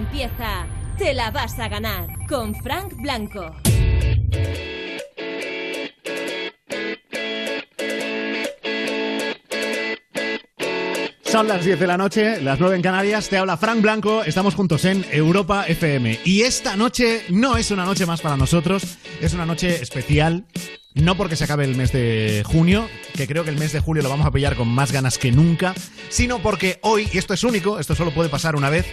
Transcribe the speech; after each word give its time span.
empieza 0.00 0.66
Te 0.96 1.12
la 1.12 1.30
vas 1.30 1.58
a 1.58 1.68
ganar 1.68 2.06
con 2.28 2.54
Frank 2.54 2.94
Blanco. 2.96 3.54
Son 11.24 11.46
las 11.46 11.64
10 11.64 11.78
de 11.78 11.86
la 11.86 11.96
noche, 11.96 12.40
las 12.40 12.58
9 12.58 12.76
en 12.76 12.82
Canarias. 12.82 13.28
Te 13.28 13.36
habla 13.36 13.56
Frank 13.56 13.80
Blanco. 13.82 14.24
Estamos 14.24 14.54
juntos 14.54 14.84
en 14.84 15.04
Europa 15.10 15.64
FM. 15.66 16.20
Y 16.24 16.42
esta 16.42 16.76
noche 16.76 17.22
no 17.28 17.56
es 17.56 17.70
una 17.70 17.84
noche 17.84 18.04
más 18.04 18.20
para 18.20 18.36
nosotros, 18.36 18.98
es 19.20 19.32
una 19.32 19.46
noche 19.46 19.80
especial. 19.80 20.46
No 20.94 21.16
porque 21.16 21.36
se 21.36 21.44
acabe 21.44 21.64
el 21.64 21.76
mes 21.76 21.92
de 21.92 22.42
junio, 22.44 22.88
que 23.14 23.28
creo 23.28 23.44
que 23.44 23.50
el 23.50 23.58
mes 23.58 23.72
de 23.72 23.78
julio 23.78 24.02
lo 24.02 24.08
vamos 24.08 24.26
a 24.26 24.32
pillar 24.32 24.56
con 24.56 24.66
más 24.66 24.90
ganas 24.90 25.18
que 25.18 25.30
nunca, 25.30 25.72
sino 26.08 26.40
porque 26.40 26.80
hoy, 26.82 27.08
y 27.12 27.18
esto 27.18 27.32
es 27.32 27.44
único, 27.44 27.78
esto 27.78 27.94
solo 27.94 28.12
puede 28.12 28.28
pasar 28.28 28.56
una 28.56 28.70
vez, 28.70 28.86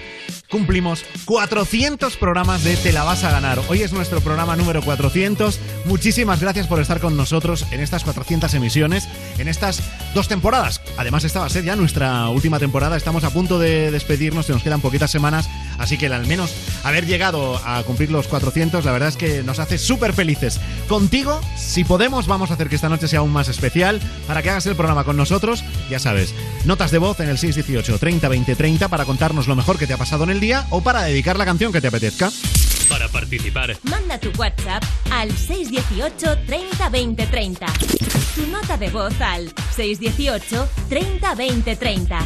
cumplimos 0.47 1.03
400 1.25 2.15
programas 2.17 2.63
de 2.63 2.77
Te 2.77 2.93
la 2.93 3.03
vas 3.03 3.23
a 3.23 3.31
ganar. 3.31 3.59
Hoy 3.67 3.81
es 3.81 3.93
nuestro 3.93 4.21
programa 4.21 4.55
número 4.55 4.83
400. 4.83 5.59
Muchísimas 5.85 6.39
gracias 6.39 6.67
por 6.67 6.79
estar 6.79 6.99
con 6.99 7.17
nosotros 7.17 7.65
en 7.71 7.79
estas 7.79 8.03
400 8.03 8.53
emisiones, 8.53 9.07
en 9.39 9.47
estas 9.47 9.81
dos 10.13 10.27
temporadas. 10.27 10.81
Además, 10.97 11.23
esta 11.23 11.39
va 11.39 11.47
a 11.47 11.49
ser 11.49 11.63
ya 11.63 11.75
nuestra 11.75 12.29
última 12.29 12.59
temporada. 12.59 12.95
Estamos 12.95 13.23
a 13.23 13.31
punto 13.31 13.57
de 13.57 13.89
despedirnos, 13.89 14.45
se 14.45 14.53
nos 14.53 14.61
quedan 14.61 14.81
poquitas 14.81 15.09
semanas, 15.09 15.49
así 15.77 15.97
que 15.97 16.07
el 16.07 16.13
al 16.13 16.27
menos 16.27 16.53
haber 16.83 17.05
llegado 17.05 17.59
a 17.65 17.83
cumplir 17.83 18.11
los 18.11 18.27
400, 18.27 18.85
la 18.85 18.91
verdad 18.91 19.09
es 19.09 19.17
que 19.17 19.43
nos 19.43 19.59
hace 19.59 19.77
súper 19.77 20.13
felices. 20.13 20.59
Contigo, 20.87 21.41
si 21.57 21.83
podemos, 21.83 22.27
vamos 22.27 22.51
a 22.51 22.55
hacer 22.55 22.69
que 22.69 22.75
esta 22.75 22.89
noche 22.89 23.07
sea 23.07 23.19
aún 23.19 23.31
más 23.31 23.47
especial 23.47 23.99
para 24.27 24.41
que 24.41 24.49
hagas 24.49 24.65
el 24.65 24.75
programa 24.75 25.03
con 25.03 25.17
nosotros. 25.17 25.63
Ya 25.89 25.99
sabes, 25.99 26.33
notas 26.65 26.91
de 26.91 26.97
voz 26.97 27.19
en 27.19 27.29
el 27.29 27.37
618 27.37 27.99
30 27.99 28.27
20 28.27 28.55
30 28.55 28.87
para 28.87 29.05
contarnos 29.05 29.47
lo 29.47 29.55
mejor 29.55 29.77
que 29.77 29.87
te 29.87 29.93
ha 29.93 29.97
pasado 29.97 30.23
en 30.23 30.31
el 30.31 30.39
día 30.39 30.65
o 30.69 30.81
para 30.81 31.03
dedicar 31.03 31.37
la 31.37 31.45
canción 31.45 31.71
que 31.71 31.81
te 31.81 31.87
apetezca. 31.87 32.29
Para 32.89 33.09
participar, 33.09 33.77
Manda 33.83 34.17
tu 34.17 34.31
WhatsApp 34.37 34.83
al 35.11 35.31
618 35.31 36.37
30 36.45 36.89
20 36.89 37.27
30. 37.27 37.65
Tu 38.35 38.47
nota 38.47 38.77
de 38.77 38.89
voz 38.89 39.19
al 39.19 39.51
618 39.75 40.69
30 40.87 41.35
20 41.35 41.75
30. 41.75 42.19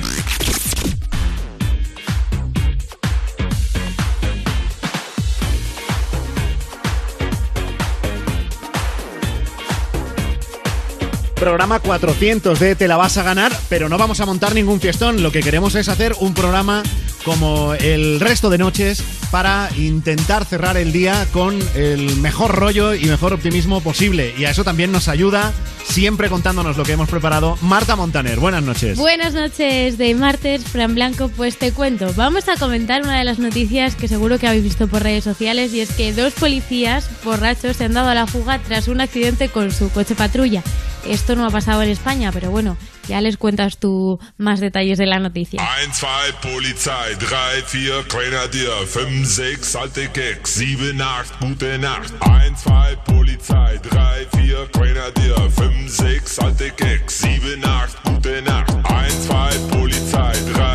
Programa 11.41 11.79
400 11.79 12.59
de 12.59 12.75
Te 12.75 12.87
la 12.87 12.97
vas 12.97 13.17
a 13.17 13.23
ganar, 13.23 13.51
pero 13.67 13.89
no 13.89 13.97
vamos 13.97 14.19
a 14.19 14.27
montar 14.27 14.53
ningún 14.53 14.79
fiestón. 14.79 15.23
Lo 15.23 15.31
que 15.31 15.39
queremos 15.39 15.73
es 15.73 15.89
hacer 15.89 16.13
un 16.19 16.35
programa 16.35 16.83
como 17.25 17.73
el 17.73 18.19
resto 18.19 18.51
de 18.51 18.59
noches 18.59 19.03
para 19.31 19.67
intentar 19.75 20.45
cerrar 20.45 20.77
el 20.77 20.91
día 20.91 21.25
con 21.33 21.57
el 21.73 22.15
mejor 22.17 22.53
rollo 22.53 22.93
y 22.93 23.05
mejor 23.05 23.33
optimismo 23.33 23.81
posible. 23.81 24.35
Y 24.37 24.45
a 24.45 24.51
eso 24.51 24.63
también 24.63 24.91
nos 24.91 25.07
ayuda, 25.07 25.51
siempre 25.83 26.29
contándonos 26.29 26.77
lo 26.77 26.83
que 26.83 26.91
hemos 26.91 27.09
preparado, 27.09 27.57
Marta 27.63 27.95
Montaner. 27.95 28.39
Buenas 28.39 28.61
noches. 28.61 28.99
Buenas 28.99 29.33
noches 29.33 29.97
de 29.97 30.13
martes, 30.13 30.63
Fran 30.63 30.93
Blanco. 30.93 31.29
Pues 31.29 31.57
te 31.57 31.71
cuento, 31.71 32.13
vamos 32.15 32.49
a 32.49 32.55
comentar 32.57 33.01
una 33.01 33.17
de 33.17 33.23
las 33.23 33.39
noticias 33.39 33.95
que 33.95 34.07
seguro 34.07 34.37
que 34.37 34.47
habéis 34.47 34.63
visto 34.63 34.87
por 34.87 35.01
redes 35.01 35.23
sociales 35.23 35.73
y 35.73 35.79
es 35.79 35.89
que 35.89 36.13
dos 36.13 36.33
policías 36.33 37.09
borrachos 37.23 37.77
se 37.77 37.85
han 37.85 37.93
dado 37.93 38.09
a 38.09 38.13
la 38.13 38.27
fuga 38.27 38.59
tras 38.59 38.87
un 38.87 39.01
accidente 39.01 39.49
con 39.49 39.71
su 39.71 39.89
coche 39.89 40.13
patrulla. 40.13 40.61
Esto 41.05 41.35
no 41.35 41.45
ha 41.45 41.49
pasado 41.49 41.81
en 41.81 41.89
España, 41.89 42.31
pero 42.31 42.51
bueno, 42.51 42.77
ya 43.07 43.21
les 43.21 43.37
cuentas 43.37 43.77
tú 43.77 44.19
más 44.37 44.59
detalles 44.59 44.97
de 44.97 45.05
la 45.05 45.19
noticia. 45.19 45.61
1, 45.85 45.93
2, 46.41 46.51
Polizei, 46.53 47.15
3, 47.17 47.65
4, 47.69 48.05
Grenadier, 48.09 48.87
5, 48.87 49.25
6, 49.25 49.75
alte 49.75 50.11
Keks, 50.11 50.49
7, 50.49 50.93
8, 51.01 51.33
gute 51.41 51.77
Nacht. 51.77 52.13
1, 52.21 52.55
2, 52.63 52.97
Polizei, 53.05 53.79
3, 53.79 54.27
4, 54.31 54.69
Grenadier, 54.71 55.51
5, 55.51 55.89
6, 55.89 56.39
alte 56.39 56.71
Keks, 56.75 57.13
7, 57.13 57.65
8, 57.65 57.97
gute 58.05 58.41
Nacht. 58.43 58.71
1, 58.71 59.27
2, 59.27 59.57
Polizei, 59.71 60.53
3, 60.53 60.70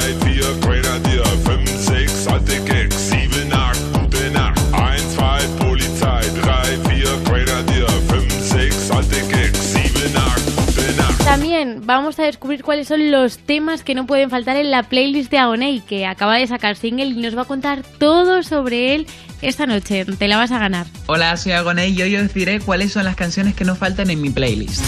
vamos 11.87 12.19
a 12.19 12.25
descubrir 12.25 12.63
cuáles 12.63 12.89
son 12.89 13.11
los 13.11 13.39
temas 13.39 13.83
que 13.83 13.95
no 13.95 14.07
pueden 14.07 14.29
faltar 14.29 14.57
en 14.57 14.71
la 14.71 14.83
playlist 14.83 15.31
de 15.31 15.39
Agoney, 15.39 15.81
que 15.81 16.05
acaba 16.05 16.37
de 16.37 16.47
sacar 16.47 16.77
single 16.77 17.07
y 17.07 17.15
nos 17.15 17.37
va 17.37 17.43
a 17.43 17.47
contar 17.47 17.83
todo 17.99 18.43
sobre 18.43 18.95
él 18.95 19.07
esta 19.41 19.67
noche. 19.67 20.05
Te 20.05 20.29
la 20.29 20.37
vas 20.37 20.51
a 20.51 20.59
ganar. 20.59 20.87
Hola, 21.07 21.37
soy 21.37 21.53
Agoney 21.53 21.93
y 21.93 22.03
hoy 22.03 22.17
os 22.17 22.35
diré 22.35 22.61
cuáles 22.61 22.93
son 22.93 23.05
las 23.05 23.17
canciones 23.17 23.55
que 23.55 23.65
no 23.65 23.77
faltan 23.77 24.11
en 24.11 24.21
mi 24.21 24.31
playlist. 24.31 24.85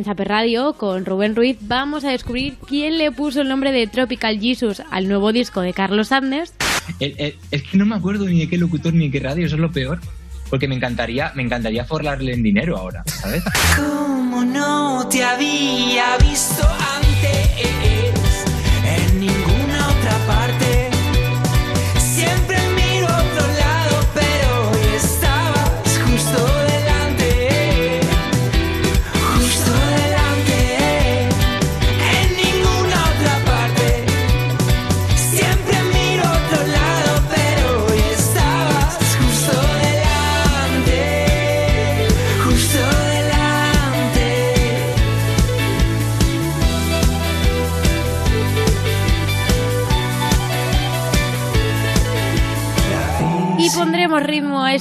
En 0.00 0.04
Zaper 0.04 0.28
Radio, 0.28 0.72
con 0.78 1.04
Rubén 1.04 1.36
Ruiz, 1.36 1.58
vamos 1.60 2.04
a 2.04 2.10
descubrir 2.10 2.54
quién 2.66 2.96
le 2.96 3.12
puso 3.12 3.42
el 3.42 3.48
nombre 3.48 3.70
de 3.70 3.86
Tropical 3.86 4.40
Jesus 4.40 4.80
al 4.90 5.06
nuevo 5.08 5.30
disco 5.30 5.60
de 5.60 5.74
Carlos 5.74 6.08
Sanders. 6.08 6.54
El- 7.00 7.14
el- 7.18 7.36
es 7.50 7.62
que 7.64 7.76
no 7.76 7.84
me 7.84 7.96
acuerdo 7.96 8.24
ni 8.24 8.38
de 8.38 8.48
qué 8.48 8.56
locutor 8.56 8.94
ni 8.94 9.08
de 9.10 9.10
qué 9.10 9.20
radio, 9.20 9.44
eso 9.44 9.56
es 9.56 9.60
lo 9.60 9.70
peor. 9.70 10.00
Porque 10.48 10.66
me 10.68 10.74
encantaría, 10.74 11.32
me 11.34 11.42
encantaría 11.42 11.84
forlarle 11.84 12.32
en 12.32 12.42
dinero 12.42 12.78
ahora, 12.78 13.02
¿sabes? 13.04 13.44
Como 13.76 14.42
no 14.42 15.06
te 15.10 15.22
había 15.22 16.16
visto 16.16 16.66
antes 16.96 18.46
en 18.86 19.20
ninguna 19.20 19.86
otra 19.86 20.16
parte. 20.26 20.59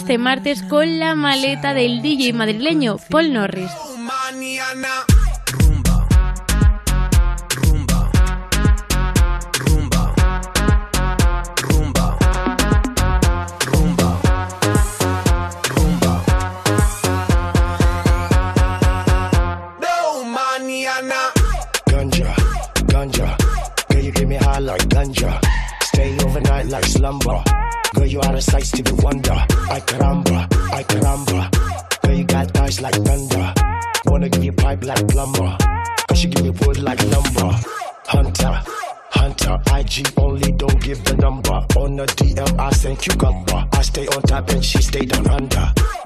Este 0.10 0.18
martes 0.18 0.64
con 0.64 0.98
la 0.98 1.14
maleta 1.14 1.76
del 1.76 2.02
DJ 2.02 2.34
madrileño 2.34 2.98
Paul 3.12 3.32
Norris. 3.32 3.70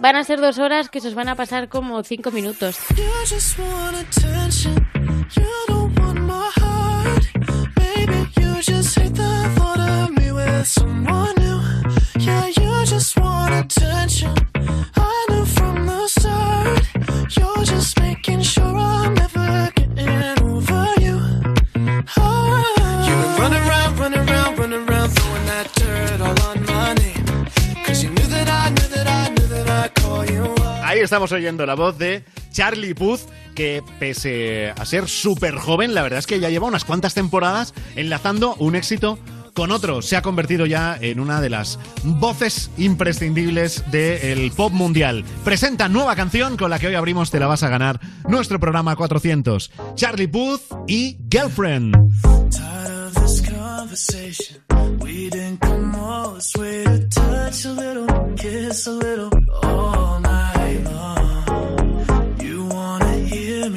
Van 0.03 0.17
a 0.17 0.25
ser 0.25 0.41
dos 0.41 0.59
horas 0.59 0.89
que 0.89 0.99
se 0.99 1.07
os 1.07 1.15
van 1.15 1.29
a 1.29 1.35
pasar 1.39 1.69
como 1.69 2.03
cinco 2.03 2.29
minutos. 2.29 2.75
Estamos 31.03 31.31
oyendo 31.31 31.65
la 31.65 31.75
voz 31.75 31.97
de 31.97 32.23
Charlie 32.51 32.93
Puth, 32.93 33.21
que 33.55 33.83
pese 33.99 34.71
a 34.71 34.85
ser 34.85 35.07
súper 35.07 35.55
joven, 35.55 35.93
la 35.93 36.01
verdad 36.01 36.19
es 36.19 36.27
que 36.27 36.39
ya 36.39 36.49
lleva 36.49 36.67
unas 36.67 36.85
cuantas 36.85 37.13
temporadas 37.13 37.73
enlazando 37.95 38.55
un 38.55 38.75
éxito 38.75 39.19
con 39.53 39.71
otro. 39.71 40.01
Se 40.01 40.15
ha 40.15 40.21
convertido 40.21 40.65
ya 40.65 40.97
en 40.99 41.19
una 41.19 41.41
de 41.41 41.49
las 41.49 41.79
voces 42.03 42.71
imprescindibles 42.77 43.83
del 43.91 44.51
pop 44.51 44.71
mundial. 44.71 45.23
Presenta 45.43 45.89
nueva 45.89 46.15
canción 46.15 46.57
con 46.57 46.69
la 46.69 46.79
que 46.79 46.87
hoy 46.87 46.95
abrimos 46.95 47.31
Te 47.31 47.39
la 47.39 47.47
vas 47.47 47.63
a 47.63 47.69
ganar 47.69 47.99
nuestro 48.27 48.59
programa 48.59 48.95
400. 48.95 49.71
Charlie 49.95 50.27
Puth 50.27 50.61
y 50.87 51.17
Girlfriend. 51.29 51.95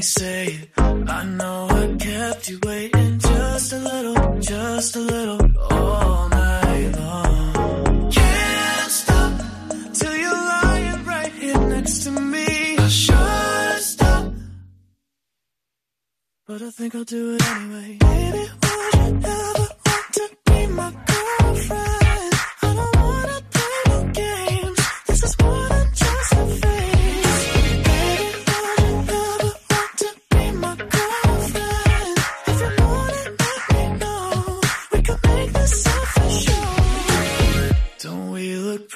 Say 0.07 0.47
it? 0.47 0.69
I 0.79 1.25
know 1.25 1.67
I 1.69 1.97
kept 1.99 2.49
you 2.49 2.59
waiting 2.65 3.19
just 3.19 3.73
a 3.73 3.79
little, 3.79 4.39
just 4.41 4.95
a 4.97 5.01
little, 5.01 5.41
all 5.71 6.29
night 6.29 6.97
long. 6.97 8.11
Can't 8.13 8.91
stop 8.91 9.33
till 9.95 10.17
you're 10.17 10.43
lying 10.55 11.05
right 11.05 11.33
here 11.33 11.59
next 11.75 12.05
to 12.05 12.11
me. 12.13 12.77
I 12.79 12.89
should 12.89 13.83
stop. 13.83 14.33
But 16.47 16.63
I 16.63 16.71
think 16.71 16.95
I'll 16.95 17.05
do 17.05 17.35
it 17.35 17.43
anyway. 17.51 17.97
Baby, 17.99 18.45
would 18.63 18.95
you 18.95 19.01
ever 19.11 19.69
want 19.87 20.09
to 20.19 20.29
be 20.47 20.67
my 20.69 20.91
girlfriend? 21.11 22.35
I 22.63 22.75
don't 22.79 22.97
wanna 23.03 23.41
play 23.55 23.79
no 23.89 23.99
games. 24.23 24.81
This 25.09 25.23
is 25.25 25.35
more 25.41 25.69
than 25.69 25.87
just 25.95 26.33
a 26.33 26.47
phase. 26.61 26.76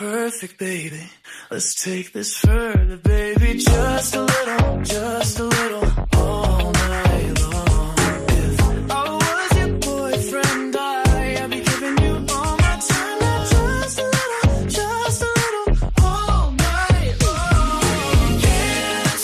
Perfect, 0.01 0.59
baby? 0.59 1.03
Let's 1.51 1.75
take 1.85 2.15
this 2.15 2.39
further, 2.39 2.97
baby. 2.97 3.59
Just 3.59 4.15
a 4.15 4.23
little, 4.23 4.83
just 4.83 5.39
a 5.39 5.45
little, 5.45 5.85
all 6.15 6.73
night 6.73 7.41
long. 7.43 7.95
If 8.29 8.61
I 8.91 9.19
was 9.21 9.59
your 9.59 9.73
boyfriend, 9.77 10.75
I, 10.75 11.43
I'd 11.43 11.51
be 11.51 11.61
giving 11.61 11.99
you 11.99 12.15
all 12.33 12.57
my 12.65 12.81
time. 12.89 13.21
Just 13.53 13.99
a 13.99 14.05
little, 14.17 14.67
just 14.69 15.23
a 15.23 15.31
little, 15.37 15.69
all 16.03 16.51
night 16.53 17.15
long. 17.27 18.41
Can't 18.41 19.21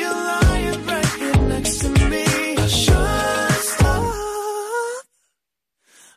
you're 0.00 0.20
lying 0.32 0.86
right 0.86 1.12
here 1.20 1.40
next 1.52 1.76
to 1.80 1.88
me. 2.08 2.24
I 2.56 2.66
stop, 3.60 4.14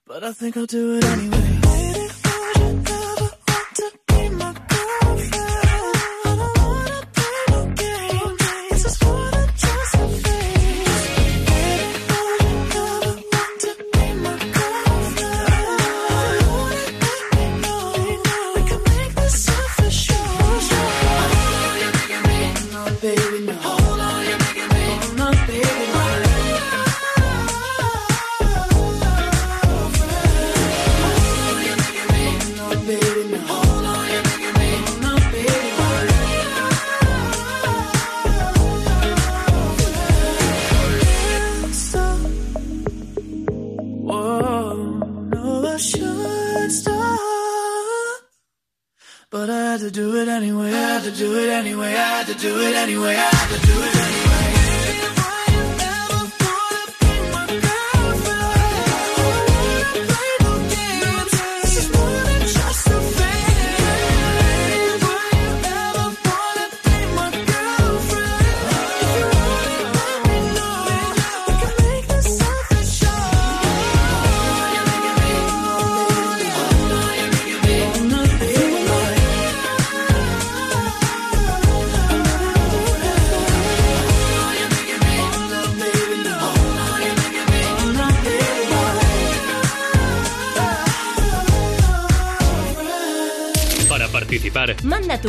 but 0.07 0.23
I 0.23 0.31
think 0.31 0.55
I'll 0.55 0.65
do 0.65 0.95
it 0.99 1.03
anyway. 1.03 1.75
Do 52.45 52.59
it 52.59 52.75
anyway. 52.75 53.15
I 53.18 53.34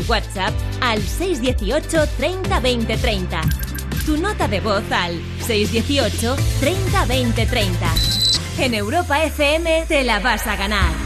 WhatsApp 0.09 0.53
al 0.81 1.01
618 1.03 2.07
30 2.17 2.61
20 2.61 2.97
30. 2.97 3.41
Tu 4.05 4.17
nota 4.17 4.49
de 4.49 4.61
voz 4.61 4.85
al 4.91 5.21
618 5.47 6.37
30 6.61 7.07
20 7.07 7.47
30. 7.47 7.95
En 8.59 8.75
Europa 8.75 9.23
FM 9.23 9.85
te 9.89 10.05
la 10.05 10.21
vas 10.21 10.47
a 10.47 10.57
ganar. 10.57 11.06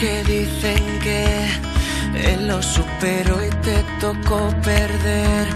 Que 0.00 0.24
dicen 0.24 0.82
que 1.00 1.50
lo 2.46 2.62
superó 2.62 3.44
y 3.44 3.50
te 3.66 3.84
tocó 4.00 4.48
perder. 4.62 5.46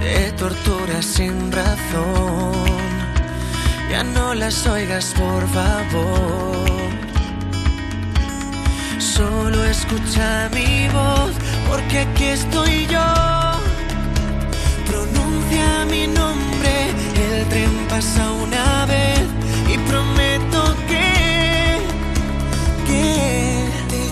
Te 0.00 0.32
torturas 0.32 1.04
sin 1.04 1.50
razón. 1.50 2.52
Ya 3.90 4.04
no 4.04 4.34
las 4.34 4.66
oigas, 4.68 5.12
por 5.18 5.42
favor. 5.48 6.90
Solo 8.98 9.64
escucha 9.64 10.48
mi 10.54 10.88
voz, 10.88 11.32
porque 11.68 11.98
aquí 12.00 12.26
estoy 12.40 12.86
yo. 12.86 13.08
Pronuncia 14.86 15.84
mi 15.90 16.06
nombre, 16.06 16.74
el 17.24 17.46
tren 17.48 17.74
pasa 17.88 18.30
una 18.30 18.86
vez 18.86 19.26
y 19.72 19.76
prometo 19.90 20.76
que, 20.88 20.99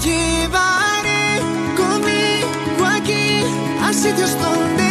llevaré 0.00 1.40
conmigo 1.76 2.84
aquí 2.86 3.42
a 3.82 3.92
sitios 3.92 4.32
donde 4.40 4.87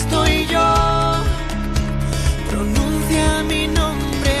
estoy 0.00 0.46
yo. 0.46 0.68
Pronuncia 2.50 3.26
mi 3.52 3.66
nombre, 3.68 4.34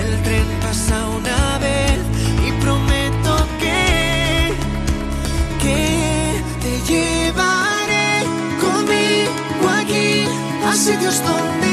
el 0.00 0.10
tren 0.22 0.46
pasa 0.62 0.96
una 1.20 1.58
vez 1.66 1.98
y 2.46 2.50
prometo 2.64 3.32
que, 3.62 4.54
que 5.62 5.82
te 6.62 6.72
llevaré 6.90 8.08
conmigo 8.64 9.64
aquí 9.80 10.24
a 10.68 10.74
sitios 10.74 11.16
donde 11.28 11.71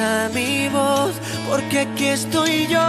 escucha 0.00 0.30
mi 0.34 0.68
voz, 0.68 1.12
porque 1.48 1.80
aquí 1.80 2.06
estoy 2.06 2.66
yo. 2.66 2.80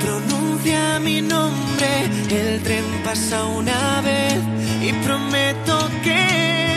Pronuncia 0.00 1.00
mi 1.00 1.20
nombre, 1.20 1.88
el 2.30 2.62
tren 2.62 2.84
pasa 3.04 3.44
una 3.44 4.00
vez 4.02 4.40
y 4.82 4.92
prometo 5.04 5.88
que, 6.02 6.73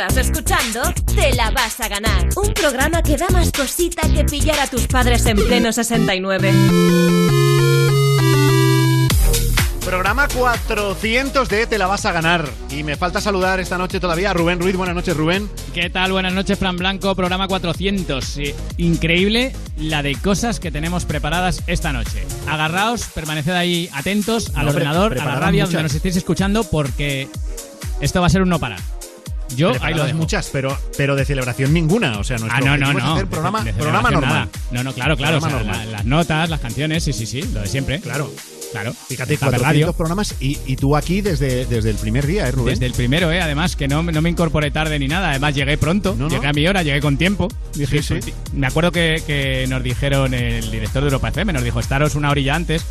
Estás 0.00 0.16
escuchando 0.16 0.80
Te 1.12 1.34
la 1.34 1.50
vas 1.50 1.80
a 1.80 1.88
ganar. 1.88 2.28
Un 2.36 2.54
programa 2.54 3.02
que 3.02 3.16
da 3.16 3.26
más 3.30 3.50
cosita 3.50 4.02
que 4.08 4.22
pillar 4.22 4.60
a 4.60 4.68
tus 4.68 4.86
padres 4.86 5.26
en 5.26 5.36
pleno 5.36 5.72
69. 5.72 6.52
Programa 9.84 10.28
400 10.28 11.48
de 11.48 11.66
Te 11.66 11.78
la 11.78 11.88
vas 11.88 12.04
a 12.04 12.12
ganar. 12.12 12.48
Y 12.70 12.84
me 12.84 12.94
falta 12.94 13.20
saludar 13.20 13.58
esta 13.58 13.76
noche 13.76 13.98
todavía 13.98 14.30
a 14.30 14.34
Rubén 14.34 14.60
Ruiz. 14.60 14.76
Buenas 14.76 14.94
noches, 14.94 15.16
Rubén. 15.16 15.50
¿Qué 15.74 15.90
tal? 15.90 16.12
Buenas 16.12 16.32
noches, 16.32 16.56
Fran 16.60 16.76
Blanco, 16.76 17.16
programa 17.16 17.48
400. 17.48 18.24
Sí, 18.24 18.54
increíble 18.76 19.52
la 19.78 20.04
de 20.04 20.14
cosas 20.14 20.60
que 20.60 20.70
tenemos 20.70 21.06
preparadas 21.06 21.64
esta 21.66 21.92
noche. 21.92 22.24
Agarraos, 22.48 23.06
permaneced 23.06 23.50
ahí 23.52 23.90
atentos 23.92 24.52
al 24.54 24.66
No, 24.66 24.70
ordenador, 24.70 25.18
a 25.18 25.24
la 25.24 25.34
radio 25.40 25.62
muchas. 25.64 25.72
donde 25.72 25.82
nos 25.82 25.94
estéis 25.96 26.14
escuchando, 26.14 26.62
porque 26.62 27.28
esto 28.00 28.20
va 28.20 28.28
a 28.28 28.30
ser 28.30 28.42
un 28.42 28.50
no 28.50 28.60
parar. 28.60 28.78
Yo 29.56 29.72
ahí 29.80 29.94
lo 29.94 30.04
dejo. 30.04 30.18
muchas, 30.18 30.48
pero, 30.52 30.76
pero 30.96 31.16
de 31.16 31.24
celebración 31.24 31.72
ninguna. 31.72 32.18
O 32.18 32.24
sea, 32.24 32.38
nuestro 32.38 32.56
Ah, 32.58 32.76
no, 32.76 32.76
no, 32.76 32.92
no. 32.92 33.14
hacer 33.14 33.26
programa, 33.26 33.60
De- 33.64 33.72
de 33.72 33.78
programa 33.80 34.10
normal. 34.10 34.30
nada. 34.30 34.48
No, 34.70 34.84
no, 34.84 34.92
claro, 34.92 35.16
claro. 35.16 35.38
Programa 35.40 35.46
o 35.46 35.64
sea, 35.64 35.72
normal. 35.74 35.86
la- 35.92 35.98
las 35.98 36.04
notas, 36.06 36.50
las 36.50 36.60
canciones, 36.60 37.02
sí, 37.04 37.12
sí, 37.12 37.26
sí, 37.26 37.42
lo 37.52 37.60
de 37.60 37.66
siempre. 37.68 38.00
Claro. 38.00 38.32
Claro. 38.70 38.92
Fíjate, 39.08 39.32
Está 39.32 39.46
de 39.46 39.52
400 39.56 39.62
radio. 39.62 39.92
programas 39.94 40.34
y, 40.40 40.58
y 40.66 40.76
tú 40.76 40.94
aquí 40.94 41.22
desde, 41.22 41.64
desde 41.64 41.88
el 41.88 41.96
primer 41.96 42.26
día, 42.26 42.46
¿eh, 42.46 42.52
Rubén? 42.52 42.74
Desde 42.74 42.84
el 42.84 42.92
primero, 42.92 43.32
¿eh? 43.32 43.40
Además, 43.40 43.76
que 43.76 43.88
no, 43.88 44.02
no 44.02 44.20
me 44.20 44.28
incorporé 44.28 44.70
tarde 44.70 44.98
ni 44.98 45.08
nada. 45.08 45.30
Además, 45.30 45.54
llegué 45.54 45.78
pronto. 45.78 46.14
No, 46.18 46.24
no. 46.24 46.28
Llegué 46.28 46.46
a 46.48 46.52
mi 46.52 46.66
hora, 46.68 46.82
llegué 46.82 47.00
con 47.00 47.16
tiempo. 47.16 47.48
Dije, 47.74 48.02
Sí, 48.02 48.20
sí. 48.20 48.30
"Pues, 48.30 48.52
Me 48.52 48.66
acuerdo 48.66 48.92
que, 48.92 49.22
que 49.26 49.64
nos 49.70 49.82
dijeron, 49.82 50.34
el 50.34 50.70
director 50.70 51.00
de 51.02 51.06
Europa 51.08 51.28
FM 51.28 51.54
nos 51.54 51.64
dijo, 51.64 51.80
estaros 51.80 52.14
una 52.14 52.30
orilla 52.30 52.56
antes 52.56 52.84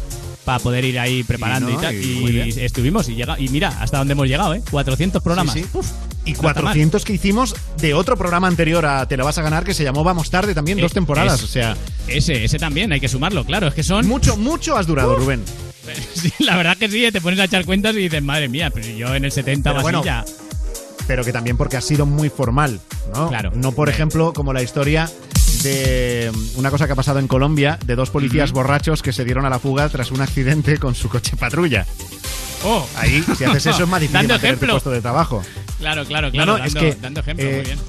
para 0.47 0.59
poder 0.59 0.85
ir 0.85 0.97
ahí 0.97 1.23
preparando 1.23 1.69
Y 1.69 1.75
tal. 1.75 1.93
y 1.93 2.53
estuvimos 2.61 3.09
y, 3.09 3.15
llega, 3.15 3.37
y 3.37 3.49
mira, 3.49 3.67
hasta 3.81 3.97
dónde 3.97 4.13
hemos 4.13 4.29
llegado, 4.29 4.53
¿eh? 4.53 4.61
400 4.71 5.21
programas. 5.21 5.53
Sí, 5.53 5.63
sí. 5.63 5.67
Uf, 5.73 5.91
Y 6.23 6.31
no 6.31 6.37
está 6.37 6.43
mal. 6.53 6.53
400 6.63 7.03
que 7.03 7.11
hicimos 7.11 7.53
de 7.79 7.93
otro 7.93 8.15
programa 8.15 8.47
anterior 8.47 8.85
a 8.85 9.05
Te 9.09 9.17
la 9.17 9.25
vas 9.25 9.37
a 9.37 9.41
ganar 9.41 9.65
que 9.65 9.73
se 9.73 9.83
llamó 9.83 10.05
Vamos 10.05 10.29
tarde 10.29 10.55
también, 10.55 10.79
Eh, 10.79 10.81
dos 10.83 10.93
temporadas. 10.93 11.39
es- 11.39 11.43
o 11.43 11.47
sea, 11.47 11.75
Ese, 12.07 12.45
ese 12.45 12.57
también, 12.59 12.93
hay 12.93 13.01
que 13.01 13.09
sumarlo, 13.09 13.43
claro. 13.43 13.67
Es 13.67 13.73
que 13.73 13.83
son... 13.83 14.07
mucho, 14.07 14.37
mucho 14.37 14.77
has 14.77 14.87
durado, 14.87 15.17
Rubén. 15.17 15.43
Sí, 16.15 16.31
la 16.39 16.55
verdad 16.55 16.77
que 16.77 16.87
sí, 16.89 17.05
te 17.11 17.19
pones 17.19 17.39
a 17.41 17.43
echar 17.43 17.65
cuentas 17.65 17.93
y 17.95 17.99
dices, 17.99 18.23
madre 18.23 18.47
mía, 18.47 18.69
pero 18.73 18.87
yo 18.87 19.13
en 19.15 19.25
el 19.25 19.31
70 19.33 19.69
Pero 19.71 19.79
o 19.79 19.83
bueno, 19.83 20.03
ya... 20.05 20.23
Pero 21.07 21.25
que 21.25 21.33
también 21.33 21.57
porque 21.57 21.75
ha 21.75 21.81
sido 21.81 22.05
muy 22.05 22.29
formal, 22.29 22.79
¿no? 23.13 23.27
Claro. 23.27 23.51
No, 23.53 23.73
por 23.73 23.89
ejemplo, 23.89 24.31
como 24.33 24.53
la 24.53 24.61
historia 24.63 25.09
de 25.67 26.31
una 26.55 26.69
cosa 26.71 26.85
que 26.87 26.93
ha 26.93 26.95
pasado 26.95 27.19
en 27.19 27.27
Colombia 27.27 27.77
de 27.85 27.95
dos 27.95 28.09
policías 28.09 28.51
borrachos 28.51 29.01
que 29.01 29.11
se 29.11 29.25
dieron 29.25 29.45
a 29.45 29.49
la 29.49 29.59
fuga 29.59 29.89
tras 29.89 30.11
un 30.11 30.21
accidente 30.21 30.77
con 30.77 30.95
su 30.95 31.09
coche 31.09 31.35
patrulla. 31.37 31.85
Oh, 32.63 32.87
Ahí, 32.95 33.23
si 33.37 33.43
haces 33.43 33.65
eso, 33.67 33.83
es 33.83 33.89
más 33.89 33.99
difícil 34.01 34.13
Dando 34.27 34.33
mantener 34.35 34.39
tu 34.39 34.45
ejemplo. 34.65 34.73
puesto 34.75 34.91
de 34.91 35.01
trabajo. 35.01 35.43
Claro, 35.79 36.05
claro, 36.05 36.31
claro. 36.31 36.53
no, 36.53 36.57
dando, 36.57 36.79
es 36.79 36.95
que, 36.95 37.01
dando 37.01 37.19
ejemplo, 37.19 37.45
eh, 37.45 37.55
muy 37.55 37.65
bien. 37.65 37.79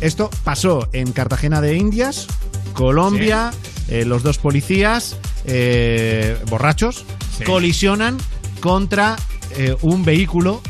Esto 0.00 0.30
pasó 0.44 0.88
en 0.92 1.12
Cartagena 1.12 1.60
de 1.60 1.76
Indias, 1.76 2.26
Colombia, 2.72 3.52
eh, 3.88 4.04
los 4.04 4.22
dos 4.22 4.38
policías 4.38 5.16
eh, 5.44 6.38
borrachos 6.48 7.04
Sí. 7.38 7.44
colisionan 7.44 8.16
contra 8.60 9.16
un 9.82 10.04
vehículo 10.04 10.60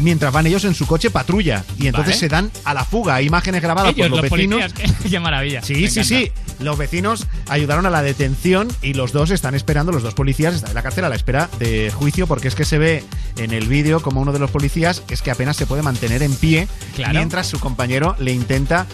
mientras 0.00 0.32
van 0.32 0.46
ellos 0.46 0.64
en 0.64 0.74
su 0.74 0.86
coche 0.86 1.10
patrulla 1.10 1.64
y 1.78 1.86
entonces 1.86 2.14
Vale. 2.14 2.20
se 2.20 2.28
dan 2.28 2.50
a 2.64 2.74
la 2.74 2.84
fuga. 2.84 3.16
Hay 3.16 3.26
imágenes 3.26 3.62
grabadas 3.62 3.92
Ellos, 3.92 4.08
por 4.08 4.10
los, 4.10 4.22
los 4.22 4.30
vecinos. 4.30 4.72
policías, 4.72 4.96
qué, 5.10 5.20
maravilla. 5.20 5.62
Sí, 5.62 5.74
me 5.74 5.88
sí, 5.88 6.00
encanta. 6.00 6.04
sí. 6.04 6.32
Los 6.64 6.78
vecinos 6.78 7.26
ayudaron 7.48 7.84
a 7.86 7.90
la 7.90 8.02
detención 8.02 8.68
y 8.82 8.94
los 8.94 9.12
dos 9.12 9.30
están 9.30 9.54
esperando, 9.54 9.92
los 9.92 10.02
dos 10.02 10.14
policías 10.14 10.54
están 10.54 10.70
en 10.70 10.74
la 10.74 10.82
cárcel 10.82 11.04
a 11.04 11.08
la 11.08 11.16
espera 11.16 11.50
de 11.58 11.90
juicio 11.94 12.26
porque 12.26 12.48
es 12.48 12.54
que 12.54 12.64
se 12.64 12.78
ve 12.78 13.04
en 13.36 13.52
el 13.52 13.68
vídeo 13.68 14.00
como 14.00 14.20
uno 14.22 14.32
de 14.32 14.38
los 14.38 14.50
policías 14.50 15.02
es 15.10 15.20
que 15.22 15.30
apenas 15.30 15.56
se 15.56 15.66
puede 15.66 15.82
mantener 15.82 16.22
en 16.22 16.34
pie 16.34 16.66
Claro. 16.94 17.12
mientras 17.14 17.46
su 17.46 17.60
compañero 17.60 18.16
le 18.18 18.32
intenta 18.32 18.86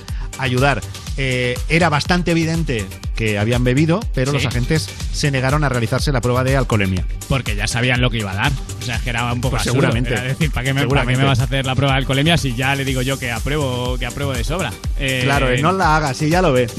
ayudar. 0.42 0.80
Eh, 1.16 1.58
era 1.68 1.88
bastante 1.90 2.30
evidente 2.30 2.87
que 3.14 3.38
habían 3.38 3.62
bebido, 3.64 4.00
pero 4.14 4.30
Sí. 4.32 4.38
los 4.38 4.46
agentes 4.46 4.88
se 5.12 5.30
negaron 5.30 5.62
a 5.64 5.68
realizarse 5.68 6.11
la 6.12 6.20
prueba 6.20 6.42
de 6.44 6.56
alcoholemia. 6.56 7.04
Porque 7.28 7.54
ya 7.54 7.66
sabían 7.66 8.00
lo 8.00 8.11
que 8.11 8.18
iba 8.18 8.32
a 8.32 8.34
dar. 8.34 8.52
O 8.80 8.84
sea, 8.84 8.99
que 8.99 9.11
era 9.11 9.30
un 9.32 9.40
poco 9.40 9.52
Pues 9.56 9.62
absurdo. 9.62 9.82
seguramente. 9.82 10.12
Era 10.12 10.22
decir, 10.22 10.50
¿para 10.50 10.64
qué, 10.64 10.72
me, 10.72 10.80
¿para 10.80 10.82
qué 10.82 10.82
Seguramente. 10.88 11.20
me 11.22 11.26
vas 11.28 11.40
a 11.40 11.44
hacer 11.44 11.66
la 11.66 11.75
prueba 11.75 11.92
de 11.92 11.99
alcoholemia 11.99 12.37
si 12.38 12.54
ya 12.54 12.75
le 12.75 12.84
digo 12.84 13.02
yo 13.02 13.18
que 13.18 13.30
apruebo, 13.30 13.96
que 13.99 14.06
apruebo 14.06 14.32
de 14.32 14.42
sobra? 14.44 14.72
Eh, 14.99 15.20
Claro, 15.25 15.50
eh, 15.50 15.61
no 15.61 15.72
la 15.72 15.96
hagas, 15.96 16.16
sí, 16.16 16.30
ya 16.30 16.40
lo 16.42 16.52
ves. 16.52 16.72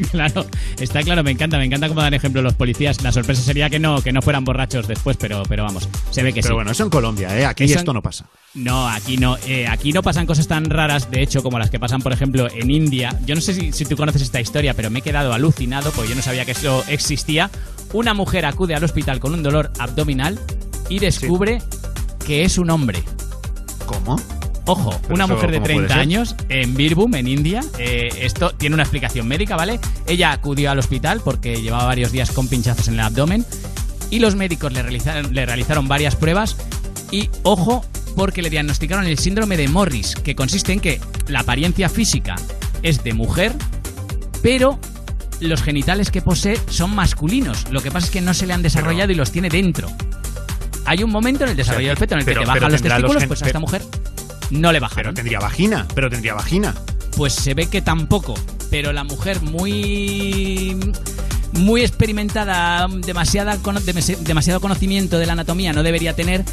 claro, 0.10 0.46
está 0.78 1.02
claro, 1.02 1.22
me 1.24 1.30
encanta, 1.30 1.58
me 1.58 1.64
encanta 1.64 1.88
cómo 1.88 2.00
dan 2.00 2.14
ejemplo 2.14 2.42
los 2.42 2.54
policías. 2.54 3.02
La 3.02 3.12
sorpresa 3.12 3.42
sería 3.42 3.70
que 3.70 3.78
no, 3.78 4.02
que 4.02 4.12
no 4.12 4.22
fueran 4.22 4.44
borrachos 4.44 4.86
después, 4.88 5.16
pero, 5.18 5.42
pero 5.48 5.64
vamos, 5.64 5.88
se 6.10 6.22
ve 6.22 6.32
que 6.32 6.40
Pero 6.42 6.52
sí. 6.52 6.54
bueno, 6.54 6.70
eso 6.70 6.84
en 6.84 6.90
Colombia, 6.90 7.38
¿eh? 7.38 7.46
Aquí 7.46 7.64
Eso 7.64 7.74
en- 7.74 7.78
esto 7.80 7.92
no 7.92 8.02
pasa. 8.02 8.26
No, 8.54 8.88
aquí 8.88 9.16
no. 9.18 9.36
Eh, 9.46 9.66
aquí 9.68 9.92
no 9.92 10.02
pasan 10.02 10.24
cosas 10.26 10.48
tan 10.48 10.64
raras, 10.66 11.10
de 11.10 11.22
hecho, 11.22 11.42
como 11.42 11.58
las 11.58 11.70
que 11.70 11.78
pasan, 11.78 12.00
por 12.00 12.12
ejemplo, 12.12 12.48
en 12.50 12.70
India. 12.70 13.18
Yo 13.26 13.34
no 13.34 13.40
sé 13.40 13.52
si, 13.52 13.72
si 13.72 13.84
tú 13.84 13.96
conoces 13.96 14.22
esta 14.22 14.40
historia, 14.40 14.72
pero 14.74 14.90
me 14.90 15.00
he 15.00 15.02
quedado 15.02 15.32
alucinado 15.34 15.90
porque 15.92 16.08
yo 16.10 16.16
no 16.16 16.22
sabía 16.22 16.44
que 16.46 16.52
eso 16.52 16.82
existía. 16.88 17.50
Una 17.92 18.14
mujer 18.14 18.46
acude 18.46 18.74
al 18.74 18.82
hospital 18.82 19.20
con 19.20 19.34
un 19.34 19.42
dolor 19.42 19.70
abdominal 19.78 20.40
y 20.88 20.98
descubre 21.00 21.60
que 22.26 22.44
es 22.44 22.56
un 22.58 22.70
hombre. 22.70 23.02
¿Cómo? 23.84 24.16
Ojo, 24.66 24.98
Pero 25.02 25.14
una 25.14 25.26
mujer 25.28 25.50
de 25.52 25.56
¿cómo 25.58 25.64
puede 25.66 25.76
30 25.86 25.94
ser? 25.94 26.00
años 26.02 26.36
en 26.48 26.74
Birbhum, 26.74 27.14
en 27.14 27.28
India. 27.28 27.60
Eh, 27.78 28.08
esto 28.20 28.50
tiene 28.50 28.74
una 28.74 28.82
explicación 28.82 29.28
médica, 29.28 29.56
¿vale? 29.56 29.78
Ella 30.06 30.32
acudió 30.32 30.70
al 30.72 30.78
hospital 30.78 31.20
porque 31.24 31.62
llevaba 31.62 31.84
varios 31.84 32.10
días 32.12 32.30
con 32.32 32.48
pinchazos 32.48 32.88
en 32.88 32.94
el 32.94 33.00
abdomen 33.00 33.44
y 34.10 34.18
los 34.18 34.34
médicos 34.34 34.72
le 34.72 34.82
realizaron, 34.82 35.32
le 35.34 35.46
realizaron 35.46 35.86
varias 35.88 36.16
pruebas 36.16 36.56
y, 37.12 37.30
ojo, 37.44 37.84
porque 38.16 38.42
le 38.42 38.50
diagnosticaron 38.50 39.06
el 39.06 39.18
síndrome 39.18 39.56
de 39.56 39.68
Morris, 39.68 40.16
que 40.16 40.34
consiste 40.34 40.72
en 40.72 40.80
que 40.80 41.00
la 41.28 41.40
apariencia 41.40 41.88
física 41.88 42.34
es 42.82 43.04
de 43.04 43.12
mujer, 43.14 43.52
pero 44.42 44.78
los 45.40 45.62
genitales 45.62 46.10
que 46.10 46.22
posee 46.22 46.58
son 46.68 46.94
masculinos. 46.94 47.66
Lo 47.70 47.80
que 47.82 47.90
pasa 47.90 48.06
es 48.06 48.10
que 48.12 48.20
no 48.20 48.34
se 48.34 48.46
le 48.46 48.52
han 48.54 48.62
desarrollado 48.62 49.12
y 49.12 49.14
los 49.14 49.30
tiene 49.30 49.48
dentro. 49.48 49.88
Hay 50.86 51.02
un 51.02 51.10
momento 51.10 51.44
en 51.44 51.50
el 51.50 51.56
desarrollo 51.56 51.88
del 51.88 51.96
feto 51.96 52.14
en 52.14 52.20
el 52.20 52.24
pero- 52.24 52.40
que 52.40 52.46
te 52.46 52.52
bajan 52.52 52.72
los 52.72 52.82
testículos, 52.82 53.24
pues 53.26 53.42
a 53.42 53.46
esta 53.46 53.60
mujer 53.60 53.82
no 54.50 54.72
le 54.72 54.80
bajaron. 54.80 54.96
Pero 55.04 55.14
tendría 55.14 55.38
vagina, 55.40 55.86
pero 55.94 56.10
tendría 56.10 56.34
vagina. 56.34 56.74
Pues 57.16 57.32
se 57.34 57.54
ve 57.54 57.66
que 57.66 57.80
tampoco. 57.82 58.34
Pero 58.70 58.92
la 58.92 59.04
mujer 59.04 59.40
muy. 59.42 60.76
Muy 61.52 61.82
experimentada, 61.82 62.86
demasiada, 62.88 63.56
demasiado 64.20 64.60
conocimiento 64.60 65.18
de 65.18 65.24
la 65.26 65.32
anatomía 65.32 65.72
no 65.72 65.82
debería 65.82 66.12
tener 66.14 66.44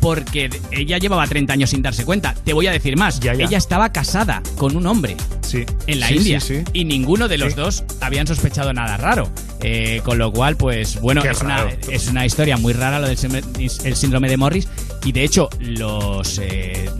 porque 0.00 0.50
ella 0.70 0.98
llevaba 0.98 1.26
30 1.26 1.52
años 1.52 1.70
sin 1.70 1.82
darse 1.82 2.04
cuenta. 2.04 2.34
Te 2.34 2.52
voy 2.52 2.66
a 2.68 2.72
decir 2.72 2.96
más. 2.96 3.18
Ya, 3.18 3.34
ya. 3.34 3.44
Ella 3.46 3.58
estaba 3.58 3.92
casada 3.92 4.42
con 4.58 4.76
un 4.76 4.86
hombre 4.86 5.16
Sí. 5.40 5.64
en 5.86 6.00
la 6.00 6.08
Sí, 6.08 6.14
India 6.16 6.40
sí, 6.40 6.58
sí. 6.58 6.64
y 6.72 6.84
ninguno 6.84 7.28
de 7.28 7.38
los 7.38 7.56
dos 7.56 7.82
habían 8.00 8.26
sospechado 8.26 8.72
nada 8.72 8.96
raro. 8.98 9.30
Eh, 9.62 10.00
con 10.04 10.18
lo 10.18 10.32
cual, 10.32 10.56
pues 10.56 11.00
bueno, 11.00 11.22
es 11.24 11.40
una, 11.40 11.66
es 11.88 12.08
una 12.08 12.26
historia 12.26 12.56
muy 12.56 12.72
rara 12.72 13.00
lo 13.00 13.06
del 13.08 13.16
síndrome- 13.16 13.80
el 13.84 13.96
síndrome 13.96 14.28
de 14.28 14.36
Morris 14.36 14.68
y 15.04 15.12
de 15.12 15.24
hecho 15.24 15.48
los... 15.60 16.38
eh, 16.38 16.90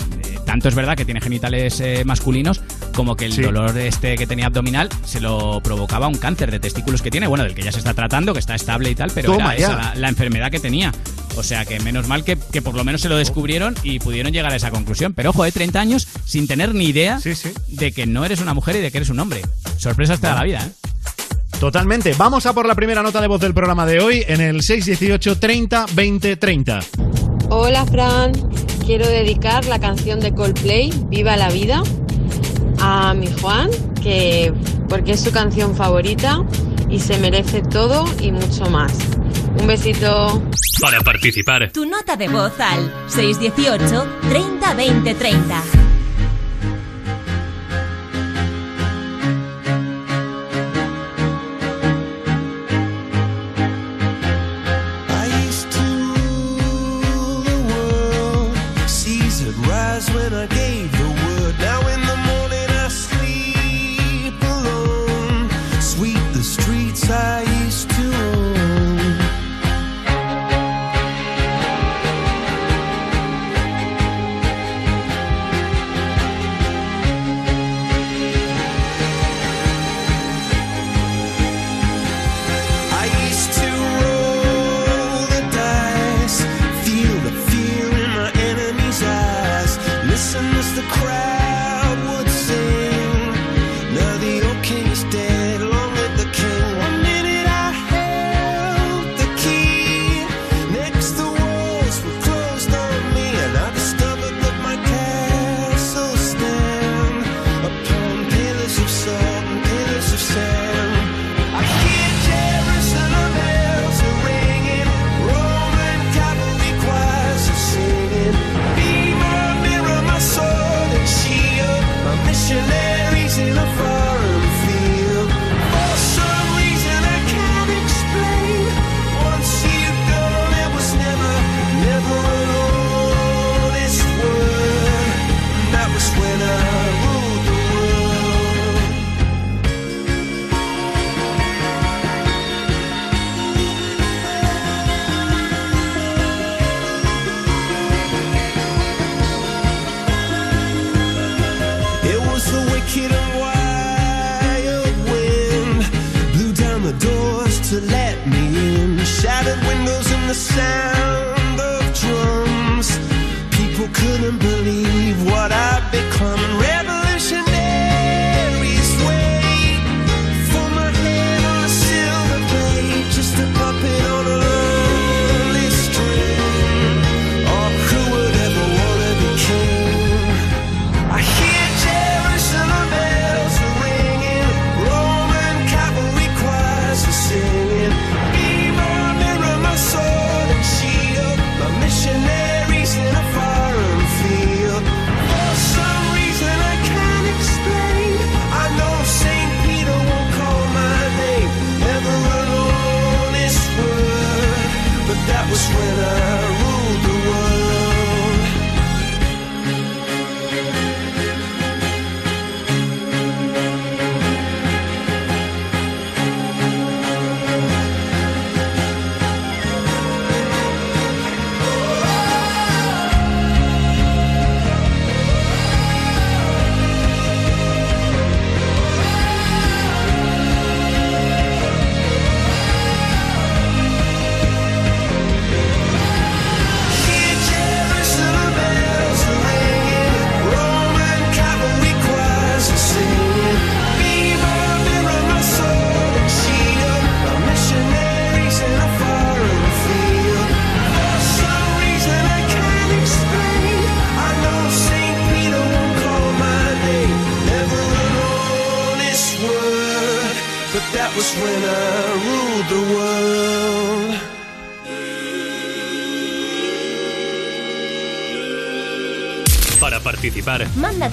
tanto 0.52 0.68
es 0.68 0.74
verdad 0.74 0.98
que 0.98 1.06
tiene 1.06 1.18
genitales 1.22 1.80
eh, 1.80 2.02
masculinos 2.04 2.60
como 2.94 3.16
que 3.16 3.24
el 3.24 3.32
Sí. 3.32 3.40
dolor 3.40 3.76
este 3.78 4.18
que 4.18 4.26
tenía 4.26 4.46
abdominal 4.48 4.90
se 5.02 5.18
lo 5.18 5.62
provocaba 5.62 6.08
un 6.08 6.18
cáncer 6.18 6.50
de 6.50 6.60
testículos 6.60 7.00
que 7.00 7.10
tiene, 7.10 7.26
bueno, 7.26 7.42
del 7.44 7.54
que 7.54 7.62
ya 7.62 7.72
se 7.72 7.78
está 7.78 7.94
tratando, 7.94 8.34
que 8.34 8.38
está 8.38 8.54
estable 8.54 8.90
y 8.90 8.94
tal, 8.94 9.10
pero 9.14 9.32
Toma 9.32 9.54
era 9.54 9.66
esa 9.68 9.76
la, 9.76 9.94
la 9.94 10.08
enfermedad 10.10 10.50
que 10.50 10.60
tenía. 10.60 10.92
O 11.36 11.42
sea 11.42 11.64
que 11.64 11.80
menos 11.80 12.06
mal 12.06 12.22
que, 12.22 12.36
que 12.52 12.60
por 12.60 12.74
lo 12.74 12.84
menos 12.84 13.00
se 13.00 13.08
lo 13.08 13.16
descubrieron 13.16 13.74
y 13.82 13.98
pudieron 13.98 14.30
llegar 14.30 14.52
a 14.52 14.56
esa 14.56 14.70
conclusión. 14.70 15.14
Pero 15.14 15.30
ojo, 15.30 15.42
de 15.44 15.52
30 15.52 15.80
años 15.80 16.06
sin 16.26 16.46
tener 16.46 16.74
ni 16.74 16.84
idea 16.84 17.18
Sí, 17.18 17.34
sí. 17.34 17.50
de 17.68 17.92
que 17.92 18.04
no 18.04 18.22
eres 18.26 18.42
una 18.42 18.52
mujer 18.52 18.76
y 18.76 18.80
de 18.80 18.90
que 18.90 18.98
eres 18.98 19.08
un 19.08 19.20
hombre. 19.20 19.40
Sorpresas 19.78 20.20
te 20.20 20.26
da 20.26 20.34
la 20.34 20.44
vida, 20.44 20.66
¿eh? 20.66 20.70
Totalmente. 21.62 22.12
Vamos 22.18 22.44
a 22.46 22.52
por 22.54 22.66
la 22.66 22.74
primera 22.74 23.04
nota 23.04 23.20
de 23.20 23.28
voz 23.28 23.40
del 23.40 23.54
programa 23.54 23.86
de 23.86 24.00
hoy 24.00 24.24
en 24.26 24.40
el 24.40 24.62
618 24.62 25.38
30 25.38 25.86
20 25.94 26.36
30. 26.36 26.80
Hola 27.50 27.86
Fran, 27.86 28.32
quiero 28.84 29.06
dedicar 29.06 29.64
la 29.66 29.78
canción 29.78 30.18
de 30.18 30.34
Coldplay, 30.34 30.92
Viva 31.06 31.36
la 31.36 31.50
vida, 31.50 31.84
a 32.80 33.14
mi 33.14 33.28
Juan, 33.40 33.70
que 34.02 34.52
porque 34.88 35.12
es 35.12 35.20
su 35.20 35.30
canción 35.30 35.76
favorita 35.76 36.44
y 36.90 36.98
se 36.98 37.16
merece 37.18 37.62
todo 37.62 38.12
y 38.20 38.32
mucho 38.32 38.68
más. 38.68 38.92
Un 39.60 39.68
besito. 39.68 40.42
Para 40.80 41.00
participar, 41.02 41.70
Tu 41.70 41.86
nota 41.86 42.16
de 42.16 42.26
voz 42.26 42.58
al 42.58 42.92
618 43.06 44.04
30 44.28 44.74
20 44.74 45.14
30. 45.14 45.62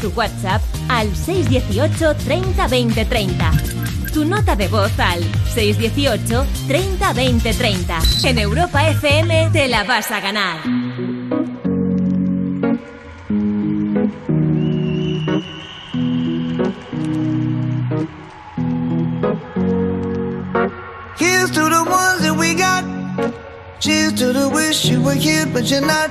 Tu 0.10 0.20
WhatsApp 0.20 0.62
al 0.88 1.16
618 1.16 2.16
30 2.16 2.68
20 2.68 3.06
30. 3.06 3.52
Tu 4.14 4.26
nota 4.26 4.56
de 4.56 4.68
voz 4.68 4.92
al 5.00 5.24
618 5.54 6.46
30 6.68 7.14
20 7.14 7.54
30. 7.54 8.00
En 8.24 8.40
Europa 8.40 8.88
FM 8.90 9.50
te 9.52 9.68
la 9.68 9.84
vas 9.84 10.12
a 10.12 10.20
ganar. 10.20 10.79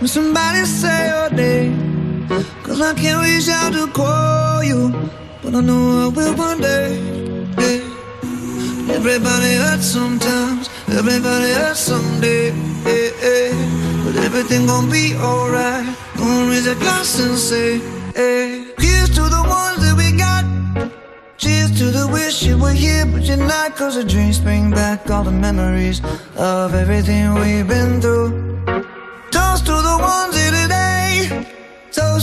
when 0.00 0.08
somebody 0.08 0.64
say 0.64 1.08
your 1.08 1.30
name. 1.30 2.26
Cause 2.62 2.80
I 2.80 2.94
can't 2.94 3.22
reach 3.22 3.48
out 3.48 3.72
to 3.74 3.86
call 3.88 4.64
you, 4.64 4.88
but 5.42 5.54
I 5.54 5.60
know 5.60 6.06
I 6.06 6.08
will 6.08 6.34
one 6.36 6.60
day. 6.60 6.96
Yeah. 7.58 8.94
Everybody 8.96 9.54
hurts 9.56 9.86
sometimes, 9.86 10.70
everybody 10.88 11.52
hurts 11.52 11.80
someday. 11.80 12.48
Yeah, 12.86 13.10
yeah. 13.22 14.04
But 14.04 14.16
everything 14.24 14.66
gon' 14.66 14.90
be 14.90 15.14
alright. 15.16 15.86
Gonna 16.16 16.50
raise 16.50 16.66
a 16.66 16.74
glass 16.76 17.20
and 17.20 17.36
say, 17.36 17.78
hey. 18.14 18.72
Here's 18.78 19.10
to 19.16 19.22
the 19.22 19.44
ones 19.46 19.80
that 19.84 19.94
we 19.96 20.16
got. 20.16 20.44
Cheers 21.36 21.78
to 21.78 21.90
the 21.90 22.08
wish 22.08 22.42
you 22.42 22.56
were 22.58 22.72
here, 22.72 23.04
but 23.04 23.22
you're 23.22 23.36
not. 23.36 23.76
Cause 23.76 23.96
the 23.96 24.04
dreams 24.04 24.38
bring 24.38 24.70
back 24.70 25.10
all 25.10 25.24
the 25.24 25.30
memories 25.30 26.00
of 26.36 26.74
everything 26.74 27.34
we've 27.34 27.68
been 27.68 28.00
through. 28.00 28.49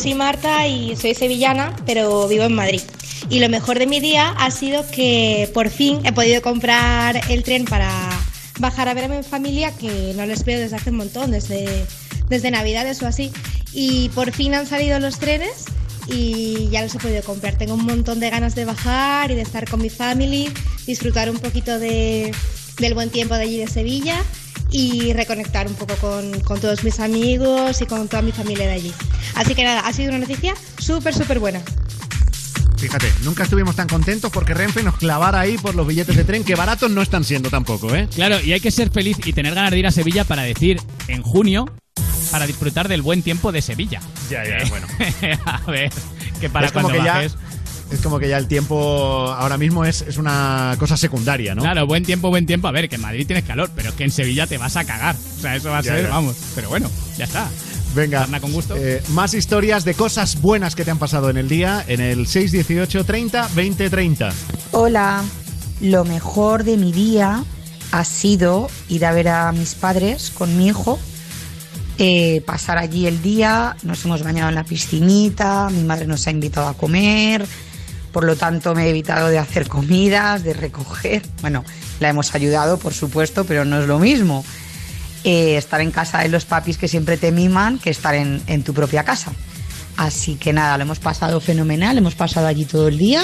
soy 0.00 0.14
Marta 0.14 0.66
y 0.66 0.96
soy 0.96 1.14
sevillana, 1.14 1.76
pero 1.84 2.26
vivo 2.26 2.44
en 2.44 2.54
Madrid. 2.54 2.80
Y 3.28 3.38
lo 3.38 3.50
mejor 3.50 3.78
de 3.78 3.86
mi 3.86 4.00
día 4.00 4.30
ha 4.30 4.50
sido 4.50 4.88
que 4.90 5.50
por 5.52 5.68
fin 5.68 6.00
he 6.04 6.12
podido 6.12 6.40
comprar 6.40 7.20
el 7.28 7.42
tren 7.42 7.66
para 7.66 7.90
bajar 8.58 8.88
a 8.88 8.94
ver 8.94 9.04
a 9.04 9.08
mi 9.08 9.22
familia, 9.22 9.72
que 9.76 10.14
no 10.16 10.24
les 10.24 10.42
veo 10.46 10.58
desde 10.58 10.76
hace 10.76 10.88
un 10.88 10.96
montón, 10.96 11.30
desde, 11.30 11.84
desde 12.30 12.50
Navidades 12.50 13.02
o 13.02 13.06
así. 13.06 13.30
Y 13.74 14.08
por 14.10 14.32
fin 14.32 14.54
han 14.54 14.66
salido 14.66 14.98
los 15.00 15.18
trenes 15.18 15.66
y 16.06 16.68
ya 16.70 16.82
los 16.82 16.94
he 16.94 16.98
podido 16.98 17.22
comprar. 17.22 17.56
Tengo 17.56 17.74
un 17.74 17.84
montón 17.84 18.20
de 18.20 18.30
ganas 18.30 18.54
de 18.54 18.64
bajar 18.64 19.30
y 19.30 19.34
de 19.34 19.42
estar 19.42 19.68
con 19.68 19.82
mi 19.82 19.90
family, 19.90 20.50
disfrutar 20.86 21.28
un 21.28 21.38
poquito 21.40 21.78
de, 21.78 22.34
del 22.78 22.94
buen 22.94 23.10
tiempo 23.10 23.34
de 23.34 23.42
allí 23.42 23.58
de 23.58 23.66
Sevilla 23.66 24.24
y 24.70 25.12
reconectar 25.12 25.66
un 25.66 25.74
poco 25.74 25.94
con, 25.96 26.40
con 26.40 26.60
todos 26.60 26.84
mis 26.84 27.00
amigos 27.00 27.80
y 27.80 27.86
con 27.86 28.08
toda 28.08 28.22
mi 28.22 28.32
familia 28.32 28.66
de 28.66 28.72
allí. 28.72 28.92
Así 29.34 29.54
que 29.54 29.64
nada, 29.64 29.80
ha 29.80 29.92
sido 29.92 30.10
una 30.10 30.18
noticia 30.18 30.54
súper, 30.78 31.14
súper 31.14 31.38
buena. 31.38 31.60
Fíjate, 32.78 33.12
nunca 33.24 33.42
estuvimos 33.42 33.76
tan 33.76 33.88
contentos 33.88 34.30
porque 34.32 34.54
Renfe 34.54 34.82
nos 34.82 34.96
clavara 34.96 35.40
ahí 35.40 35.58
por 35.58 35.74
los 35.74 35.86
billetes 35.86 36.16
de 36.16 36.24
tren, 36.24 36.44
que 36.44 36.54
baratos 36.54 36.90
no 36.90 37.02
están 37.02 37.24
siendo 37.24 37.50
tampoco, 37.50 37.94
¿eh? 37.94 38.08
Claro, 38.14 38.40
y 38.40 38.54
hay 38.54 38.60
que 38.60 38.70
ser 38.70 38.90
feliz 38.90 39.18
y 39.24 39.34
tener 39.34 39.54
ganas 39.54 39.70
de 39.70 39.78
ir 39.78 39.86
a 39.86 39.90
Sevilla 39.90 40.24
para 40.24 40.42
decir 40.42 40.80
en 41.08 41.22
junio 41.22 41.66
para 42.30 42.46
disfrutar 42.46 42.88
del 42.88 43.02
buen 43.02 43.22
tiempo 43.22 43.52
de 43.52 43.60
Sevilla. 43.60 44.00
Ya, 44.30 44.44
ya, 44.44 44.68
bueno. 44.68 44.86
a 45.44 45.70
ver, 45.70 45.90
que 46.40 46.48
para 46.48 46.66
es 46.66 46.72
como 46.72 46.88
cuando 46.88 47.04
ya 47.04 47.14
bajes. 47.14 47.36
Es 47.90 48.00
como 48.00 48.18
que 48.18 48.28
ya 48.28 48.38
el 48.38 48.46
tiempo 48.46 48.78
ahora 49.32 49.58
mismo 49.58 49.84
es, 49.84 50.02
es 50.02 50.16
una 50.16 50.76
cosa 50.78 50.96
secundaria, 50.96 51.54
¿no? 51.54 51.62
Claro, 51.62 51.86
buen 51.86 52.04
tiempo, 52.04 52.28
buen 52.30 52.46
tiempo. 52.46 52.68
A 52.68 52.72
ver, 52.72 52.88
que 52.88 52.94
en 52.96 53.00
Madrid 53.02 53.26
tienes 53.26 53.44
calor, 53.44 53.70
pero 53.74 53.88
es 53.90 53.94
que 53.94 54.04
en 54.04 54.10
Sevilla 54.10 54.46
te 54.46 54.58
vas 54.58 54.76
a 54.76 54.84
cagar. 54.84 55.16
O 55.38 55.40
sea, 55.40 55.56
eso 55.56 55.70
va 55.70 55.78
a 55.78 55.82
Ya, 55.82 55.94
ser, 55.94 56.04
ya. 56.04 56.10
vamos. 56.10 56.36
Pero 56.54 56.68
bueno, 56.68 56.90
ya 57.18 57.24
está. 57.24 57.48
Venga, 57.94 58.28
con 58.40 58.52
gusto. 58.52 58.76
eh, 58.76 59.02
más 59.10 59.34
historias 59.34 59.84
de 59.84 59.94
cosas 59.94 60.40
buenas 60.40 60.76
que 60.76 60.84
te 60.84 60.92
han 60.92 60.98
pasado 60.98 61.28
en 61.28 61.36
el 61.36 61.48
día 61.48 61.84
en 61.88 62.00
el 62.00 62.28
618 62.28 63.04
30 63.04 63.48
20 63.56 63.90
30. 63.90 64.32
Hola, 64.70 65.24
lo 65.80 66.04
mejor 66.04 66.62
de 66.62 66.76
mi 66.76 66.92
día 66.92 67.42
ha 67.90 68.04
sido 68.04 68.68
ir 68.88 69.04
a 69.04 69.10
ver 69.12 69.26
a 69.28 69.50
mis 69.50 69.74
padres 69.74 70.30
con 70.30 70.56
mi 70.56 70.68
hijo, 70.68 71.00
eh, 71.98 72.42
pasar 72.46 72.78
allí 72.78 73.06
el 73.08 73.20
día, 73.22 73.76
nos 73.82 74.04
hemos 74.04 74.22
bañado 74.22 74.48
en 74.50 74.54
la 74.54 74.62
piscinita, 74.62 75.68
mi 75.70 75.82
madre 75.82 76.06
nos 76.06 76.24
ha 76.28 76.30
invitado 76.30 76.68
a 76.68 76.74
comer, 76.74 77.44
por 78.12 78.24
lo 78.24 78.36
tanto 78.36 78.74
me 78.74 78.86
he 78.86 78.90
evitado 78.90 79.28
de 79.28 79.38
hacer 79.38 79.68
comidas, 79.68 80.42
de 80.42 80.52
recoger, 80.52 81.22
bueno, 81.40 81.64
la 82.00 82.08
hemos 82.08 82.34
ayudado 82.34 82.78
por 82.78 82.94
supuesto, 82.94 83.44
pero 83.44 83.64
no 83.64 83.80
es 83.80 83.86
lo 83.86 83.98
mismo 83.98 84.44
eh, 85.24 85.56
estar 85.56 85.80
en 85.80 85.90
casa 85.90 86.20
de 86.20 86.28
los 86.28 86.44
papis 86.44 86.78
que 86.78 86.88
siempre 86.88 87.16
te 87.16 87.32
miman 87.32 87.78
que 87.78 87.90
estar 87.90 88.14
en, 88.14 88.62
tu 88.64 88.74
propia 88.74 89.04
casa. 89.04 89.32
Así 89.96 90.36
que 90.36 90.52
nada, 90.52 90.76
lo 90.78 90.84
hemos 90.84 90.98
pasado 90.98 91.40
fenomenal, 91.40 91.98
hemos 91.98 92.14
pasado 92.14 92.46
allí 92.46 92.64
todo 92.64 92.88
el 92.88 92.98
día 92.98 93.22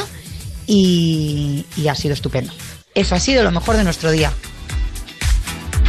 y 0.67 1.65
ha 1.89 1.95
sido 1.95 2.15
estupendo. 2.15 2.53
eso 2.95 3.15
ha 3.15 3.21
sido 3.21 3.45
lo 3.45 3.51
mejor 3.51 3.77
de 3.77 3.85
nuestro 3.85 4.11
día. 4.11 4.33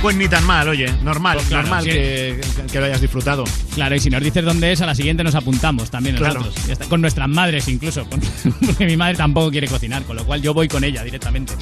Pues 0.01 0.15
ni 0.15 0.27
tan 0.29 0.45
mal, 0.45 0.67
oye, 0.69 0.91
normal, 1.03 1.36
Pues 1.38 1.47
claro, 1.47 1.63
normal 1.63 1.83
sí. 1.83 1.89
que, 1.89 2.41
que 2.71 2.79
lo 2.79 2.86
hayas 2.86 3.01
disfrutado. 3.01 3.43
Claro, 3.73 3.95
y 3.95 3.99
si 3.99 4.10
nos 4.10 4.21
dices 4.23 4.45
dónde 4.45 4.71
es, 4.71 4.79
a 4.81 4.86
la 4.86 4.93
siguiente 4.95 5.23
nos 5.23 5.33
apuntamos 5.36 5.89
también 5.89 6.15
Claro. 6.15 6.39
nosotros. 6.41 6.69
Está, 6.69 6.86
Con 6.86 7.01
nuestras 7.01 7.27
madres 7.27 7.67
incluso. 7.67 8.07
porque 8.65 8.86
mi 8.86 8.95
madre 8.95 9.15
tampoco 9.15 9.49
quiere 9.51 9.67
cocinar, 9.67 10.03
con 10.03 10.15
lo 10.15 10.23
cual 10.25 10.41
yo 10.41 10.53
voy 10.53 10.67
con 10.67 10.83
ella 10.83 11.03
directamente. 11.03 11.53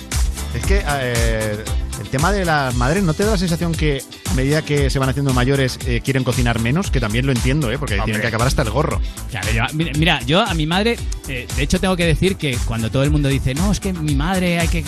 Es 0.56 0.66
que 0.66 0.84
eh, 0.88 1.64
el 2.02 2.08
tema 2.10 2.32
de 2.32 2.46
las 2.46 2.74
madres, 2.76 3.04
¿no 3.04 3.14
te 3.14 3.24
da 3.26 3.32
la 3.32 3.38
sensación 3.38 3.74
que 3.74 4.02
a 4.30 4.34
medida 4.34 4.62
que 4.64 4.90
se 4.90 5.00
van 5.00 5.10
haciendo 5.10 5.34
mayores 5.34 5.78
eh, 5.86 6.02
quieren 6.04 6.24
cocinar 6.24 6.60
menos? 6.60 6.90
Que 6.92 7.00
también 7.02 7.26
lo 7.26 7.32
entiendo, 7.34 7.72
¿eh? 7.72 7.78
porque 7.78 8.00
tienen 8.06 8.22
que 8.22 8.28
acabar 8.28 8.48
hasta 8.48 8.62
el 8.62 8.70
gorro. 8.70 9.02
Claro, 9.30 9.48
yo- 9.52 9.64
mira, 9.74 9.92
mira, 9.98 10.22
yo 10.22 10.42
a 10.42 10.54
mi 10.54 10.66
madre, 10.66 10.98
eh, 11.28 11.46
de 11.56 11.64
hecho 11.64 11.80
tengo 11.80 11.96
que 11.98 12.06
decir 12.06 12.38
que 12.38 12.58
cuando 12.66 12.90
todo 12.90 13.04
el 13.04 13.12
mundo 13.12 13.28
dice, 13.28 13.54
no, 13.54 13.72
es 13.72 13.80
que 13.82 13.92
mi 13.94 14.16
madre, 14.16 14.60
hay 14.60 14.68
que, 14.70 14.86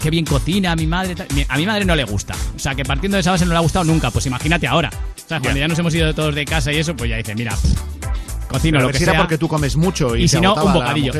qué 0.00 0.10
bien 0.10 0.24
cocina, 0.24 0.76
mi 0.76 0.86
madre, 0.86 1.14
tal", 1.16 1.26
mi- 1.34 1.44
a 1.48 1.56
mi 1.56 1.66
madre 1.66 1.84
no 1.84 1.96
le 1.96 2.04
gusta. 2.04 2.34
O 2.54 2.58
sea, 2.58 2.74
que 2.76 2.84
partiendo 2.84 3.16
de 3.16 3.20
esa 3.22 3.32
base 3.32 3.44
no 3.44 3.50
le 3.52 3.56
ha 3.58 3.60
gustado 3.62 3.84
nunca, 3.84 4.10
pues 4.12 4.26
imagínate 4.26 4.66
ahora. 4.68 4.90
O 5.16 5.28
sea, 5.28 5.40
cuando 5.40 5.58
ya, 5.58 5.66
nos 5.68 5.78
hemos 5.78 5.94
ido 5.94 6.14
todos 6.14 6.34
de 6.34 6.44
casa 6.44 6.72
y 6.72 6.76
eso, 6.76 6.94
pues 6.96 7.10
ya 7.10 7.16
dice, 7.16 7.34
mira, 7.34 7.52
pff, 7.56 8.46
cocino 8.48 8.78
Pero 8.78 8.86
lo 8.86 8.92
que 8.92 9.04
sea. 9.04 9.16
porque 9.18 9.36
tú 9.36 9.48
comes 9.48 9.76
mucho 9.76 10.14
y, 10.16 10.22
y 10.24 10.28
si 10.28 10.40
no, 10.40 10.54
un 10.54 10.72
bocadillo. 10.72 11.12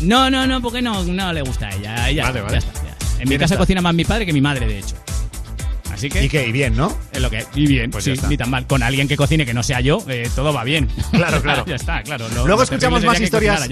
No, 0.00 0.28
no, 0.28 0.44
no, 0.46 0.60
porque 0.60 0.82
no, 0.82 1.04
no 1.04 1.32
le 1.32 1.42
gusta 1.42 1.68
a 1.68 1.70
ella. 1.76 1.94
Vale, 1.94 2.14
ya 2.14 2.24
vale. 2.42 2.58
está, 2.58 2.72
ya 2.72 2.80
está. 2.80 2.93
En 3.18 3.28
mi 3.28 3.36
casa 3.38 3.54
está. 3.54 3.58
cocina 3.58 3.80
más 3.80 3.94
mi 3.94 4.04
padre 4.04 4.26
que 4.26 4.32
mi 4.32 4.40
madre, 4.40 4.66
de 4.66 4.78
hecho. 4.78 4.96
Así 5.92 6.08
que. 6.08 6.24
Y 6.24 6.28
que, 6.28 6.48
y 6.48 6.52
bien, 6.52 6.76
¿no? 6.76 6.96
Es 7.12 7.20
lo 7.22 7.30
que. 7.30 7.46
Y 7.54 7.66
bien, 7.66 7.90
Pues 7.90 8.02
sí, 8.04 8.10
ya 8.10 8.14
está. 8.14 8.28
ni 8.28 8.36
tan 8.36 8.50
mal. 8.50 8.66
Con 8.66 8.82
alguien 8.82 9.06
que 9.06 9.16
cocine 9.16 9.46
que 9.46 9.54
no 9.54 9.62
sea 9.62 9.80
yo, 9.80 9.98
eh, 10.08 10.28
todo 10.34 10.52
va 10.52 10.64
bien. 10.64 10.88
Claro, 11.12 11.40
claro. 11.42 11.64
ya 11.66 11.76
está, 11.76 12.02
claro. 12.02 12.28
Lo- 12.30 12.34
Luego 12.46 12.56
lo 12.56 12.62
escuchamos 12.64 13.04
más 13.04 13.20
historias. 13.20 13.68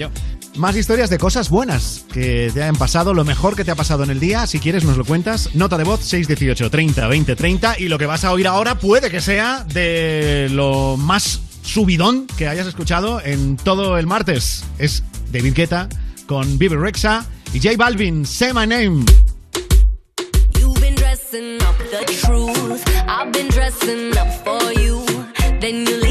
Más 0.55 0.75
historias 0.77 1.09
de 1.09 1.17
cosas 1.17 1.49
buenas 1.49 2.05
que 2.13 2.51
te 2.53 2.61
hayan 2.61 2.75
pasado, 2.75 3.13
lo 3.15 3.25
mejor 3.25 3.55
que 3.55 3.65
te 3.65 3.71
ha 3.71 3.75
pasado 3.75 4.03
en 4.03 4.11
el 4.11 4.19
día. 4.19 4.45
Si 4.47 4.59
quieres, 4.59 4.83
nos 4.85 4.97
lo 4.97 5.03
cuentas. 5.03 5.49
Nota 5.55 5.77
de 5.77 5.83
voz 5.83 6.01
618 6.01 6.69
30 6.69 7.07
20 7.07 7.35
30. 7.35 7.79
Y 7.79 7.87
lo 7.89 7.97
que 7.97 8.05
vas 8.05 8.23
a 8.23 8.31
oír 8.31 8.47
ahora 8.47 8.75
puede 8.75 9.09
que 9.09 9.19
sea 9.19 9.65
de 9.73 10.47
lo 10.51 10.95
más 10.95 11.41
subidón 11.63 12.27
que 12.37 12.47
hayas 12.47 12.67
escuchado 12.67 13.19
en 13.25 13.57
todo 13.57 13.97
el 13.97 14.05
martes. 14.07 14.63
Es 14.77 15.03
David 15.31 15.53
Guetta 15.55 15.89
con 16.27 16.57
Vivi 16.59 16.75
Rexa 16.75 17.25
y 17.53 17.59
J 17.59 17.75
Balvin. 17.75 18.23
Say 18.25 18.53
my 18.53 18.67
name. 18.67 19.03
Dressing 21.33 21.63
up 21.63 21.77
the 21.79 22.05
truth. 22.21 22.83
I've 23.07 23.33
been 23.33 23.47
dressing 23.47 24.15
up 24.15 24.27
for 24.45 24.71
you. 24.73 25.03
Then 25.59 25.87
you 25.87 26.02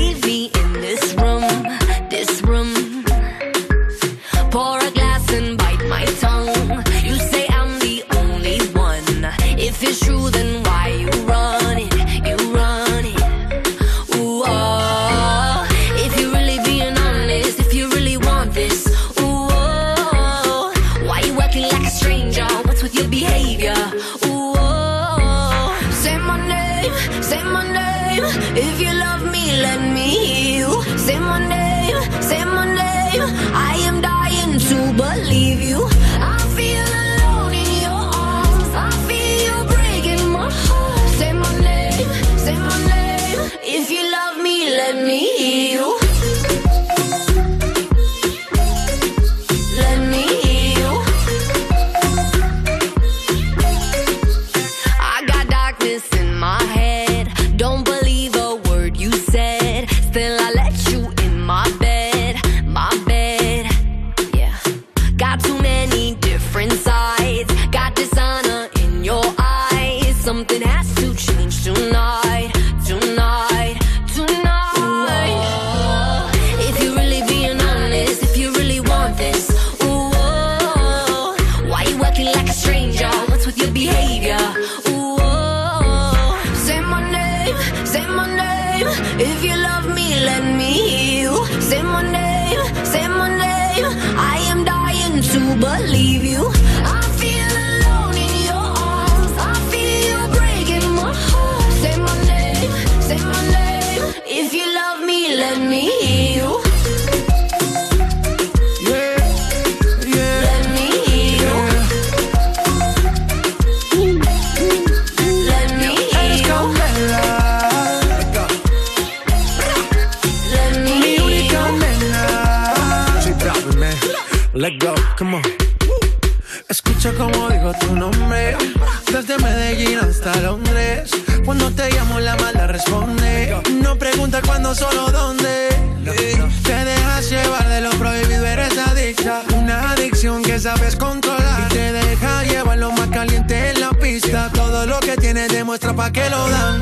pa' 146.02 146.10
que 146.10 146.28
lo 146.30 146.42
dan. 146.48 146.76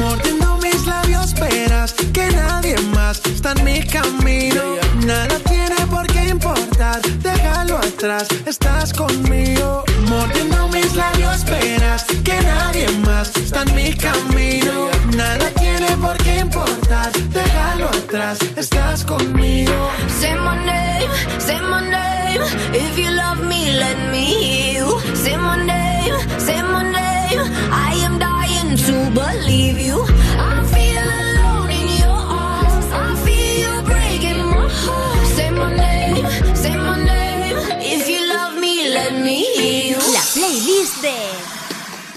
Mordiendo 0.00 0.56
mis 0.64 0.86
labios, 0.86 1.34
verás 1.34 1.92
que 2.16 2.26
nadie 2.42 2.76
más 2.96 3.20
está 3.34 3.52
en 3.52 3.64
mi 3.64 3.78
camino. 3.96 4.62
Nada 5.10 5.36
tiene 5.50 5.78
por 5.94 6.06
qué 6.06 6.22
importar, 6.36 7.00
déjalo 7.28 7.76
atrás, 7.78 8.26
estás 8.46 8.92
conmigo. 8.92 9.84
Mordiendo 10.08 10.68
mis 10.68 10.90
labios, 10.94 11.44
verás 11.44 12.04
que 12.26 12.36
nadie 12.52 12.86
más 13.06 13.28
está 13.36 13.62
en 13.66 13.74
mi 13.74 13.90
camino. 14.06 14.74
Nada 15.20 15.48
tiene 15.62 15.90
por 16.04 16.16
qué 16.24 16.34
importar, 16.38 17.10
déjalo 17.38 17.88
atrás, 17.88 18.38
estás 18.56 18.71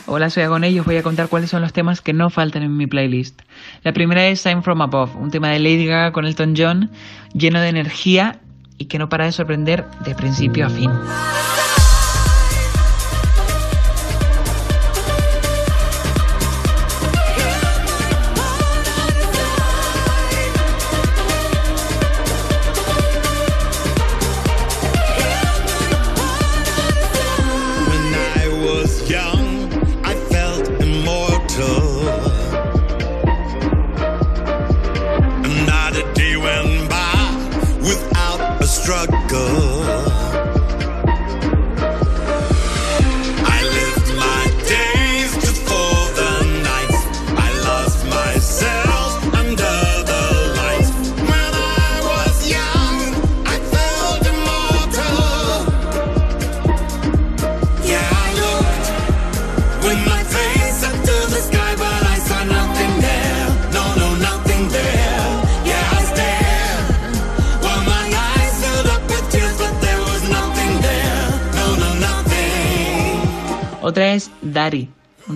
Hola, 0.07 0.29
soy 0.29 0.43
Agoney 0.43 0.75
y 0.75 0.79
os 0.79 0.85
voy 0.85 0.97
a 0.97 1.03
contar 1.03 1.29
cuáles 1.29 1.49
son 1.49 1.63
los 1.63 1.73
temas 1.73 1.99
que 1.99 2.13
no 2.13 2.29
faltan 2.29 2.61
en 2.61 2.77
mi 2.77 2.85
playlist. 2.85 3.41
La 3.81 3.91
primera 3.91 4.27
es 4.27 4.45
I'm 4.45 4.61
From 4.61 4.79
Above, 4.83 5.15
un 5.15 5.31
tema 5.31 5.49
de 5.49 5.57
Lady 5.57 5.87
Gaga 5.87 6.11
con 6.11 6.25
Elton 6.25 6.53
John, 6.55 6.91
lleno 7.33 7.59
de 7.59 7.69
energía 7.69 8.39
y 8.77 8.85
que 8.85 8.99
no 8.99 9.09
para 9.09 9.25
de 9.25 9.31
sorprender 9.31 9.83
de 10.05 10.13
principio 10.13 10.67
a 10.67 10.69
fin. 10.69 10.91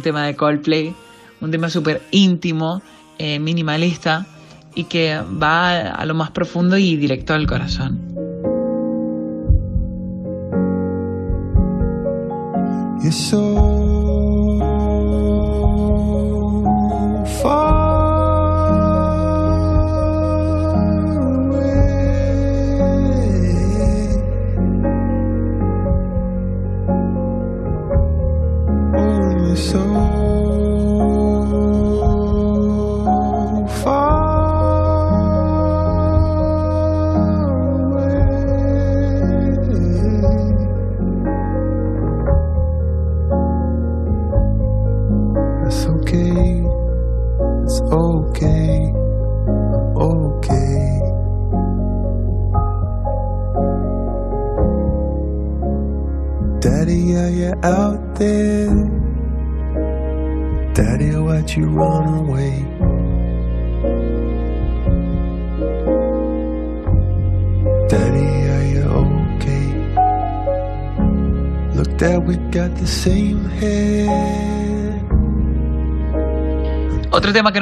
Tema 0.09 0.25
de 0.25 0.35
Coldplay, 0.35 0.95
un 1.39 1.51
tema 1.51 1.69
súper 1.69 2.01
íntimo, 2.09 2.81
eh, 3.19 3.37
minimalista 3.37 4.25
y 4.73 4.85
que 4.85 5.21
va 5.21 5.91
a, 5.91 6.03
lo 6.05 6.15
más 6.15 6.31
profundo 6.31 6.79
y 6.79 6.95
directo 6.95 7.35
al 7.35 7.45
corazón. 7.45 7.99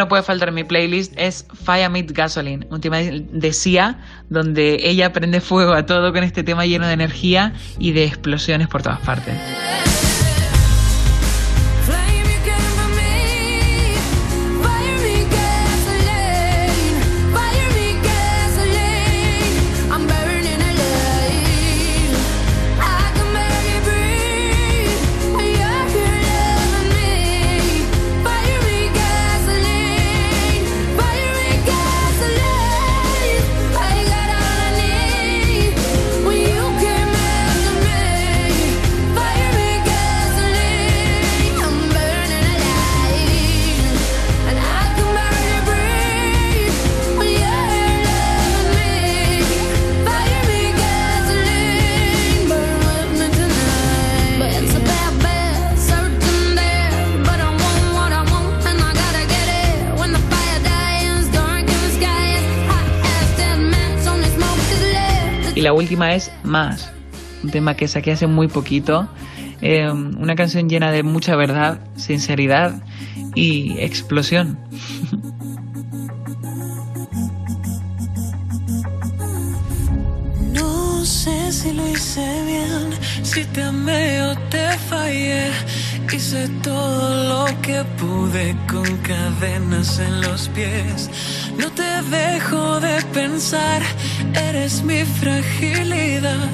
Puede 0.08 0.24
faltar 0.24 0.50
en 0.50 0.56
mi 0.56 0.64
playlist 0.64 1.14
es 1.18 1.46
Fire 1.66 1.90
Meet 1.90 2.12
Gasoline, 2.12 2.68
un 2.70 2.82
tema 2.82 2.98
de 2.98 3.54
Sia 3.54 4.00
donde 4.30 4.80
ella 4.84 5.14
prende 5.14 5.42
fuego 5.42 5.74
a 5.74 5.86
todo 5.86 6.14
con 6.14 6.24
este 6.24 6.44
tema 6.44 6.66
lleno 6.66 6.88
de 6.88 6.94
energía 6.94 7.54
y 7.80 7.92
de 7.92 8.06
explosiones 8.06 8.68
por 8.68 8.82
todas 8.82 9.00
partes. 9.00 9.36
Última 65.78 66.14
es 66.14 66.32
Más, 66.44 66.92
un 67.44 67.52
tema 67.52 67.76
que 67.76 67.88
saqué 67.88 68.12
hace 68.12 68.28
muy 68.28 68.48
poquito. 68.48 69.08
eh, 69.62 69.90
una 69.90 70.36
canción 70.36 70.70
llena 70.70 70.92
de 70.92 71.04
mucha 71.04 71.36
verdad, 71.36 71.80
sinceridad 71.96 72.76
y 73.36 73.78
explosión. 73.80 74.58
No 80.54 81.06
sé 81.06 81.52
si 81.52 81.74
lo 81.74 81.88
hice 81.88 82.44
bien, 82.46 82.94
si 83.24 83.44
te 83.46 83.64
amé 83.64 84.22
o 84.24 84.36
te 84.50 84.68
fallé. 84.90 85.52
Hice 86.14 86.48
todo 86.64 87.46
lo 87.46 87.62
que 87.62 87.84
pude 88.00 88.56
con 88.68 88.98
cadenas 88.98 90.00
en 90.00 90.22
los 90.22 90.50
pies. 90.50 91.12
No 91.60 91.70
te 91.72 92.02
dejo 92.10 92.80
de 92.80 93.00
pensar, 93.14 93.84
eres 94.36 94.84
mi 94.84 95.04
fragilidad. 95.04 96.50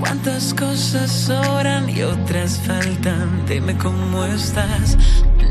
Cuántas 0.00 0.54
cosas 0.54 1.10
sobran 1.10 1.88
y 1.90 2.02
otras 2.02 2.58
faltan. 2.66 3.44
Dime 3.46 3.76
cómo 3.76 4.24
estás. 4.24 4.96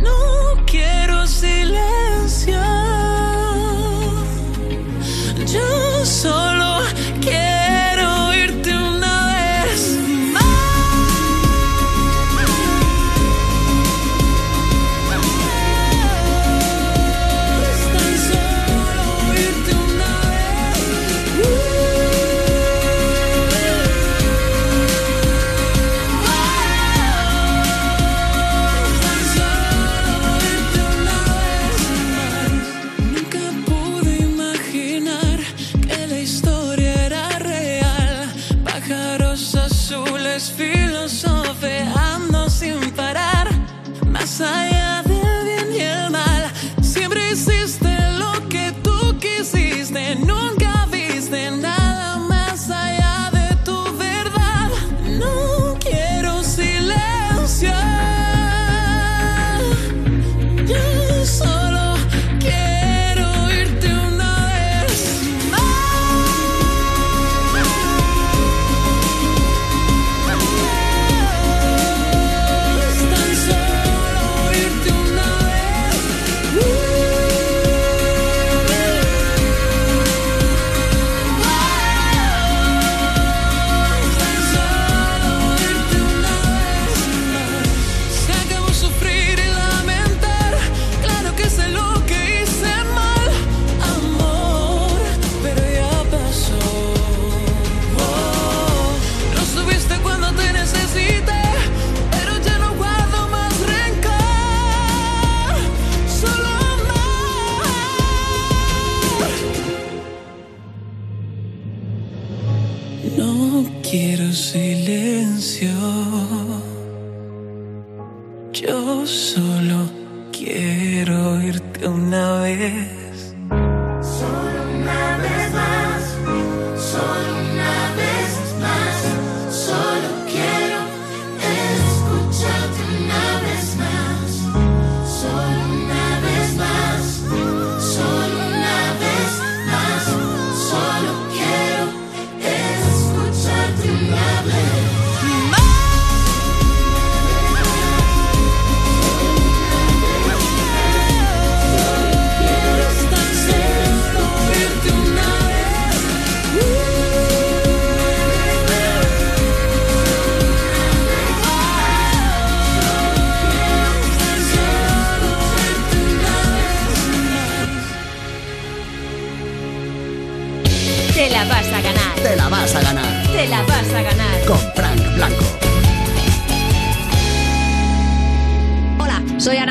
No 0.01 0.65
quiero 0.65 1.27
silencio. 1.27 2.61
Yo 5.45 6.05
solo 6.05 6.81
quiero 7.21 7.48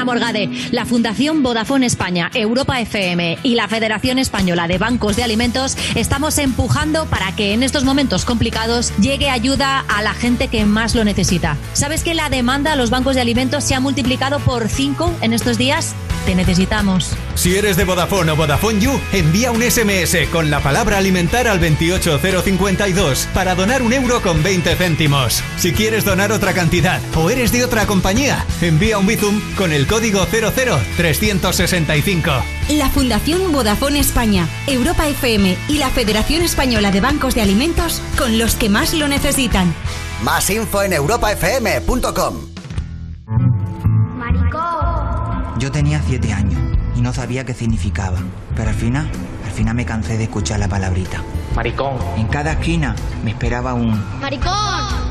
Morgade. 0.09 0.49
La 0.73 0.87
Fundación 0.87 1.43
Vodafone 1.43 1.85
España, 1.85 2.31
Europa 2.33 2.81
FM 2.81 3.41
y 3.43 3.57
la 3.57 3.69
Federación 3.69 4.19
Española 4.19 4.67
de 4.67 4.79
Bancos 4.79 5.17
de 5.17 5.23
Alimentos 5.23 5.77
estamos 5.97 6.39
empujando 6.39 7.05
para 7.05 7.37
que 7.37 7.53
en 7.53 7.63
estos 7.63 7.85
momentos 7.85 8.25
complicados 8.25 8.91
llegue 8.99 9.29
ayuda 9.29 9.85
a 9.87 10.01
la 10.01 10.15
gente 10.15 10.49
que 10.49 10.65
más 10.65 10.95
lo 10.95 11.05
necesita. 11.05 11.59
¿Sabes 11.75 12.03
que 12.03 12.15
la 12.15 12.31
demanda 12.31 12.73
a 12.73 12.77
los 12.77 12.89
bancos 12.89 13.17
de 13.17 13.21
alimentos 13.21 13.65
se 13.65 13.75
ha 13.75 13.81
multiplicado 13.81 14.39
por 14.41 14.71
5 14.71 15.19
en 15.21 15.35
estos 15.35 15.59
días? 15.59 15.95
Te 16.29 16.35
necesitamos. 16.35 17.17
Si 17.37 17.57
eres 17.57 17.79
de 17.79 17.85
Vodafone 17.85 18.33
o 18.33 18.37
Vodafone 18.37 18.81
You, 18.81 19.01
envía 19.15 19.51
un 19.51 19.63
SMS 19.63 20.29
con 20.31 20.51
la 20.51 20.61
palabra 20.61 20.99
alimentar 20.99 21.49
al 21.49 21.59
28052 21.59 23.29
para 23.33 23.55
donar 23.55 23.81
un 23.81 23.95
euro 23.95 24.21
con 24.21 24.43
20 24.43 24.77
céntimos. 24.77 25.43
Si 25.57 25.73
quieres 25.73 26.05
donar 26.05 26.31
otra 26.31 26.53
cantidad 26.53 27.01
o 27.17 27.31
eres 27.31 27.51
de 27.51 27.65
otra 27.65 27.87
compañía, 27.87 28.45
envía 28.61 28.99
un 28.99 29.07
Bizum 29.07 29.41
con 29.57 29.73
el 29.73 29.87
código 29.87 30.27
00365. 30.27 32.31
La 32.69 32.91
Fundación 32.91 33.51
Vodafone 33.51 33.99
España, 33.99 34.47
Europa 34.67 35.09
FM 35.09 35.57
y 35.69 35.79
la 35.79 35.89
Federación 35.89 36.43
Española 36.43 36.91
de 36.91 37.01
Bancos 37.01 37.37
de 37.37 37.41
Alimentos 37.41 38.03
con 38.19 38.37
los 38.37 38.55
que 38.55 38.69
más 38.69 38.93
lo 38.93 39.09
necesitan. 39.09 39.75
Más 40.23 40.51
info 40.51 40.83
en 40.83 40.93
europafm.com. 40.93 42.58
Yo 45.69 45.73
tenía 45.73 46.01
siete 46.01 46.33
años 46.33 46.59
y 46.97 47.03
no 47.03 47.13
sabía 47.13 47.45
qué 47.45 47.53
significaba, 47.53 48.17
pero 48.57 48.71
al 48.71 48.75
final, 48.75 49.07
al 49.45 49.51
final 49.51 49.75
me 49.75 49.85
cansé 49.85 50.17
de 50.17 50.25
escuchar 50.25 50.59
la 50.61 50.67
palabrita. 50.67 51.23
Maricón. 51.55 51.99
En 52.17 52.27
cada 52.27 52.53
esquina 52.53 52.97
me 53.23 53.33
esperaba 53.33 53.75
un 53.75 54.03
¡Maricón! 54.19 54.55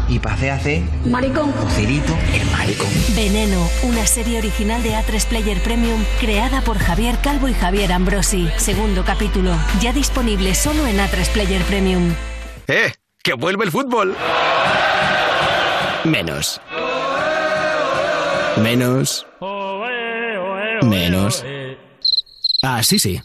y 0.10 0.18
pasé 0.18 0.49
a 0.49 0.60
ser 0.60 0.82
Maricón. 1.05 1.51
Joselito 1.51 2.18
el 2.34 2.49
maricón. 2.49 2.88
Veneno, 3.16 3.70
una 3.84 4.08
serie 4.08 4.39
original 4.39 4.82
de 4.82 4.95
A3 4.95 5.28
Player 5.28 5.62
Premium 5.62 6.03
creada 6.20 6.62
por 6.62 6.80
Javier 6.80 7.20
Calvo 7.22 7.47
y 7.47 7.53
Javier 7.53 7.93
Ambrosi. 7.93 8.49
Segundo 8.58 9.05
capítulo, 9.05 9.51
ya 9.80 9.93
disponible 9.93 10.55
solo 10.55 10.88
en 10.88 10.97
A3 10.97 11.28
Player 11.34 11.62
Premium. 11.66 12.16
¡Eh! 12.66 12.93
¡Que 13.22 13.34
vuelve 13.34 13.64
el 13.64 13.72
fútbol! 13.72 14.18
Menos. 16.03 16.60
Menos. 18.60 19.28
Menos. 20.89 21.43
Ah, 22.61 22.81
sí, 22.83 22.99
sí. 22.99 23.21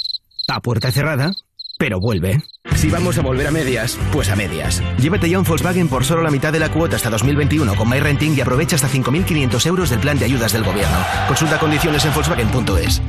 A 0.49 0.61
puerta 0.61 0.91
cerrada, 0.91 1.33
pero 1.79 2.01
vuelve. 2.01 2.43
Si 2.77 2.91
vamos 2.91 3.19
a 3.19 3.23
volver 3.23 3.47
a 3.47 3.51
medias, 3.51 3.99
pues 4.13 4.29
a 4.29 4.37
medias. 4.37 4.83
Llévate 4.99 5.29
ya 5.29 5.39
un 5.39 5.45
Volkswagen 5.45 5.89
por 5.89 6.05
solo 6.05 6.23
la 6.23 6.31
mitad 6.31 6.53
de 6.53 6.61
la 6.61 6.71
cuota 6.71 6.97
hasta 6.97 7.11
2021 7.11 7.75
con 7.75 7.89
MyRenting 7.89 8.37
y 8.37 8.41
aprovecha 8.41 8.77
hasta 8.77 8.89
5.500 8.89 9.67
euros 9.67 9.91
del 9.91 10.01
plan 10.01 10.19
de 10.19 10.27
ayudas 10.27 10.53
del 10.53 10.65
gobierno. 10.65 10.97
Consulta 11.29 11.59
condiciones 11.59 12.05
en 12.05 12.15
Volkswagen.es. 12.15 13.03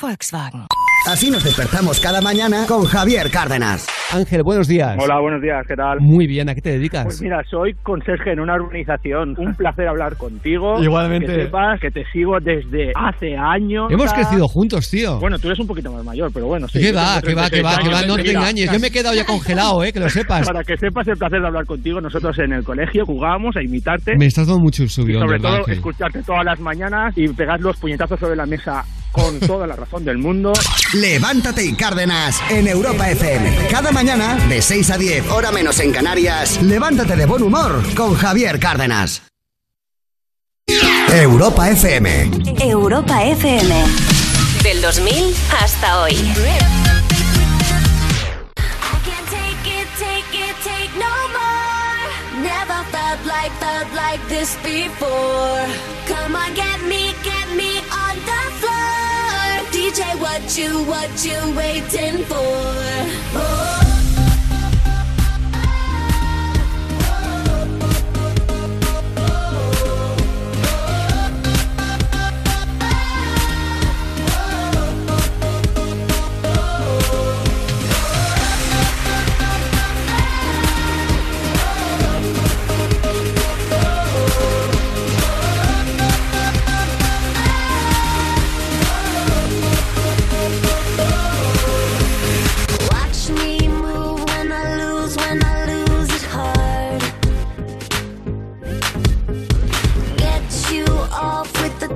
Volkswagen. 0.00 0.66
Así 1.06 1.30
nos 1.30 1.44
despertamos 1.44 2.00
cada 2.00 2.22
mañana 2.22 2.64
con 2.66 2.82
Javier 2.86 3.30
Cárdenas. 3.30 3.86
Ángel, 4.10 4.42
buenos 4.42 4.66
días. 4.68 4.96
Hola, 4.98 5.20
buenos 5.20 5.42
días, 5.42 5.62
¿qué 5.68 5.74
tal? 5.76 5.98
Muy 6.00 6.26
bien, 6.26 6.48
¿a 6.48 6.54
qué 6.54 6.62
te 6.62 6.70
dedicas? 6.70 7.04
Pues 7.04 7.20
mira, 7.20 7.42
soy 7.50 7.74
conserje 7.82 8.32
en 8.32 8.40
una 8.40 8.54
urbanización. 8.54 9.34
Un 9.36 9.54
placer 9.54 9.86
hablar 9.86 10.16
contigo. 10.16 10.82
Igualmente. 10.82 11.26
Que 11.26 11.44
sepas 11.44 11.78
que 11.78 11.90
te 11.90 12.04
sigo 12.10 12.40
desde 12.40 12.92
hace 12.94 13.36
años. 13.36 13.90
Hemos 13.90 14.12
ya. 14.12 14.16
crecido 14.16 14.48
juntos, 14.48 14.88
tío. 14.88 15.18
Bueno, 15.20 15.38
tú 15.38 15.48
eres 15.48 15.60
un 15.60 15.66
poquito 15.66 15.92
más 15.92 16.02
mayor, 16.04 16.30
pero 16.32 16.46
bueno, 16.46 16.68
sí. 16.68 16.80
¿Qué 16.80 16.92
va, 16.92 17.20
qué 17.20 17.34
va, 17.34 17.50
qué 17.50 17.60
va, 17.60 17.76
36 17.76 17.82
qué 17.82 17.90
va? 17.92 17.98
años. 17.98 18.08
No 18.08 18.22
te 18.22 18.30
engañes. 18.30 18.72
Yo 18.72 18.80
me 18.80 18.86
he 18.86 18.90
quedado 18.90 19.14
ya 19.14 19.26
congelado, 19.26 19.84
eh, 19.84 19.92
que 19.92 20.00
lo 20.00 20.08
sepas. 20.08 20.46
Para 20.46 20.64
que 20.64 20.78
sepas 20.78 21.06
el 21.06 21.18
placer 21.18 21.38
de 21.42 21.46
hablar 21.46 21.66
contigo, 21.66 22.00
nosotros 22.00 22.38
en 22.38 22.54
el 22.54 22.64
colegio 22.64 23.04
jugábamos 23.04 23.54
a 23.56 23.62
imitarte. 23.62 24.16
Me 24.16 24.24
estás 24.24 24.46
dando 24.46 24.62
mucho 24.62 24.84
y 24.84 24.88
subión, 24.88 25.20
sobre 25.20 25.32
¿verdad, 25.32 25.50
todo 25.50 25.58
Ángel? 25.58 25.74
escucharte 25.74 26.22
todas 26.22 26.46
las 26.46 26.58
mañanas 26.60 27.12
y 27.18 27.28
pegar 27.28 27.60
los 27.60 27.76
puñetazos 27.76 28.18
sobre 28.18 28.36
la 28.36 28.46
mesa 28.46 28.82
con 29.14 29.38
toda 29.40 29.66
la 29.66 29.76
razón 29.76 30.04
del 30.04 30.18
mundo. 30.18 30.52
Levántate 30.92 31.64
y 31.64 31.74
Cárdenas 31.74 32.40
en 32.50 32.66
Europa 32.66 33.08
FM. 33.10 33.68
Cada 33.70 33.92
mañana 33.92 34.34
de 34.48 34.60
6 34.60 34.90
a 34.90 34.98
10, 34.98 35.30
hora 35.30 35.52
menos 35.52 35.78
en 35.80 35.92
Canarias. 35.92 36.60
Levántate 36.62 37.14
de 37.16 37.24
buen 37.24 37.42
humor 37.42 37.82
con 37.94 38.14
Javier 38.14 38.58
Cárdenas. 38.58 39.22
Europa 41.12 41.70
FM. 41.70 42.30
Europa 42.60 43.24
FM. 43.24 43.84
Del 44.64 44.82
2000 44.82 45.34
hasta 45.62 46.02
hoy. 46.02 46.14
take 49.98 50.34
it, 50.34 50.56
take 50.64 50.92
no 50.98 51.14
more. 51.36 52.42
Never 52.42 52.80
felt 52.90 53.24
like, 53.26 53.52
felt 53.62 53.92
like 53.94 54.20
this 54.28 54.56
before. 54.56 55.62
Come 56.06 56.34
on, 56.34 56.54
get 56.54 56.73
DJ, 59.94 60.20
what 60.20 60.58
you, 60.58 60.82
what 60.86 61.24
you 61.24 61.56
waiting 61.56 62.24
for? 62.24 62.34
Oh. 63.36 63.83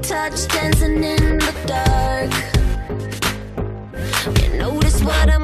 Touch, 0.08 0.48
dancing 0.48 1.04
in 1.04 1.38
the 1.38 1.52
dark. 1.66 2.32
You 4.40 4.48
notice 4.56 5.02
what 5.04 5.28
I'm 5.28 5.37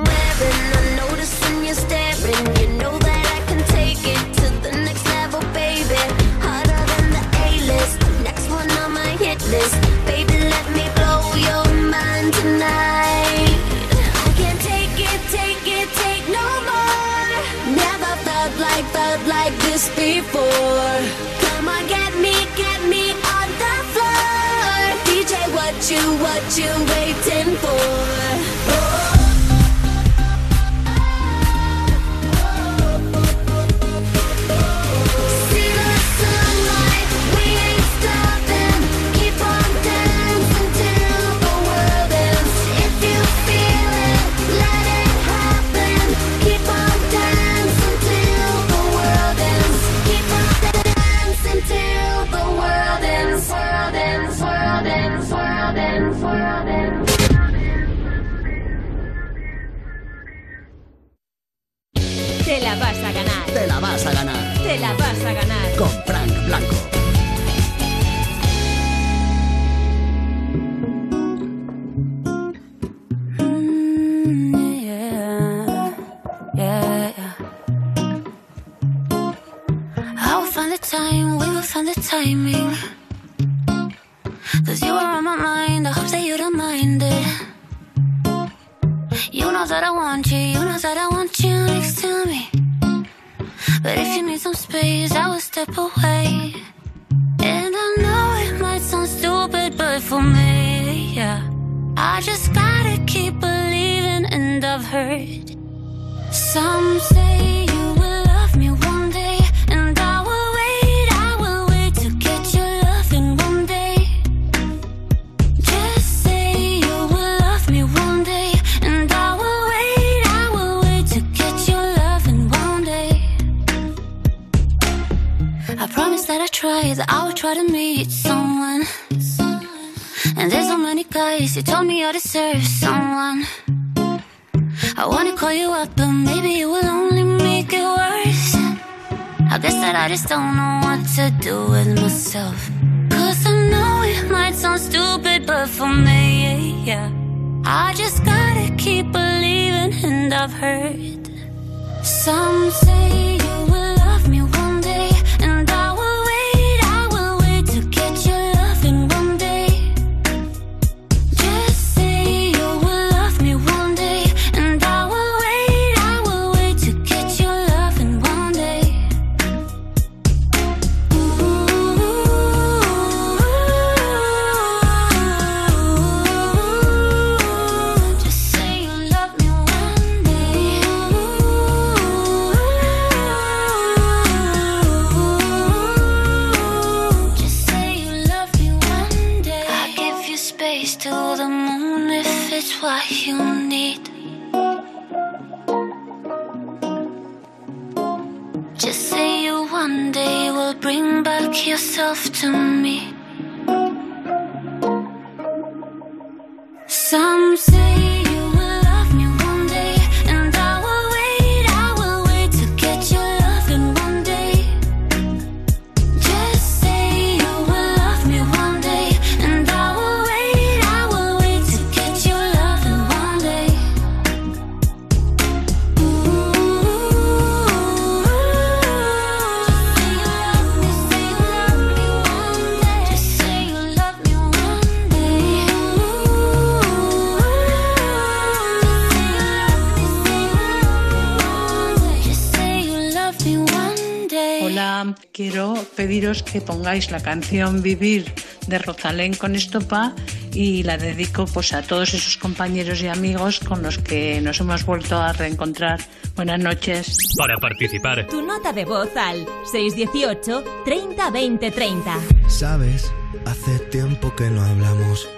pediros 245.94 246.42
que 246.42 246.60
pongáis 246.60 247.10
la 247.10 247.20
canción 247.20 247.82
Vivir 247.82 248.32
de 248.66 248.78
Rosalén 248.78 249.34
con 249.34 249.54
Estopa 249.54 250.14
y 250.52 250.82
la 250.82 250.96
dedico 250.96 251.46
pues 251.46 251.72
a 251.72 251.82
todos 251.82 252.14
esos 252.14 252.36
compañeros 252.36 253.02
y 253.02 253.08
amigos 253.08 253.60
con 253.60 253.82
los 253.82 253.98
que 253.98 254.40
nos 254.40 254.60
hemos 254.60 254.84
vuelto 254.84 255.16
a 255.16 255.32
reencontrar. 255.32 256.00
Buenas 256.36 256.60
noches. 256.60 257.18
Para 257.36 257.56
participar, 257.56 258.26
Tu 258.28 258.42
nota 258.42 258.72
de 258.72 258.84
voz 258.84 259.16
al 259.16 259.46
618 259.70 260.64
30 260.84 261.30
20 261.30 261.70
30. 261.70 262.20
Sabes, 262.48 263.12
hace 263.46 263.78
tiempo 263.90 264.34
que 264.34 264.50
no 264.50 264.62
hablamos. 264.62 265.28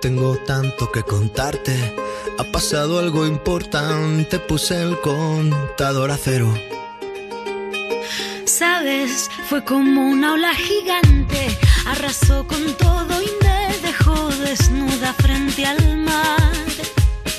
Tengo 0.00 0.36
tanto 0.46 0.90
que 0.90 1.02
contarte. 1.02 1.94
Ha 2.38 2.44
pasado 2.50 2.98
algo 2.98 3.26
importante. 3.26 4.38
Puse 4.40 4.82
el 4.82 4.98
contador 5.00 6.10
a 6.10 6.16
cero. 6.16 6.52
Sabes, 8.44 9.30
fue 9.48 9.64
como 9.64 10.08
una 10.08 10.34
ola 10.34 10.54
gigante, 10.54 11.56
arrasó 11.86 12.46
con 12.46 12.74
todo 12.74 13.22
y 13.22 13.30
me 13.42 13.78
dejó 13.78 14.28
desnuda 14.30 15.12
frente 15.14 15.64
al 15.64 15.98
mar. 15.98 16.52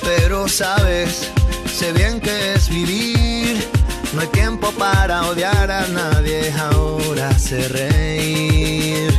Pero 0.02 0.48
sabes, 0.48 1.30
sé 1.66 1.92
bien 1.94 2.20
que 2.20 2.54
es 2.54 2.70
vivir. 2.70 3.68
No 4.14 4.22
hay 4.22 4.28
tiempo 4.28 4.72
para 4.74 5.28
odiar 5.28 5.72
a 5.72 5.88
nadie. 5.88 6.54
Ahora 6.54 7.38
sé 7.38 7.68
reír. 7.68 9.12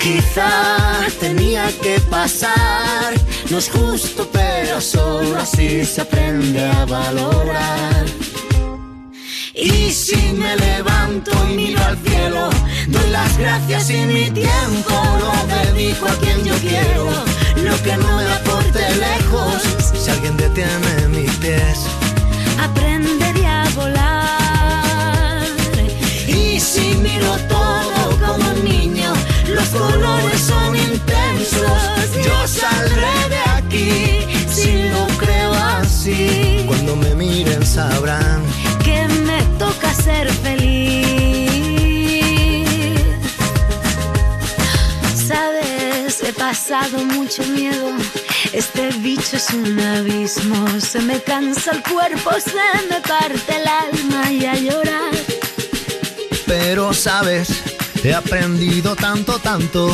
Quizá 0.00 1.06
tenía 1.20 1.70
que 1.80 1.98
pasar. 2.10 3.14
No 3.50 3.58
es 3.58 3.70
justo, 3.70 4.28
pero 4.32 4.80
solo 4.80 5.38
así 5.38 5.84
se 5.84 6.02
aprende 6.02 6.64
a 6.64 6.84
valorar. 6.84 8.04
Y 9.56 9.92
si 9.92 10.16
me 10.32 10.56
levanto 10.56 11.30
y 11.48 11.54
miro 11.54 11.80
al 11.84 11.96
cielo, 11.98 12.50
doy 12.88 13.10
las 13.10 13.38
gracias 13.38 13.88
y 13.88 14.04
mi 14.04 14.28
tiempo 14.32 14.92
lo 15.20 15.32
dedico 15.54 16.06
a 16.06 16.16
quien 16.16 16.44
yo 16.44 16.54
quiero. 16.56 17.08
Lo 17.62 17.82
que 17.84 17.96
no 17.96 18.16
me 18.16 18.24
aporte 18.32 18.80
lejos, 18.96 19.62
si 19.94 20.10
alguien 20.10 20.36
detiene 20.36 21.08
mis 21.08 21.30
pies. 21.36 21.86
Aprenderé 22.60 23.46
a 23.46 23.68
volar. 23.76 25.46
Y 26.26 26.58
si 26.58 26.96
miro 26.96 27.36
todo 27.48 28.18
como 28.26 28.50
un 28.50 28.64
niño, 28.64 29.12
los 29.46 29.68
colores 29.68 30.40
son 30.40 30.74
intensos. 30.74 31.80
Yo 32.24 32.48
saldré 32.48 33.28
de 33.28 33.38
aquí 33.56 34.26
si 34.52 34.88
lo 34.88 35.06
creo 35.16 35.54
así. 35.54 36.64
Cuando 36.66 36.96
me 36.96 37.14
miren 37.14 37.64
sabrán 37.64 38.42
me 39.34 39.42
toca 39.58 39.92
ser 39.94 40.30
feliz. 40.44 41.08
Sabes, 45.28 46.22
he 46.22 46.32
pasado 46.32 46.98
mucho 47.04 47.42
miedo. 47.44 47.90
Este 48.52 48.90
bicho 49.06 49.36
es 49.36 49.50
un 49.50 49.80
abismo. 49.80 50.56
Se 50.80 51.00
me 51.00 51.20
cansa 51.20 51.72
el 51.72 51.82
cuerpo, 51.82 52.30
se 52.38 52.66
me 52.90 53.00
parte 53.00 53.56
el 53.60 53.66
alma 53.86 54.30
y 54.30 54.44
a 54.46 54.54
llorar. 54.54 55.14
Pero 56.46 56.92
sabes, 56.92 57.48
he 58.04 58.14
aprendido 58.14 58.94
tanto, 58.94 59.38
tanto. 59.38 59.90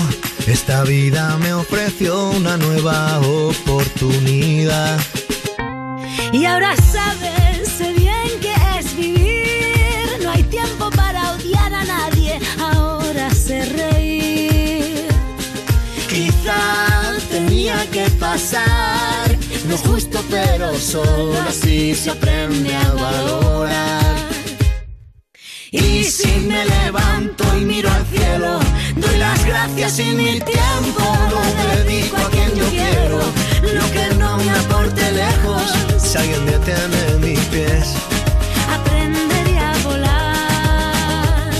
Esta 0.47 0.82
vida 0.82 1.36
me 1.38 1.53
ofreció 1.55 2.30
una 2.30 2.57
nueva 2.57 3.20
oportunidad. 3.20 4.99
Y 6.32 6.45
ahora 6.45 6.74
sabes, 6.76 7.39
pasar. 18.41 19.36
No 19.66 19.74
es 19.74 19.80
justo, 19.82 20.22
pero 20.30 20.74
solo 20.78 21.38
así 21.49 21.95
se 21.95 22.11
aprende 22.11 22.74
a 22.74 22.93
valorar. 22.95 24.16
Y 25.70 26.05
si 26.05 26.32
me 26.49 26.64
levanto 26.64 27.45
y 27.57 27.64
miro 27.64 27.91
al 27.91 28.07
cielo, 28.07 28.59
doy 28.97 29.16
las 29.18 29.45
gracias 29.45 29.99
y 30.01 30.11
mi 30.20 30.41
tiempo 30.41 31.05
lo 31.30 31.41
dedico 31.76 32.16
a 32.16 32.30
quien 32.30 32.55
yo 32.57 32.66
quiero. 32.70 33.18
Lo 33.78 33.84
que 33.93 34.14
no 34.18 34.36
me 34.38 34.51
aporte 34.51 35.12
lejos, 35.12 35.62
si 35.99 36.18
alguien 36.18 36.47
detiene 36.47 37.01
mis 37.20 37.41
pies. 37.47 37.95
Aprenderé 38.76 39.59
a 39.59 39.72
volar. 39.84 41.51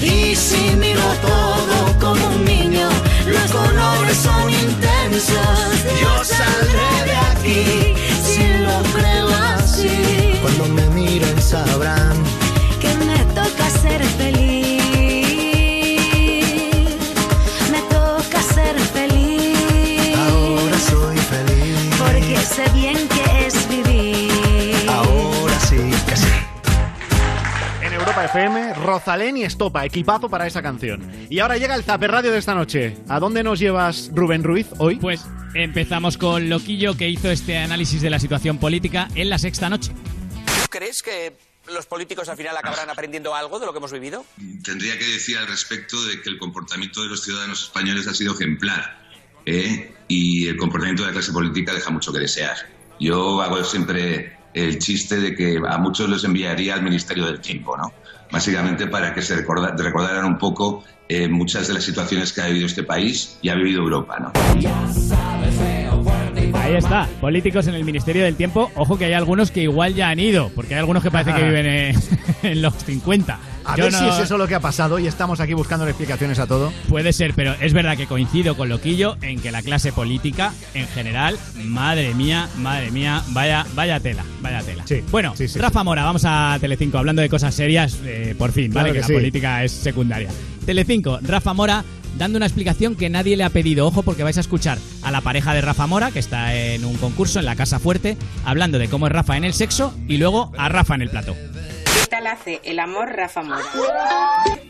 Y 0.00 0.34
si 0.34 0.76
miro 0.76 1.06
todo 1.20 1.98
como 2.00 2.26
un 2.36 2.44
niño, 2.44 2.88
los 3.26 3.50
colores 3.50 4.16
son 4.16 4.50
intensos. 4.50 4.95
Yo 5.16 6.24
saldré 6.24 7.04
de 7.06 7.16
aquí 7.16 7.94
si 8.22 8.46
lo 8.58 8.82
creo 8.92 9.28
así. 9.56 10.38
Cuando 10.42 10.66
me 10.66 10.86
miren 10.90 11.40
sabrán 11.40 12.22
que 12.82 12.92
me 13.06 13.24
toca 13.34 13.70
ser 13.70 14.04
feliz. 14.04 14.82
Me 17.72 17.80
toca 17.88 18.42
ser 18.42 18.78
feliz. 18.78 20.18
Ahora 20.18 20.78
soy 20.90 21.16
feliz. 21.16 21.78
Porque 21.98 22.36
sé 22.36 22.68
bien 22.74 23.08
que 23.08 23.15
FM, 28.24 28.74
Rosalén 28.74 29.36
y 29.36 29.44
Estopa, 29.44 29.84
equipazo 29.84 30.28
para 30.28 30.46
esa 30.46 30.62
canción. 30.62 31.10
Y 31.28 31.40
ahora 31.40 31.58
llega 31.58 31.74
el 31.74 31.84
Zaper 31.84 32.10
Radio 32.10 32.32
de 32.32 32.38
esta 32.38 32.54
noche. 32.54 32.96
¿A 33.08 33.20
dónde 33.20 33.42
nos 33.42 33.58
llevas, 33.58 34.10
Rubén 34.14 34.42
Ruiz, 34.42 34.68
hoy? 34.78 34.96
Pues 34.96 35.24
empezamos 35.54 36.16
con 36.16 36.48
Loquillo, 36.48 36.96
que 36.96 37.08
hizo 37.08 37.30
este 37.30 37.58
análisis 37.58 38.00
de 38.02 38.10
la 38.10 38.18
situación 38.18 38.58
política 38.58 39.08
en 39.14 39.28
la 39.28 39.38
sexta 39.38 39.68
noche. 39.68 39.92
¿Tú 39.92 40.68
crees 40.70 41.02
que 41.02 41.36
los 41.72 41.86
políticos 41.86 42.28
al 42.28 42.36
final 42.36 42.56
acabarán 42.56 42.90
aprendiendo 42.90 43.34
algo 43.34 43.58
de 43.58 43.66
lo 43.66 43.72
que 43.72 43.78
hemos 43.78 43.92
vivido? 43.92 44.24
Tendría 44.64 44.98
que 44.98 45.04
decir 45.04 45.36
al 45.38 45.46
respecto 45.46 46.02
de 46.06 46.22
que 46.22 46.30
el 46.30 46.38
comportamiento 46.38 47.02
de 47.02 47.08
los 47.08 47.22
ciudadanos 47.22 47.64
españoles 47.64 48.06
ha 48.06 48.14
sido 48.14 48.34
ejemplar 48.34 48.98
¿eh? 49.44 49.94
y 50.08 50.48
el 50.48 50.56
comportamiento 50.56 51.02
de 51.02 51.08
la 51.08 51.14
clase 51.14 51.32
política 51.32 51.74
deja 51.74 51.90
mucho 51.90 52.12
que 52.12 52.20
desear. 52.20 52.56
Yo 52.98 53.42
hago 53.42 53.62
siempre 53.64 54.38
el 54.56 54.78
chiste 54.78 55.20
de 55.20 55.34
que 55.34 55.60
a 55.68 55.78
muchos 55.78 56.08
los 56.08 56.24
enviaría 56.24 56.74
al 56.74 56.82
Ministerio 56.82 57.26
del 57.26 57.40
Tiempo, 57.40 57.76
¿no? 57.76 57.92
Básicamente 58.32 58.86
para 58.86 59.12
que 59.14 59.22
se 59.22 59.36
recorda- 59.36 59.74
recordaran 59.76 60.24
un 60.24 60.38
poco 60.38 60.82
eh, 61.08 61.28
muchas 61.28 61.68
de 61.68 61.74
las 61.74 61.84
situaciones 61.84 62.32
que 62.32 62.40
ha 62.40 62.46
vivido 62.48 62.66
este 62.66 62.82
país 62.82 63.38
y 63.42 63.48
ha 63.50 63.54
vivido 63.54 63.82
Europa, 63.82 64.18
¿no? 64.18 64.32
Ahí 66.54 66.74
está, 66.74 67.06
políticos 67.20 67.66
en 67.68 67.74
el 67.74 67.84
Ministerio 67.84 68.24
del 68.24 68.34
Tiempo. 68.34 68.70
Ojo 68.74 68.98
que 68.98 69.04
hay 69.04 69.12
algunos 69.12 69.50
que 69.50 69.62
igual 69.62 69.94
ya 69.94 70.08
han 70.08 70.18
ido, 70.18 70.50
porque 70.54 70.74
hay 70.74 70.80
algunos 70.80 71.02
que 71.02 71.10
parece 71.10 71.32
que 71.34 71.42
viven 71.44 71.66
en, 71.66 71.96
en 72.42 72.62
los 72.62 72.74
50. 72.84 73.38
A 73.66 73.76
Yo 73.76 73.84
ver 73.84 73.92
no- 73.92 73.98
si 73.98 74.06
es 74.08 74.18
eso 74.20 74.38
lo 74.38 74.46
que 74.46 74.54
ha 74.54 74.60
pasado 74.60 74.98
y 74.98 75.06
estamos 75.06 75.40
aquí 75.40 75.52
buscando 75.54 75.86
explicaciones 75.88 76.38
a 76.38 76.46
todo. 76.46 76.72
Puede 76.88 77.12
ser, 77.12 77.34
pero 77.34 77.54
es 77.60 77.72
verdad 77.72 77.96
que 77.96 78.06
coincido 78.06 78.56
con 78.56 78.68
Loquillo 78.68 79.16
en 79.22 79.40
que 79.40 79.50
la 79.50 79.62
clase 79.62 79.92
política, 79.92 80.52
en 80.74 80.86
general, 80.88 81.36
madre 81.64 82.14
mía, 82.14 82.48
madre 82.58 82.90
mía, 82.90 83.22
vaya, 83.30 83.66
vaya 83.74 83.98
tela, 84.00 84.24
vaya 84.40 84.62
tela. 84.62 84.84
bueno, 85.10 85.34
Rafa 85.56 85.82
Mora, 85.84 86.04
vamos 86.04 86.22
a 86.24 86.56
Telecinco, 86.60 86.98
hablando 86.98 87.22
de 87.22 87.28
cosas 87.28 87.54
serias, 87.54 87.98
eh, 88.04 88.34
por 88.38 88.52
fin, 88.52 88.70
Claro 88.70 88.88
¿vale? 88.88 88.92
que 88.94 89.00
Que, 89.00 89.06
sí. 89.06 89.12
la 89.12 89.18
política 89.18 89.64
es 89.64 89.72
secundaria. 89.72 90.28
Telecinco, 90.64 91.18
Rafa 91.22 91.52
Mora 91.54 91.84
dando 92.16 92.36
una 92.38 92.46
explicación 92.46 92.94
que 92.96 93.10
nadie 93.10 93.36
le 93.36 93.44
ha 93.44 93.50
pedido. 93.50 93.86
Ojo, 93.86 94.02
porque 94.02 94.22
vais 94.22 94.36
a 94.38 94.40
escuchar 94.40 94.78
a 95.02 95.10
la 95.10 95.20
pareja 95.20 95.52
de 95.54 95.60
Rafa 95.60 95.86
Mora, 95.86 96.12
que 96.12 96.18
está 96.18 96.54
en 96.54 96.84
un 96.84 96.96
concurso 96.96 97.40
en 97.40 97.44
la 97.44 97.56
Casa 97.56 97.78
Fuerte, 97.78 98.16
hablando 98.44 98.78
de 98.78 98.88
cómo 98.88 99.06
es 99.06 99.12
Rafa 99.12 99.36
en 99.36 99.44
el 99.44 99.52
sexo 99.52 99.92
y 100.08 100.16
luego 100.16 100.50
a 100.56 100.68
Rafa 100.68 100.94
en 100.94 101.02
el 101.02 101.10
plato. 101.10 101.36
¿Qué 102.22 102.28
hace 102.28 102.60
el 102.64 102.78
amor 102.78 103.10
Rafa 103.14 103.42
Mora? 103.42 103.62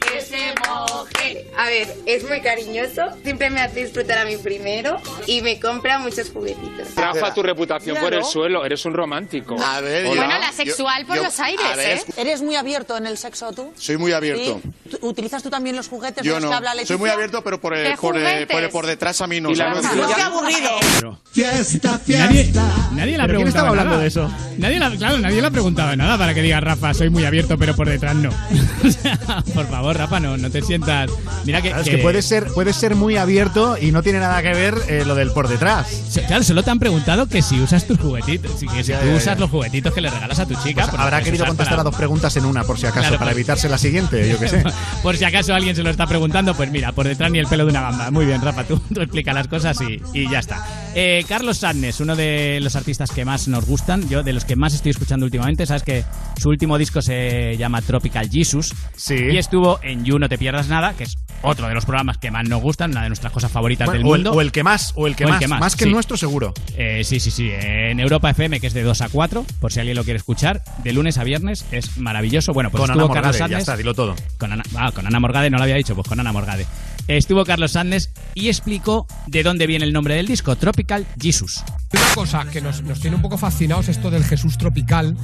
Que 0.00 0.20
se 0.20 0.36
moje. 0.68 1.46
A 1.56 1.66
ver, 1.66 1.88
es 2.06 2.28
muy 2.28 2.40
cariñoso, 2.40 3.02
siempre 3.22 3.50
me 3.50 3.60
hace 3.60 3.84
disfrutar 3.84 4.18
a 4.18 4.24
mí 4.24 4.36
primero 4.36 4.96
y 5.26 5.42
me 5.42 5.58
compra 5.60 5.98
muchos 5.98 6.30
juguetitos. 6.30 6.94
Rafa, 6.94 7.32
tu 7.34 7.42
reputación 7.42 7.96
por 7.98 8.12
el 8.14 8.24
suelo, 8.24 8.64
eres 8.64 8.84
un 8.84 8.94
romántico. 8.94 9.56
A 9.62 9.80
ver, 9.80 10.06
Hola. 10.06 10.24
Bueno, 10.26 10.38
la 10.40 10.52
sexual 10.52 11.06
por 11.06 11.16
los 11.18 11.38
aires, 11.40 11.64
¿eh? 11.78 12.02
¿Eres 12.16 12.42
muy 12.42 12.56
abierto 12.56 12.96
en 12.96 13.06
el 13.06 13.16
sexo 13.18 13.52
tú? 13.52 13.72
Soy 13.76 13.96
muy 13.96 14.12
abierto. 14.12 14.60
¿Sí? 14.62 14.90
¿Tú- 14.98 15.06
¿Utilizas 15.08 15.42
tú 15.42 15.50
también 15.50 15.76
los 15.76 15.88
juguetes 15.88 16.22
de 16.22 16.28
Yo 16.28 16.34
los 16.34 16.44
no. 16.44 16.48
que 16.50 16.54
habla 16.56 16.74
Leticia? 16.74 16.94
Soy 16.94 16.98
muy 17.00 17.10
abierto, 17.10 17.42
pero 17.42 17.60
por, 17.60 17.74
¿Qué 17.74 17.90
el, 17.92 17.96
por, 17.96 18.16
el- 18.16 18.22
juguetes? 18.22 18.46
por, 18.54 18.62
el- 18.64 18.70
por 18.70 18.86
detrás 18.86 19.20
a 19.20 19.26
mí 19.26 19.40
no. 19.40 19.50
Y 19.50 19.54
la- 19.56 19.74
¿sabes? 19.82 19.96
¡No, 19.96 20.14
qué 20.14 20.22
aburrido! 20.22 21.18
Fiesta, 21.32 22.00
Nadie, 22.08 22.50
nadie 22.92 23.16
le 23.16 23.22
ha 23.22 23.26
¿Pero 23.26 23.38
quién 23.38 23.48
preguntado 23.48 23.48
estaba 23.48 23.68
hablando 23.68 23.90
nada. 23.92 24.02
de 24.02 24.08
eso? 24.08 24.30
Nadie 24.58 24.78
le 24.78 24.84
ha- 24.86 24.90
claro, 24.96 25.18
nadie 25.18 25.40
le 25.40 25.46
ha 25.46 25.50
preguntado 25.50 25.94
nada 25.96 26.16
para 26.16 26.32
que 26.32 26.40
diga 26.42 26.60
Rafa, 26.60 26.94
soy 26.94 27.10
muy 27.10 27.24
abierto, 27.24 27.35
pero 27.58 27.74
por 27.76 27.88
detrás 27.88 28.14
no. 28.16 28.30
O 28.86 28.90
sea, 28.90 29.18
por 29.54 29.66
favor, 29.68 29.96
Rafa, 29.96 30.20
no, 30.20 30.36
no 30.36 30.48
te 30.50 30.62
sientas. 30.62 31.10
Mira 31.44 31.60
que. 31.60 31.68
Claro, 31.68 31.82
es 31.82 31.88
que 31.88 31.98
puedes 31.98 32.24
ser, 32.24 32.46
puedes 32.54 32.76
ser 32.76 32.94
muy 32.94 33.16
abierto 33.16 33.76
y 33.80 33.90
no 33.90 34.02
tiene 34.02 34.20
nada 34.20 34.40
que 34.42 34.50
ver 34.50 34.74
eh, 34.88 35.02
lo 35.04 35.14
del 35.16 35.30
por 35.32 35.48
detrás. 35.48 35.86
Claro, 36.28 36.44
solo 36.44 36.62
te 36.62 36.70
han 36.70 36.78
preguntado 36.78 37.26
que 37.26 37.42
si 37.42 37.60
usas 37.60 37.86
tus 37.86 37.98
juguetitos. 37.98 38.52
Si, 38.60 38.66
que 38.68 38.84
si 38.84 38.92
Ya, 38.92 39.00
tú 39.00 39.06
ya, 39.08 39.12
usas 39.14 39.24
ya. 39.24 39.40
los 39.40 39.50
juguetitos 39.50 39.92
que 39.92 40.00
le 40.00 40.10
regalas 40.10 40.38
a 40.38 40.46
tu 40.46 40.54
chica. 40.54 40.82
Pues 40.82 40.90
pues 40.90 41.02
habrá 41.02 41.20
querido 41.22 41.46
contestar 41.46 41.72
para- 41.76 41.80
a 41.80 41.84
dos 41.84 41.96
preguntas 41.96 42.36
en 42.36 42.44
una, 42.44 42.62
por 42.64 42.78
si 42.78 42.86
acaso, 42.86 43.00
Claro, 43.00 43.18
para 43.18 43.30
pues- 43.32 43.36
evitarse 43.38 43.68
la 43.68 43.78
siguiente, 43.78 44.28
yo 44.28 44.38
qué 44.38 44.48
sé. 44.48 44.62
Por 45.02 45.16
si 45.16 45.24
acaso 45.24 45.54
alguien 45.54 45.74
se 45.76 45.82
lo 45.82 45.90
está 45.90 46.06
preguntando, 46.06 46.54
pues 46.54 46.70
mira, 46.70 46.92
por 46.92 47.06
detrás 47.06 47.30
ni 47.30 47.38
el 47.38 47.46
pelo 47.46 47.64
de 47.64 47.70
una 47.70 47.80
gamba. 47.82 48.10
Muy 48.10 48.26
bien, 48.26 48.40
Rafa, 48.42 48.64
tú, 48.64 48.78
tú 48.94 49.00
explica 49.00 49.32
las 49.32 49.48
cosas 49.48 49.78
y, 49.80 50.00
y 50.12 50.28
ya 50.30 50.38
está. 50.40 50.64
Eh, 50.94 51.24
Carlos 51.28 51.58
Sadness, 51.58 52.00
uno 52.00 52.14
de 52.16 52.58
los 52.62 52.76
artistas 52.76 53.10
que 53.10 53.24
más 53.24 53.48
nos 53.48 53.64
gustan, 53.66 54.08
yo 54.08 54.22
de 54.22 54.32
los 54.32 54.44
que 54.44 54.56
más 54.56 54.74
estoy 54.74 54.90
escuchando 54.90 55.24
últimamente, 55.26 55.66
sabes 55.66 55.82
que 55.82 56.04
su 56.40 56.48
último 56.48 56.78
disco 56.78 57.02
se 57.02 57.25
llama 57.58 57.82
Tropical 57.82 58.28
Jesus 58.30 58.74
y 59.10 59.36
estuvo 59.36 59.78
en 59.82 60.04
You 60.04 60.18
No 60.18 60.28
Te 60.28 60.38
Pierdas 60.38 60.68
Nada, 60.68 60.94
que 60.94 61.04
es 61.04 61.16
otro 61.42 61.68
de 61.68 61.74
los 61.74 61.84
programas 61.84 62.18
que 62.18 62.30
más 62.30 62.48
nos 62.48 62.62
gustan, 62.62 62.90
una 62.92 63.02
de 63.02 63.08
nuestras 63.08 63.32
cosas 63.32 63.52
favoritas 63.52 63.86
Bueno, 63.86 63.98
del 64.00 64.06
o 64.10 64.14
el- 64.14 64.20
mundo. 64.24 64.32
o 64.38 64.40
el 64.40 64.52
que 64.52 64.62
más, 64.62 64.92
o 64.96 65.06
el 65.06 65.14
que 65.16 65.26
más, 65.26 65.46
más 65.48 65.76
que 65.76 65.84
el 65.84 65.92
nuestro, 65.92 66.16
seguro. 66.16 66.54
Eh, 66.76 67.02
sí, 67.04 67.20
sí, 67.20 67.30
sí. 67.30 67.50
En 67.52 68.00
Europa 68.00 68.30
FM, 68.30 68.58
que 68.60 68.66
es 68.66 68.74
de 68.74 68.82
2 68.82 69.00
a 69.02 69.08
4, 69.08 69.44
por 69.60 69.72
si 69.72 69.80
alguien 69.80 69.96
lo 69.96 70.04
quiere 70.04 70.16
escuchar, 70.16 70.62
de 70.82 70.92
lunes 70.92 71.18
a 71.18 71.24
viernes, 71.24 71.64
es 71.72 71.98
maravilloso. 71.98 72.52
Bueno, 72.52 72.70
pues 72.70 72.80
Con 72.80 72.90
estuvo 72.90 73.04
Ana 73.04 73.14
Carlos 73.14 73.36
Morgade, 73.36 73.50
ya 73.52 73.58
está, 73.58 73.76
dilo 73.76 73.94
todo. 73.94 74.14
Con 74.38 74.52
Ana, 74.52 74.62
ah, 74.76 74.90
con 74.92 75.06
Ana 75.06 75.20
Morgade 75.20 75.50
no 75.50 75.58
lo 75.58 75.64
había 75.64 75.76
dicho, 75.76 75.94
pues 75.94 76.08
con 76.08 76.18
Ana 76.18 76.32
Morgade. 76.32 76.66
Estuvo 77.08 77.44
Carlos 77.44 77.72
Sadness 77.72 78.10
y 78.34 78.48
explicó 78.48 79.06
de 79.26 79.42
dónde 79.42 79.66
viene 79.66 79.84
el 79.84 79.92
nombre 79.92 80.14
del 80.16 80.26
disco, 80.26 80.56
Tropical 80.56 81.06
Jesus. 81.20 81.62
Una 81.92 82.14
cosa 82.14 82.44
que 82.50 82.60
nos, 82.60 82.82
nos 82.82 83.00
tiene 83.00 83.16
un 83.16 83.22
poco 83.22 83.38
fascinados 83.38 83.88
esto 83.88 84.10
del 84.10 84.24
Jesús 84.24 84.58
tropical, 84.58 85.16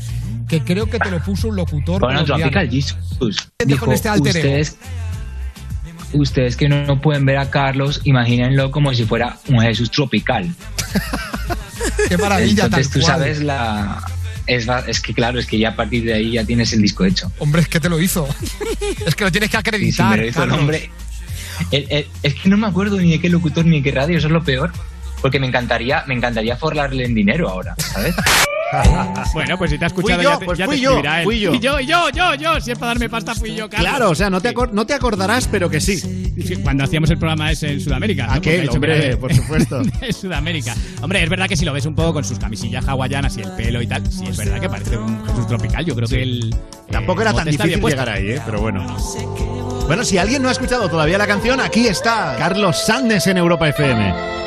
que 0.49 0.61
creo 0.62 0.87
que 0.87 0.99
te 0.99 1.11
lo 1.11 1.20
puso 1.22 1.49
un 1.49 1.57
locutor 1.57 2.01
Bueno. 2.01 2.24
Tropical 2.24 2.70
Jesus. 2.70 3.49
Con 3.59 3.68
Dijo, 3.68 3.93
este 3.93 4.09
alter 4.09 4.37
ego. 4.37 4.47
ustedes, 4.49 4.76
ustedes 6.12 6.57
que 6.57 6.68
no 6.68 7.01
pueden 7.01 7.24
ver 7.24 7.39
a 7.39 7.51
Carlos, 7.51 8.01
imagínenlo 8.05 8.70
como 8.70 8.95
si 8.95 9.05
fuera 9.05 9.39
un 9.49 9.61
Jesús 9.61 9.91
tropical. 9.91 10.55
Qué 12.09 12.16
maravilla, 12.16 12.64
Entonces 12.66 12.91
tal 12.91 13.01
tú 13.01 13.07
cual. 13.07 13.18
sabes 13.18 13.43
la... 13.43 14.05
Es, 14.47 15.01
que 15.01 15.14
claro, 15.14 15.39
es 15.39 15.47
que 15.47 15.59
ya 15.59 15.70
a 15.70 15.76
partir 15.76 16.05
de 16.05 16.14
ahí 16.14 16.33
ya 16.33 16.45
tienes 16.45 16.72
el 16.72 16.83
disco 16.83 17.05
hecho. 17.05 17.30
Hombre, 17.39 17.62
es 17.62 17.68
que 17.68 17.78
te 17.80 17.89
lo 17.89 18.01
hizo. 18.01 18.28
es 19.07 19.14
que 19.14 19.24
lo 19.24 19.30
tienes 19.30 19.51
que 19.51 19.57
Y 19.57 19.61
si 19.61 19.68
acreditar. 19.68 20.11
me 20.11 20.16
lo 20.24 20.28
hizo 20.28 20.43
el 20.43 20.51
hombre. 20.53 20.91
El- 21.70 22.07
es 22.22 22.34
que 22.34 22.48
no 22.48 22.57
me 22.57 22.66
acuerdo 22.66 22.98
ni 23.00 23.11
de 23.11 23.20
qué 23.20 23.28
locutor 23.28 23.64
ni 23.64 23.78
de 23.78 23.82
qué 23.82 23.90
radio, 23.92 24.18
eso 24.18 24.26
es 24.28 24.32
lo 24.32 24.42
peor. 24.44 24.72
Porque 25.23 25.39
me 25.41 25.47
encantaría, 25.47 26.05
me 26.07 26.14
encantaría 26.14 26.57
forlarle 26.57 27.05
en 27.07 27.14
dinero 27.14 27.49
ahora, 27.49 27.75
¿sabes? 27.79 28.14
Bueno, 29.35 29.59
pues 29.59 29.70
si 29.70 29.77
te 29.77 29.85
ha 29.85 29.89
escuchado 29.89 30.16
Fui 30.16 30.25
yo, 30.25 30.31
ya 30.33 30.39
te, 30.39 30.45
pues 30.47 30.59
ya 30.59 30.64
te 30.64 30.70
fui 30.70 30.81
yo, 30.81 30.91
escribirá 30.93 31.18
él. 31.18 31.25
fui 31.25 31.41
yo. 31.41 31.53
Y 31.53 31.59
yo, 31.61 31.79
y 31.81 31.87
yo, 31.87 32.09
yo, 32.09 32.35
yo, 32.37 32.59
si 32.59 32.70
es 32.73 32.79
para 32.79 32.89
darme 32.93 33.11
pasta 33.11 33.35
fui 33.35 33.55
yo, 33.55 33.68
Carlos. 33.68 33.87
Claro, 33.91 34.11
o 34.11 34.14
sea, 34.14 34.31
no 34.31 34.41
te, 34.41 34.55
acor- 34.55 34.70
no 34.73 34.87
te 34.87 34.95
acordarás, 34.95 35.47
pero 35.47 35.68
que 35.68 35.79
sí. 35.79 36.33
Cuando 36.62 36.85
hacíamos 36.85 37.11
el 37.11 37.18
programa 37.18 37.51
ese 37.51 37.70
en 37.73 37.81
Sudamérica. 37.83 38.27
¿no? 38.29 38.33
Aquel, 38.33 38.70
hombre, 38.70 38.99
de- 39.11 39.16
por 39.18 39.33
supuesto. 39.35 39.83
de 40.01 40.11
Sudamérica. 40.14 40.75
Hombre, 41.03 41.23
es 41.23 41.29
verdad 41.29 41.49
que 41.49 41.57
si 41.59 41.66
lo 41.66 41.75
ves 41.75 41.85
un 41.85 41.95
poco 41.95 42.14
con 42.14 42.25
sus 42.25 42.39
camisillas 42.39 42.89
hawaianas 42.89 43.37
y 43.37 43.43
el 43.43 43.51
pelo 43.53 43.83
y 43.83 43.87
tal, 43.87 44.11
sí 44.11 44.25
es 44.27 44.39
verdad 44.39 44.59
que 44.59 44.70
parece 44.70 44.97
un 44.97 45.23
Jesús 45.27 45.47
tropical. 45.47 45.85
Yo 45.85 45.95
creo 45.95 46.09
que 46.09 46.23
el. 46.23 46.57
Tampoco 46.91 47.20
eh, 47.20 47.25
era 47.25 47.35
tan 47.35 47.45
difícil 47.49 47.79
llegar 47.79 48.09
ahí, 48.09 48.31
¿eh? 48.31 48.41
Pero 48.47 48.61
bueno. 48.62 48.87
Bueno, 49.87 50.03
si 50.03 50.16
alguien 50.16 50.43
no 50.43 50.49
ha 50.49 50.53
escuchado 50.53 50.89
todavía 50.89 51.18
la 51.18 51.27
canción, 51.27 51.61
aquí 51.61 51.89
está 51.89 52.37
Carlos 52.39 52.79
Sandes 52.87 53.27
en 53.27 53.37
Europa 53.37 53.68
FM. 53.68 54.41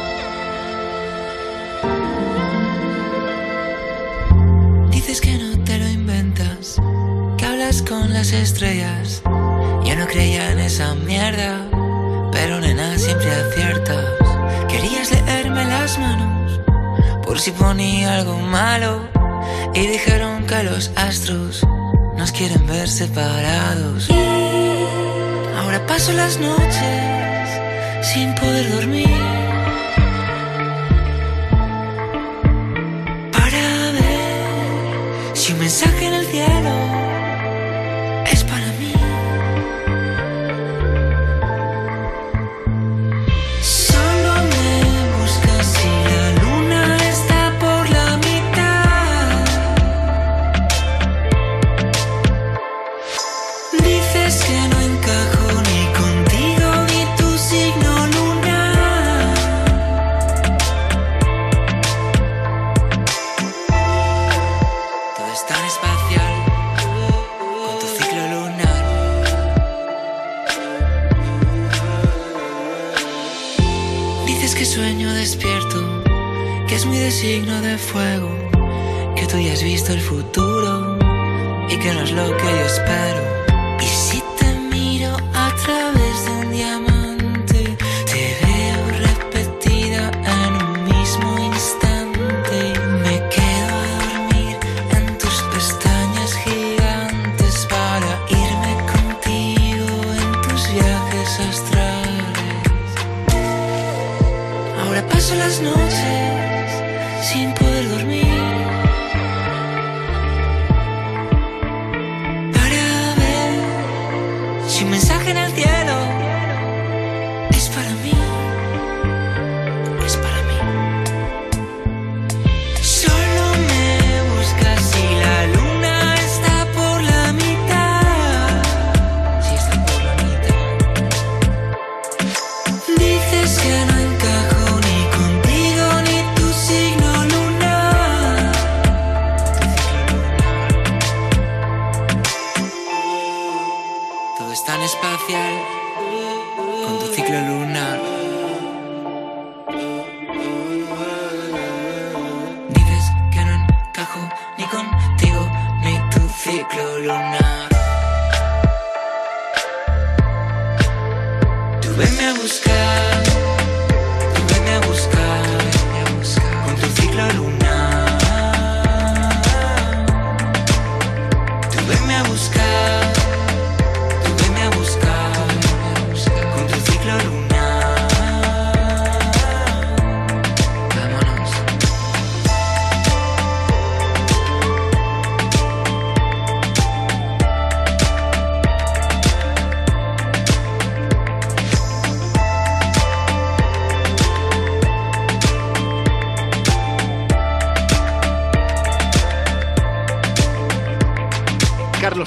con 7.82 8.14
las 8.14 8.32
estrellas. 8.32 9.22
Yo 9.84 9.96
no 9.96 10.08
creía 10.08 10.52
en 10.52 10.60
esa 10.60 10.96
mierda, 10.96 11.68
pero 12.32 12.60
nena 12.60 12.98
siempre 12.98 13.30
aciertas. 13.32 14.06
Querías 14.70 15.12
leerme 15.12 15.66
las 15.66 15.98
manos 16.00 16.60
por 17.24 17.40
si 17.40 17.52
ponía 17.52 18.16
algo 18.16 18.38
malo. 18.38 19.10
Y 19.74 19.88
dijeron 19.88 20.46
que 20.46 20.64
los 20.64 20.92
astros 20.96 21.66
nos 22.16 22.32
quieren 22.32 22.66
ver 22.68 22.88
separados. 22.88 24.10
Ahora 25.58 25.86
paso 25.86 26.14
las 26.14 26.40
noches 26.40 27.50
sin 28.14 28.34
poder 28.36 28.72
dormir. 28.72 29.22
Para 33.32 33.92
ver 34.00 35.36
si 35.36 35.54
un 35.54 35.60
mensaje 35.60 36.08
en 36.08 36.14
el 36.14 36.26
cielo 36.28 37.15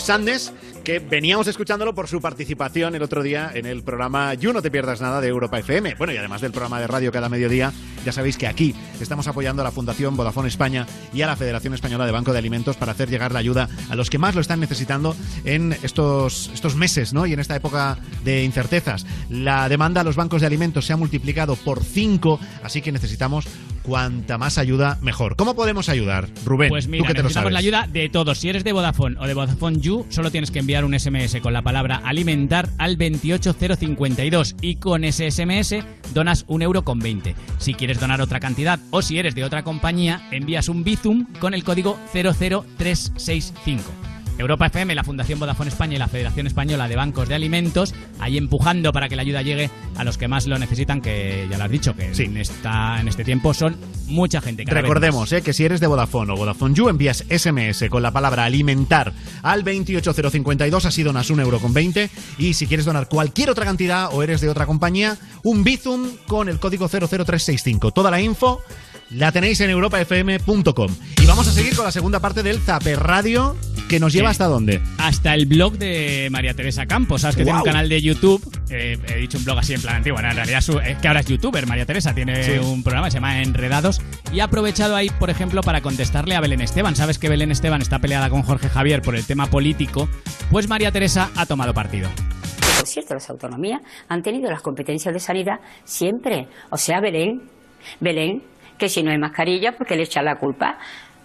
Sandes, 0.08 0.54
que 0.84 1.00
veníamos 1.00 1.48
escuchándolo 1.48 1.94
por 1.94 2.08
su 2.08 2.22
participación 2.22 2.94
el 2.94 3.02
otro 3.02 3.22
día 3.22 3.50
en 3.52 3.66
el 3.66 3.82
programa 3.82 4.32
You 4.32 4.54
No 4.54 4.62
Te 4.62 4.70
Pierdas 4.70 5.02
Nada 5.02 5.20
de 5.20 5.28
Europa 5.28 5.58
FM. 5.58 5.96
Bueno, 5.96 6.14
y 6.14 6.16
además 6.16 6.40
del 6.40 6.50
programa 6.50 6.80
de 6.80 6.86
radio 6.86 7.12
cada 7.12 7.28
mediodía, 7.28 7.74
ya 8.06 8.12
sabéis 8.12 8.38
que 8.38 8.46
aquí 8.46 8.74
estamos 9.02 9.28
apoyando 9.28 9.60
a 9.60 9.66
la 9.66 9.70
Fundación 9.70 10.16
Vodafone 10.16 10.48
España 10.48 10.86
y 11.12 11.20
a 11.20 11.26
la 11.26 11.36
Federación 11.36 11.74
Española 11.74 12.06
de 12.06 12.12
Banco 12.12 12.32
de 12.32 12.38
Alimentos 12.38 12.78
para 12.78 12.92
hacer 12.92 13.10
llegar 13.10 13.32
la 13.32 13.40
ayuda 13.40 13.68
a 13.90 13.96
los 13.96 14.08
que 14.08 14.16
más 14.16 14.34
lo 14.34 14.40
están 14.40 14.60
necesitando 14.60 15.14
en 15.44 15.76
estos, 15.82 16.50
estos 16.54 16.74
meses 16.74 17.12
¿no? 17.12 17.26
y 17.26 17.34
en 17.34 17.40
esta 17.40 17.54
época 17.54 17.98
de 18.24 18.44
incertezas. 18.44 19.04
La 19.28 19.68
demanda 19.68 20.00
a 20.00 20.04
los 20.04 20.16
bancos 20.16 20.40
de 20.40 20.46
alimentos 20.46 20.86
se 20.86 20.94
ha 20.94 20.96
multiplicado 20.96 21.54
por 21.54 21.84
5, 21.84 22.40
así 22.62 22.80
que 22.80 22.92
necesitamos 22.92 23.46
cuanta 23.88 24.36
más 24.36 24.58
ayuda, 24.58 24.98
mejor. 25.00 25.34
¿Cómo 25.36 25.56
podemos 25.56 25.88
ayudar, 25.88 26.28
Rubén? 26.44 26.68
Pues 26.68 26.88
mira, 26.88 27.04
tú 27.04 27.08
que 27.08 27.14
te 27.14 27.18
lo 27.20 27.22
necesitamos 27.24 27.52
sabes. 27.52 27.52
la 27.54 27.58
ayuda 27.58 27.88
de 27.90 28.10
todos. 28.10 28.38
Si 28.38 28.50
eres 28.50 28.62
de 28.62 28.72
Vodafone 28.72 29.16
o 29.18 29.26
de 29.26 29.32
Vodafone 29.32 29.80
You, 29.80 30.04
solo 30.10 30.30
tienes 30.30 30.50
que 30.50 30.58
enviar 30.58 30.84
un 30.84 30.98
SMS 30.98 31.40
con 31.40 31.54
la 31.54 31.62
palabra 31.62 32.02
alimentar 32.04 32.68
al 32.76 32.98
28052 32.98 34.56
y 34.60 34.76
con 34.76 35.04
ese 35.04 35.30
SMS 35.30 35.76
donas 36.12 36.44
un 36.48 36.60
euro 36.60 36.84
con 36.84 36.98
20. 36.98 37.34
Si 37.56 37.72
quieres 37.72 37.98
donar 37.98 38.20
otra 38.20 38.40
cantidad 38.40 38.78
o 38.90 39.00
si 39.00 39.18
eres 39.18 39.34
de 39.34 39.44
otra 39.44 39.64
compañía, 39.64 40.28
envías 40.32 40.68
un 40.68 40.84
Bizum 40.84 41.24
con 41.40 41.54
el 41.54 41.64
código 41.64 41.98
00365. 42.12 44.07
Europa 44.38 44.66
FM, 44.66 44.94
la 44.94 45.04
Fundación 45.04 45.38
Vodafone 45.38 45.68
España 45.68 45.96
y 45.96 45.98
la 45.98 46.08
Federación 46.08 46.46
Española 46.46 46.88
de 46.88 46.96
Bancos 46.96 47.28
de 47.28 47.34
Alimentos, 47.34 47.94
ahí 48.20 48.38
empujando 48.38 48.92
para 48.92 49.08
que 49.08 49.16
la 49.16 49.22
ayuda 49.22 49.42
llegue 49.42 49.70
a 49.96 50.04
los 50.04 50.16
que 50.16 50.28
más 50.28 50.46
lo 50.46 50.58
necesitan, 50.58 51.00
que 51.00 51.46
ya 51.50 51.58
lo 51.58 51.64
has 51.64 51.70
dicho, 51.70 51.94
que 51.94 52.12
en, 52.12 52.36
esta, 52.36 53.00
en 53.00 53.08
este 53.08 53.24
tiempo 53.24 53.52
son 53.52 53.76
mucha 54.06 54.40
gente. 54.40 54.64
Recordemos 54.64 55.32
eh, 55.32 55.42
que 55.42 55.52
si 55.52 55.64
eres 55.64 55.80
de 55.80 55.88
Vodafone 55.88 56.32
o 56.32 56.36
Vodafone 56.36 56.74
You 56.74 56.88
envías 56.88 57.24
SMS 57.28 57.88
con 57.90 58.02
la 58.02 58.12
palabra 58.12 58.44
alimentar 58.44 59.12
al 59.42 59.64
28052, 59.64 60.84
así 60.84 61.02
donas 61.02 61.30
un 61.30 61.40
euro 61.40 61.58
con 61.58 61.74
20 61.74 62.08
y 62.38 62.54
si 62.54 62.66
quieres 62.66 62.86
donar 62.86 63.08
cualquier 63.08 63.50
otra 63.50 63.64
cantidad 63.64 64.10
o 64.12 64.22
eres 64.22 64.40
de 64.40 64.48
otra 64.48 64.66
compañía, 64.66 65.16
un 65.42 65.64
Bizum 65.64 66.10
con 66.26 66.48
el 66.48 66.60
código 66.60 66.88
00365. 66.88 67.90
Toda 67.90 68.10
la 68.10 68.20
info 68.20 68.62
la 69.10 69.32
tenéis 69.32 69.60
en 69.60 69.70
europafm.com. 69.70 70.94
Y 71.22 71.26
vamos 71.26 71.48
a 71.48 71.52
seguir 71.52 71.74
con 71.74 71.84
la 71.84 71.92
segunda 71.92 72.20
parte 72.20 72.42
del 72.42 72.60
Zaper 72.60 73.00
Radio 73.00 73.56
que 73.88 73.98
nos 73.98 74.12
lleva 74.12 74.28
Sí. 74.28 74.32
hasta 74.32 74.44
dónde. 74.46 74.80
hasta 74.98 75.34
el 75.34 75.46
blog 75.46 75.78
de 75.78 76.28
María 76.30 76.54
Teresa 76.54 76.86
Campos. 76.86 77.22
Sabes 77.22 77.36
que 77.36 77.44
tiene 77.44 77.58
un 77.58 77.64
canal 77.64 77.88
de 77.88 78.00
YouTube. 78.02 78.42
eh, 78.70 78.98
he 79.08 79.16
dicho 79.16 79.38
un 79.38 79.44
blog 79.44 79.58
así 79.58 79.72
en 79.74 79.80
plan 79.80 79.96
antiguo. 79.96 80.18
en 80.20 80.24
realidad 80.36 80.60
su- 80.60 80.78
es 80.78 80.98
que 80.98 81.08
ahora 81.08 81.20
es 81.20 81.26
youtuber. 81.26 81.66
María 81.66 81.86
Teresa 81.86 82.14
tiene 82.14 82.42
Sí. 82.42 82.58
un 82.58 82.82
programa 82.82 83.06
que 83.06 83.12
se 83.12 83.16
llama 83.16 83.40
Enredados. 83.42 84.00
Y 84.32 84.40
ha 84.40 84.44
aprovechado 84.44 84.94
ahí, 84.94 85.08
por 85.18 85.30
ejemplo, 85.30 85.62
para 85.62 85.80
contestarle 85.80 86.34
a 86.34 86.40
Belén 86.40 86.60
Esteban. 86.60 86.94
Sabes 86.94 87.18
que 87.18 87.28
Belén 87.30 87.50
Esteban 87.50 87.80
está 87.80 87.98
peleada 87.98 88.28
con 88.28 88.42
Jorge 88.42 88.68
Javier 88.68 89.00
por 89.00 89.16
el 89.16 89.24
tema 89.24 89.46
político. 89.46 90.08
Pues 90.50 90.68
María 90.68 90.92
Teresa 90.92 91.30
ha 91.34 91.46
tomado 91.46 91.72
partido. 91.72 92.10
Por 92.78 92.86
cierto, 92.86 93.14
las 93.14 93.28
autonomías 93.30 93.80
han 94.08 94.22
tenido 94.22 94.50
las 94.50 94.60
competencias 94.60 95.14
de 95.14 95.20
sanidad 95.20 95.60
siempre. 95.84 96.46
O 96.70 96.76
sea, 96.76 97.00
Belén, 97.00 97.42
Belén, 98.00 98.42
que 98.76 98.88
si 98.90 99.02
no 99.02 99.10
hay 99.10 99.18
mascarilla, 99.18 99.72
¿por 99.72 99.86
qué 99.86 99.96
le 99.96 100.02
echas 100.02 100.22
la 100.22 100.36
culpa? 100.36 100.78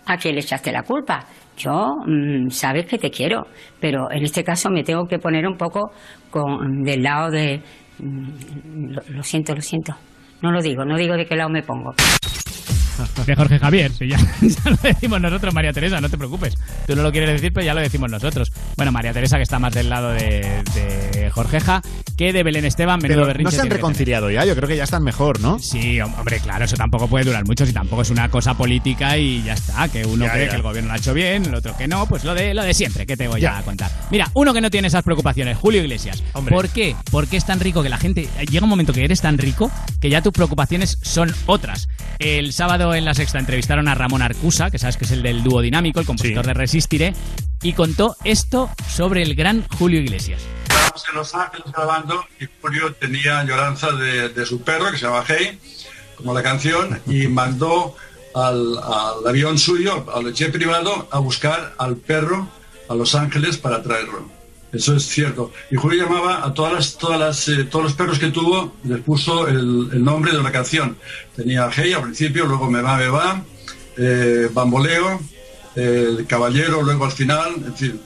¿A 0.05 0.17
quién 0.17 0.35
le 0.35 0.41
echaste 0.41 0.71
la 0.71 0.83
culpa? 0.83 1.25
Yo, 1.57 1.95
mm, 2.05 2.49
sabes 2.49 2.85
que 2.85 2.97
te 2.97 3.09
quiero, 3.11 3.45
pero 3.79 4.09
en 4.11 4.23
este 4.23 4.43
caso 4.43 4.69
me 4.69 4.83
tengo 4.83 5.05
que 5.05 5.19
poner 5.19 5.45
un 5.47 5.55
poco 5.57 5.91
con, 6.29 6.83
del 6.83 7.03
lado 7.03 7.29
de... 7.31 7.61
mm, 7.99 8.91
Lo, 8.93 9.01
lo 9.09 9.23
siento, 9.23 9.53
lo 9.53 9.61
siento. 9.61 9.93
No 10.41 10.51
lo 10.51 10.61
digo, 10.61 10.83
no 10.83 10.97
digo 10.97 11.15
de 11.15 11.25
qué 11.25 11.35
lado 11.35 11.49
me 11.49 11.61
pongo. 11.63 11.93
de 13.25 13.35
Jorge 13.35 13.59
Javier. 13.59 13.91
Si 13.91 14.07
ya, 14.07 14.17
ya 14.41 14.69
lo 14.69 14.77
decimos 14.81 15.21
nosotros, 15.21 15.53
María 15.53 15.73
Teresa, 15.73 15.99
no 16.01 16.09
te 16.09 16.17
preocupes. 16.17 16.55
Tú 16.87 16.95
no 16.95 17.03
lo 17.03 17.11
quieres 17.11 17.29
decir, 17.31 17.51
pero 17.53 17.65
ya 17.65 17.73
lo 17.73 17.81
decimos 17.81 18.09
nosotros. 18.11 18.51
Bueno, 18.75 18.91
María 18.91 19.13
Teresa, 19.13 19.37
que 19.37 19.43
está 19.43 19.59
más 19.59 19.73
del 19.73 19.89
lado 19.89 20.11
de, 20.11 20.63
de 20.73 21.29
Jorgeja 21.31 21.81
que 22.17 22.31
de 22.33 22.43
Belén 22.43 22.65
Esteban, 22.65 22.99
menudo 23.01 23.25
Pero 23.27 23.41
no 23.43 23.51
se 23.51 23.61
han 23.61 23.69
reconciliado 23.69 24.29
ya, 24.29 24.45
yo 24.45 24.55
creo 24.55 24.67
que 24.67 24.77
ya 24.77 24.83
están 24.83 25.03
mejor, 25.03 25.39
¿no? 25.39 25.57
Sí, 25.59 25.97
hom- 25.97 26.13
hombre, 26.17 26.39
claro, 26.39 26.65
eso 26.65 26.75
tampoco 26.75 27.07
puede 27.07 27.25
durar 27.25 27.43
mucho, 27.45 27.65
si 27.65 27.73
tampoco 27.73 28.03
es 28.03 28.11
una 28.11 28.29
cosa 28.29 28.53
política 28.53 29.17
y 29.17 29.41
ya 29.43 29.53
está, 29.53 29.87
que 29.89 30.05
uno 30.05 30.25
Ya, 30.25 30.31
cree 30.33 30.45
ya. 30.45 30.49
que 30.51 30.55
el 30.57 30.61
gobierno 30.61 30.89
lo 30.89 30.93
ha 30.93 30.97
hecho 30.97 31.13
bien, 31.13 31.45
el 31.45 31.55
otro 31.55 31.75
que 31.75 31.87
no, 31.87 32.05
pues 32.05 32.23
lo 32.23 32.35
de 32.35 32.53
lo 32.53 32.61
de 32.63 32.73
siempre, 32.75 33.07
que 33.07 33.17
te 33.17 33.27
voy 33.27 33.43
a 33.45 33.61
contar. 33.63 33.89
Mira, 34.11 34.29
uno 34.35 34.53
que 34.53 34.61
no 34.61 34.69
tiene 34.69 34.87
esas 34.89 35.03
preocupaciones, 35.03 35.57
Julio 35.57 35.81
Iglesias. 35.81 36.23
Hombre. 36.33 36.53
¿Por 36.53 36.69
qué? 36.69 36.95
Porque 37.09 37.35
es 37.37 37.45
tan 37.45 37.59
rico 37.59 37.81
que 37.81 37.89
la 37.89 37.97
gente 37.97 38.29
llega 38.49 38.63
un 38.63 38.69
momento 38.69 38.93
que 38.93 39.03
eres 39.03 39.21
tan 39.21 39.37
rico 39.39 39.71
que 39.99 40.09
ya 40.11 40.21
tus 40.21 40.33
preocupaciones 40.33 40.99
son 41.01 41.33
otras. 41.47 41.87
El 42.19 42.53
sábado 42.53 42.92
en 42.95 43.05
la 43.05 43.13
Sexta 43.13 43.39
entrevistaron 43.39 43.87
a 43.87 43.95
Ramón 43.95 44.21
Arcusa, 44.21 44.69
que 44.71 44.79
sabes 44.79 44.97
que 44.97 45.05
es 45.05 45.11
el 45.11 45.23
del 45.23 45.43
dúo 45.43 45.61
dinámico, 45.61 45.99
el 45.99 46.05
compositor 46.05 46.45
de 46.45 46.53
Resistiré, 46.53 47.13
y 47.61 47.73
contó 47.73 48.15
esto 48.23 48.69
sobre 48.87 49.21
el 49.21 49.35
gran 49.35 49.65
Julio 49.77 49.99
Iglesias. 49.99 50.41
Estábamos 50.63 51.05
en 51.09 51.15
Los 51.15 51.35
Ángeles 51.35 51.71
grabando 51.71 52.25
y 52.39 52.45
Julio 52.61 52.93
tenía 52.93 53.39
añoranza 53.39 53.91
de, 53.91 54.29
de 54.29 54.45
su 54.45 54.61
perro 54.61 54.91
que 54.91 54.97
se 54.97 55.05
llama 55.05 55.23
Hey, 55.27 55.59
como 56.15 56.33
la 56.33 56.43
canción, 56.43 57.01
y 57.07 57.27
mandó 57.27 57.95
al, 58.35 58.77
al 58.77 59.27
avión 59.27 59.57
suyo, 59.57 60.05
al 60.13 60.33
jet 60.33 60.51
privado, 60.51 61.07
a 61.11 61.19
buscar 61.19 61.73
al 61.77 61.97
perro 61.97 62.49
a 62.89 62.95
Los 62.95 63.15
Ángeles 63.15 63.57
para 63.57 63.81
traerlo. 63.81 64.42
Eso 64.73 64.95
es 64.95 65.03
cierto. 65.05 65.53
Y 65.69 65.75
Julio 65.75 66.03
llamaba 66.03 66.43
a 66.43 66.53
todas 66.53 66.97
las, 67.19 67.47
eh, 67.47 67.65
todos 67.65 67.85
los 67.85 67.93
perros 67.93 68.17
que 68.17 68.31
tuvo, 68.31 68.73
les 68.83 68.99
puso 69.01 69.47
el, 69.47 69.89
el 69.93 70.03
nombre 70.03 70.31
de 70.31 70.39
una 70.39 70.51
canción. 70.51 70.97
Tenía 71.35 71.69
Hey 71.71 71.93
al 71.93 72.01
principio, 72.01 72.45
luego 72.45 72.69
Me 72.69 72.81
va, 72.81 72.97
me 72.97 73.07
va, 73.07 73.43
eh, 73.97 74.49
Bamboleo, 74.51 75.21
eh, 75.75 76.25
Caballero, 76.27 76.81
luego 76.81 77.05
al 77.05 77.11
final, 77.11 77.53
en 77.65 77.75
fin, 77.75 78.01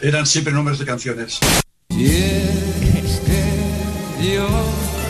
eran 0.00 0.26
siempre 0.26 0.54
nombres 0.54 0.78
de 0.78 0.86
canciones. 0.86 1.38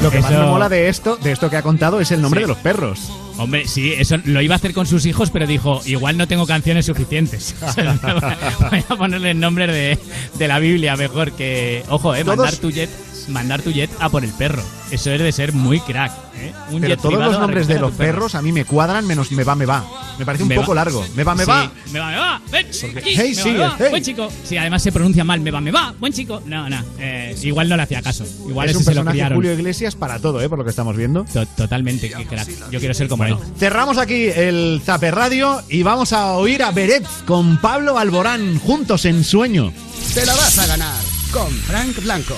Lo 0.02 0.10
que 0.10 0.20
más 0.20 0.30
me 0.30 0.38
mola 0.38 0.68
de 0.68 0.88
esto, 0.88 1.16
de 1.16 1.32
esto 1.32 1.50
que 1.50 1.56
ha 1.56 1.62
contado, 1.62 2.00
es 2.00 2.10
el 2.12 2.20
nombre 2.22 2.40
Sí. 2.40 2.44
de 2.44 2.48
los 2.48 2.58
perros. 2.58 3.10
Hombre, 3.38 3.66
sí, 3.66 3.92
eso 3.92 4.16
lo 4.24 4.40
iba 4.40 4.54
a 4.54 4.56
hacer 4.56 4.72
con 4.72 4.86
sus 4.86 5.04
hijos, 5.06 5.30
pero 5.30 5.46
dijo, 5.46 5.80
igual 5.84 6.16
no 6.16 6.28
tengo 6.28 6.46
canciones 6.46 6.86
suficientes. 6.86 7.54
Voy 8.70 8.84
a 8.88 8.96
ponerle 8.96 9.32
el 9.32 9.40
nombre 9.40 9.66
de, 9.66 9.98
de 10.38 10.48
la 10.48 10.58
Biblia 10.58 10.96
mejor 10.96 11.32
que... 11.32 11.82
Ojo, 11.88 12.14
eh, 12.14 12.24
mandar 12.24 12.54
tu 12.56 12.70
jet 12.70 12.88
mandar 13.28 13.62
tu 13.62 13.70
jet 13.72 13.90
a 14.00 14.08
por 14.08 14.24
el 14.24 14.30
perro. 14.30 14.62
Eso 14.90 15.10
es 15.10 15.20
de 15.20 15.32
ser 15.32 15.52
muy 15.52 15.80
crack. 15.80 16.12
¿eh? 16.36 16.52
Un 16.70 16.80
Pero 16.80 16.94
jet 16.94 17.00
todos 17.02 17.18
los 17.18 17.38
nombres 17.38 17.66
de 17.66 17.78
los 17.78 17.92
perros 17.92 18.34
a 18.34 18.42
mí 18.42 18.52
me 18.52 18.64
cuadran 18.64 19.06
menos 19.06 19.32
me 19.32 19.42
va, 19.44 19.54
me 19.54 19.66
va. 19.66 19.84
Me 20.18 20.24
parece 20.24 20.44
un 20.44 20.48
Me 20.48 20.54
poco 20.54 20.68
va. 20.68 20.76
largo. 20.76 21.04
Me 21.14 21.24
va, 21.24 21.34
me 21.34 21.44
Sí, 21.44 21.50
va. 21.50 21.70
Me 21.92 21.98
va, 22.00 22.10
me 22.10 22.16
va. 22.16 22.40
Ven, 22.50 22.66
aquí, 22.66 23.10
hey, 23.16 23.32
me 23.36 23.42
sí, 23.42 23.52
va, 23.56 23.68
me 23.68 23.74
hey. 23.78 23.86
Buen 23.90 24.02
chico. 24.04 24.28
Sí, 24.44 24.56
además 24.56 24.82
se 24.82 24.92
pronuncia 24.92 25.24
mal. 25.24 25.40
Me 25.40 25.50
va, 25.50 25.60
me 25.60 25.70
va. 25.70 25.94
Buen 25.98 26.12
chico. 26.12 26.40
No, 26.46 26.68
no. 26.70 26.82
eh, 26.98 27.36
igual 27.42 27.68
no 27.68 27.76
le 27.76 27.82
hacía 27.82 28.00
caso. 28.00 28.24
Igual 28.48 28.68
es 28.70 28.76
un 28.76 28.84
se 28.84 28.94
lo 28.94 29.04
personaje. 29.04 29.34
Julio 29.34 29.52
Iglesias 29.52 29.94
para 29.94 30.18
todo, 30.18 30.40
¿eh? 30.40 30.48
por 30.48 30.58
lo 30.58 30.64
que 30.64 30.70
estamos 30.70 30.96
viendo. 30.96 31.24
To- 31.24 31.44
Totalmente, 31.46 32.08
qué 32.10 32.24
crack. 32.26 32.48
Yo 32.70 32.78
quiero 32.78 32.94
ser 32.94 33.08
como 33.08 33.24
él. 33.24 33.36
Cerramos 33.58 33.98
aquí 33.98 34.26
el 34.26 34.80
Zaper 34.84 35.14
Radio 35.14 35.62
y 35.68 35.82
vamos 35.82 36.12
a 36.12 36.32
oír 36.34 36.62
a 36.62 36.70
Beret 36.70 37.04
con 37.26 37.58
Pablo 37.60 37.98
Alborán 37.98 38.58
juntos 38.60 39.04
en 39.04 39.24
sueño. 39.24 39.72
Te 40.14 40.24
la 40.24 40.34
vas 40.34 40.58
a 40.58 40.66
ganar 40.66 40.94
con 41.36 41.52
Frank 41.52 42.02
Blanco. 42.02 42.34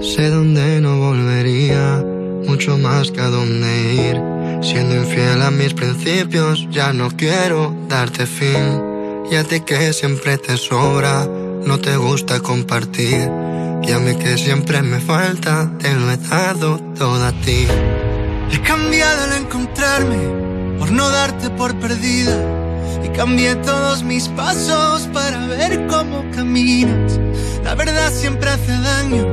Sé 0.00 0.30
dónde 0.30 0.80
no 0.80 0.98
volvería, 0.98 2.00
mucho 2.46 2.78
más 2.78 3.10
que 3.10 3.20
a 3.20 3.28
dónde 3.28 3.94
ir. 3.94 4.16
Siendo 4.62 4.94
infiel 4.94 5.42
a 5.42 5.50
mis 5.50 5.74
principios, 5.74 6.68
ya 6.70 6.92
no 6.92 7.10
quiero 7.10 7.74
darte 7.88 8.26
fin. 8.26 8.80
Y 9.32 9.34
a 9.34 9.42
ti 9.42 9.60
que 9.62 9.92
siempre 9.92 10.38
te 10.38 10.56
sobra, 10.56 11.26
no 11.66 11.80
te 11.80 11.96
gusta 11.96 12.38
compartir. 12.38 13.28
Y 13.82 13.90
a 13.90 13.98
mí 13.98 14.14
que 14.14 14.38
siempre 14.38 14.80
me 14.82 15.00
falta, 15.00 15.68
te 15.80 15.92
lo 15.92 16.08
he 16.08 16.16
dado 16.16 16.78
todo 16.96 17.24
a 17.24 17.32
ti. 17.32 17.66
He 18.52 18.60
cambiado 18.60 19.24
al 19.24 19.42
encontrarme, 19.42 20.78
por 20.78 20.92
no 20.92 21.10
darte 21.10 21.50
por 21.50 21.74
perdida. 21.80 22.59
Cambié 23.16 23.54
todos 23.56 24.02
mis 24.02 24.28
pasos 24.28 25.08
para 25.12 25.46
ver 25.46 25.86
cómo 25.88 26.24
caminas. 26.34 27.18
La 27.64 27.74
verdad 27.74 28.10
siempre 28.12 28.48
hace 28.50 28.72
daño, 28.72 29.26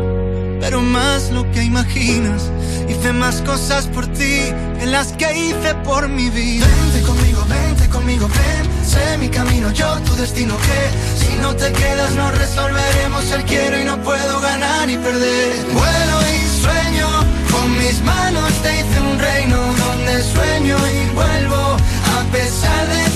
pero 0.59 0.81
más 0.81 1.31
lo 1.31 1.49
que 1.51 1.63
imaginas. 1.63 2.51
Hice 2.89 3.13
más 3.13 3.41
cosas 3.41 3.87
por 3.87 4.07
ti 4.07 4.53
que 4.79 4.85
las 4.85 5.13
que 5.13 5.27
hice 5.37 5.75
por 5.83 6.07
mi 6.07 6.29
vida. 6.29 6.65
Vente 6.65 7.07
conmigo, 7.07 7.45
vente 7.47 7.89
conmigo, 7.89 8.27
ven. 8.27 8.67
Sé 8.85 9.17
mi 9.17 9.29
camino, 9.29 9.71
yo 9.71 9.99
tu 10.05 10.15
destino 10.15 10.55
que 10.57 11.25
si 11.25 11.35
no 11.41 11.55
te 11.55 11.71
quedas 11.73 12.13
no 12.15 12.31
resolveremos 12.31 13.31
el 13.31 13.43
quiero 13.43 13.79
y 13.79 13.83
no 13.83 14.01
puedo 14.01 14.39
ganar 14.39 14.89
y 14.89 14.97
perder. 14.97 15.65
Vuelo 15.73 16.17
y 16.35 16.61
sueño, 16.61 17.07
con 17.51 17.77
mis 17.77 18.01
manos 18.01 18.51
te 18.63 18.79
hice 18.79 19.01
un 19.01 19.19
reino 19.19 19.57
donde 19.57 20.23
sueño 20.23 20.77
y 20.77 21.15
vuelvo. 21.15 21.77
A 22.17 22.23
pesar 22.31 22.87
de 22.87 23.06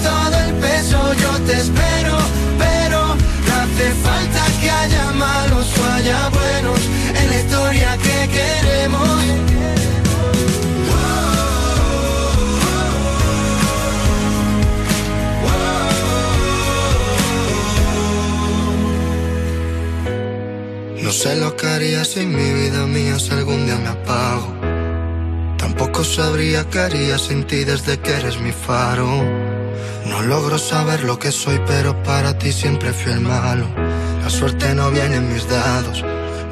peso 0.82 1.14
yo 1.14 1.32
te 1.46 1.54
espero, 1.54 2.18
pero 2.58 3.16
no 3.46 3.54
hace 3.62 3.88
falta 4.06 4.42
que 4.60 4.70
haya 4.70 5.12
malos 5.12 5.68
o 5.78 5.94
haya 5.94 6.30
buenos 6.30 6.80
en 7.20 7.30
la 7.30 7.40
historia 7.40 7.98
que 7.98 8.18
queremos. 8.36 9.22
No 21.04 21.12
sé 21.12 21.36
lo 21.36 21.56
que 21.58 21.68
haría 21.68 22.06
si 22.06 22.26
mi 22.26 22.54
vida 22.54 22.88
mía 22.88 23.20
si 23.20 23.32
algún 23.32 23.66
día 23.66 23.76
me 23.76 23.90
apago. 23.90 24.71
Tampoco 25.92 26.10
sabría 26.10 26.64
qué 26.70 26.80
haría 26.80 27.18
sin 27.18 27.44
ti 27.44 27.66
desde 27.66 28.00
que 28.00 28.12
eres 28.14 28.40
mi 28.40 28.54
faro. 28.54 29.08
No 30.06 30.22
logro 30.22 30.58
saber 30.58 31.04
lo 31.04 31.20
que 31.20 31.34
soy, 31.34 31.60
pero 31.68 32.02
para 32.04 32.38
ti 32.38 32.54
siempre 32.54 32.94
fui 32.94 33.12
el 33.12 33.20
malo. 33.20 33.68
La 34.24 34.30
suerte 34.30 34.74
no 34.74 34.90
viene 34.90 35.18
en 35.18 35.34
mis 35.34 35.46
dados. 35.50 36.02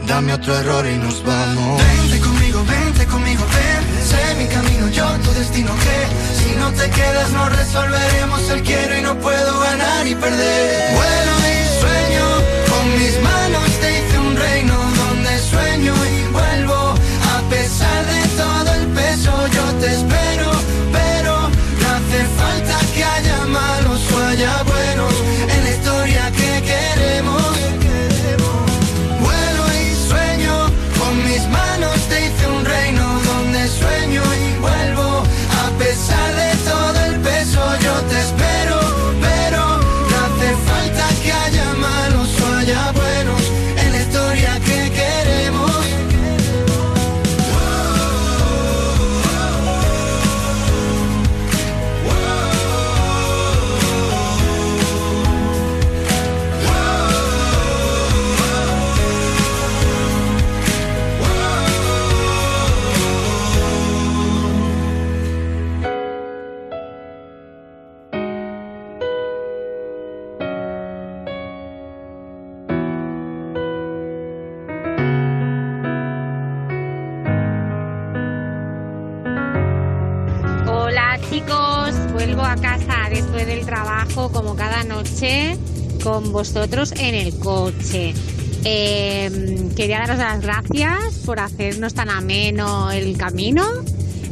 Dame 0.05 0.33
otro 0.33 0.53
error 0.57 0.85
y 0.85 0.97
nos 0.97 1.23
vamos. 1.23 1.81
Vente 1.81 2.19
conmigo, 2.19 2.65
vente 2.65 3.05
conmigo, 3.05 3.43
ven. 3.55 4.05
Sé 4.11 4.35
mi 4.35 4.45
camino, 4.47 4.89
yo 4.89 5.07
tu 5.23 5.31
destino 5.31 5.71
que 5.85 5.97
si 6.37 6.55
no 6.57 6.69
te 6.73 6.89
quedas 6.89 7.31
no 7.31 7.47
resolveremos 7.47 8.41
el 8.49 8.61
quiero 8.61 8.97
y 8.97 9.01
no 9.03 9.17
puedo 9.19 9.57
ganar 9.61 10.05
y 10.05 10.15
perder. 10.15 10.95
Vuelo 10.97 11.33
y 11.47 11.79
sueño, 11.79 12.25
con 12.71 12.85
mis 12.99 13.15
manos 13.23 13.69
te 13.79 13.89
hice 13.99 14.19
un 14.19 14.35
reino 14.35 14.75
donde 15.01 15.39
sueño 15.39 15.93
y 16.13 16.31
vuelvo. 16.33 16.95
A 17.37 17.49
pesar 17.49 18.05
de 18.05 18.27
todo 18.35 18.78
peso 18.95 19.31
yo 19.47 19.63
te 19.79 19.87
espero, 19.87 20.51
pero 20.91 21.33
no 21.81 21.89
hace 21.95 22.25
falta 22.37 22.78
con 86.03 86.32
vosotros 86.32 86.93
en 86.93 87.13
el 87.13 87.38
coche. 87.39 88.13
Em, 88.63 89.70
quería 89.76 89.99
daros 89.99 90.17
las 90.17 90.41
gracias 90.41 91.15
por 91.26 91.39
hacernos 91.39 91.93
tan 91.93 92.09
ameno 92.09 92.91
el 92.91 93.17
camino 93.17 93.65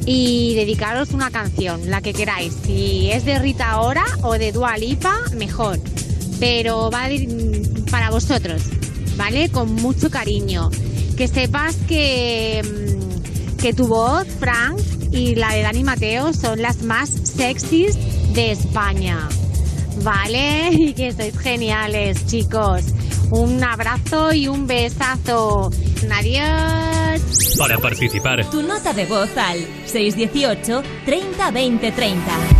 y 0.05 0.55
dedicaros 0.55 1.11
una 1.11 1.29
canción, 1.29 1.89
la 1.89 2.01
que 2.01 2.13
queráis. 2.13 2.53
Si 2.65 3.09
es 3.11 3.25
de 3.25 3.37
Rita 3.39 3.71
ahora 3.71 4.05
o 4.23 4.33
de 4.33 4.51
Dua 4.53 4.77
Lipa, 4.77 5.17
mejor. 5.35 5.79
Pero 6.39 6.89
va 6.89 7.09
para 7.91 8.09
vosotros, 8.09 8.61
¿vale? 9.17 9.49
Con 9.49 9.73
mucho 9.75 10.09
cariño. 10.09 10.69
Que 11.17 11.27
sepas 11.27 11.75
que, 11.87 12.59
em, 12.59 13.57
que 13.57 13.73
tu 13.73 13.87
voz, 13.87 14.25
Frank, 14.39 14.79
y 15.11 15.35
la 15.35 15.53
de 15.53 15.63
Dani 15.63 15.83
Mateo 15.83 16.33
son 16.33 16.61
las 16.61 16.83
más 16.83 17.09
sexys 17.09 17.97
de 18.33 18.51
España. 18.51 19.27
¿vale? 20.03 20.69
Y 20.77 20.93
que 20.93 21.11
sois 21.11 21.37
geniales, 21.37 22.25
chicos. 22.27 22.83
Un 23.31 23.63
abrazo 23.63 24.33
y 24.33 24.47
un 24.47 24.67
besazo. 24.67 25.71
Adiós. 26.11 27.57
Para 27.57 27.77
participar. 27.77 28.49
Tu 28.49 28.61
nota 28.63 28.93
de 28.93 29.05
voz 29.05 29.29
al 29.35 29.59
618 29.85 30.83
30 31.05 31.51
20 31.51 31.91
30. 31.91 32.57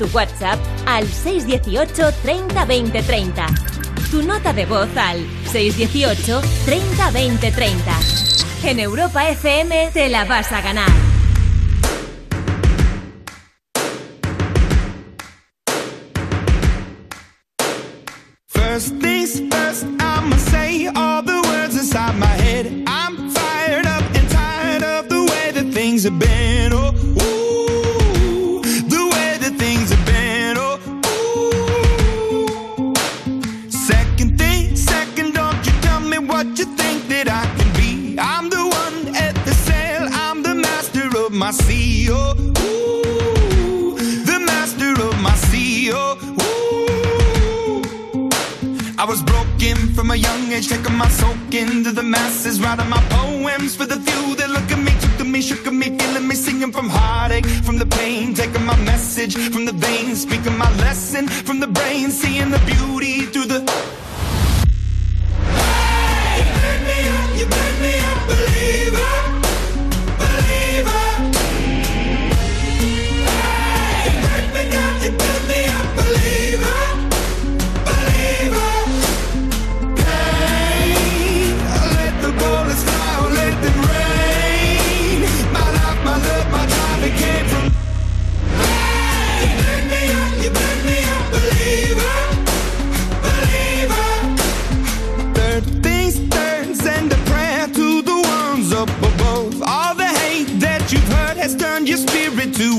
tu 0.00 0.08
WhatsApp 0.14 0.58
al 0.86 1.06
618 1.06 2.12
30 2.22 2.64
20 2.64 3.02
30. 3.02 3.46
Tu 4.10 4.22
nota 4.22 4.52
de 4.52 4.64
voz 4.64 4.88
al 4.96 5.18
618 5.52 6.40
30 6.64 7.10
20 7.10 7.52
30. 7.52 7.98
En 8.64 8.80
Europa 8.80 9.28
FM 9.28 9.90
te 9.92 10.08
la 10.08 10.24
vas 10.24 10.50
a 10.52 10.62
ganar. 10.62 11.09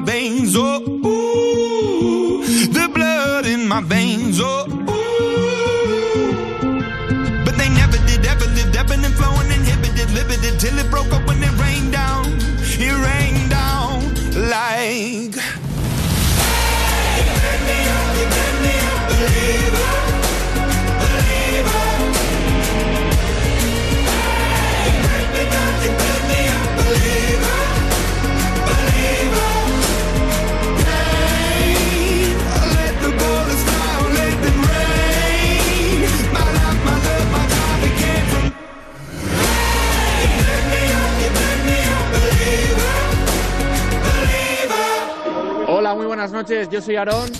my 0.00 0.06
veins. 0.06 0.54
Oh, 0.56 0.82
ooh, 0.82 2.44
the 2.44 2.90
blood 2.92 3.46
in 3.46 3.68
my 3.68 3.80
veins. 3.82 4.40
Oh, 4.40 4.69
buenas 46.20 46.32
noches. 46.32 46.68
Yo 46.68 46.82
soy 46.82 46.96
Aarón 46.96 47.30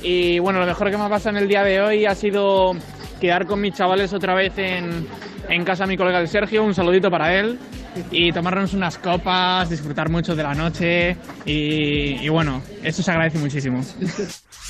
y 0.00 0.38
bueno, 0.38 0.60
lo 0.60 0.66
mejor 0.66 0.92
que 0.92 0.96
me 0.96 1.02
ha 1.02 1.08
pasado 1.08 1.36
en 1.36 1.42
el 1.42 1.48
día 1.48 1.64
de 1.64 1.80
hoy 1.80 2.06
ha 2.06 2.14
sido 2.14 2.70
quedar 3.20 3.46
con 3.46 3.60
mis 3.60 3.74
chavales 3.74 4.12
otra 4.12 4.32
vez 4.34 4.56
en, 4.58 5.08
en 5.48 5.64
casa 5.64 5.82
de 5.82 5.88
mi 5.88 5.96
colega 5.96 6.20
el 6.20 6.28
Sergio. 6.28 6.62
Un 6.62 6.72
saludito 6.72 7.10
para 7.10 7.34
él 7.34 7.58
y 8.12 8.30
tomarnos 8.30 8.74
unas 8.74 8.96
copas, 8.96 9.68
disfrutar 9.68 10.08
mucho 10.08 10.36
de 10.36 10.44
la 10.44 10.54
noche 10.54 11.16
y 11.46 12.28
bueno, 12.28 12.62
eso 12.84 13.02
se 13.02 13.10
agradece 13.10 13.38
muchísimo. 13.38 13.82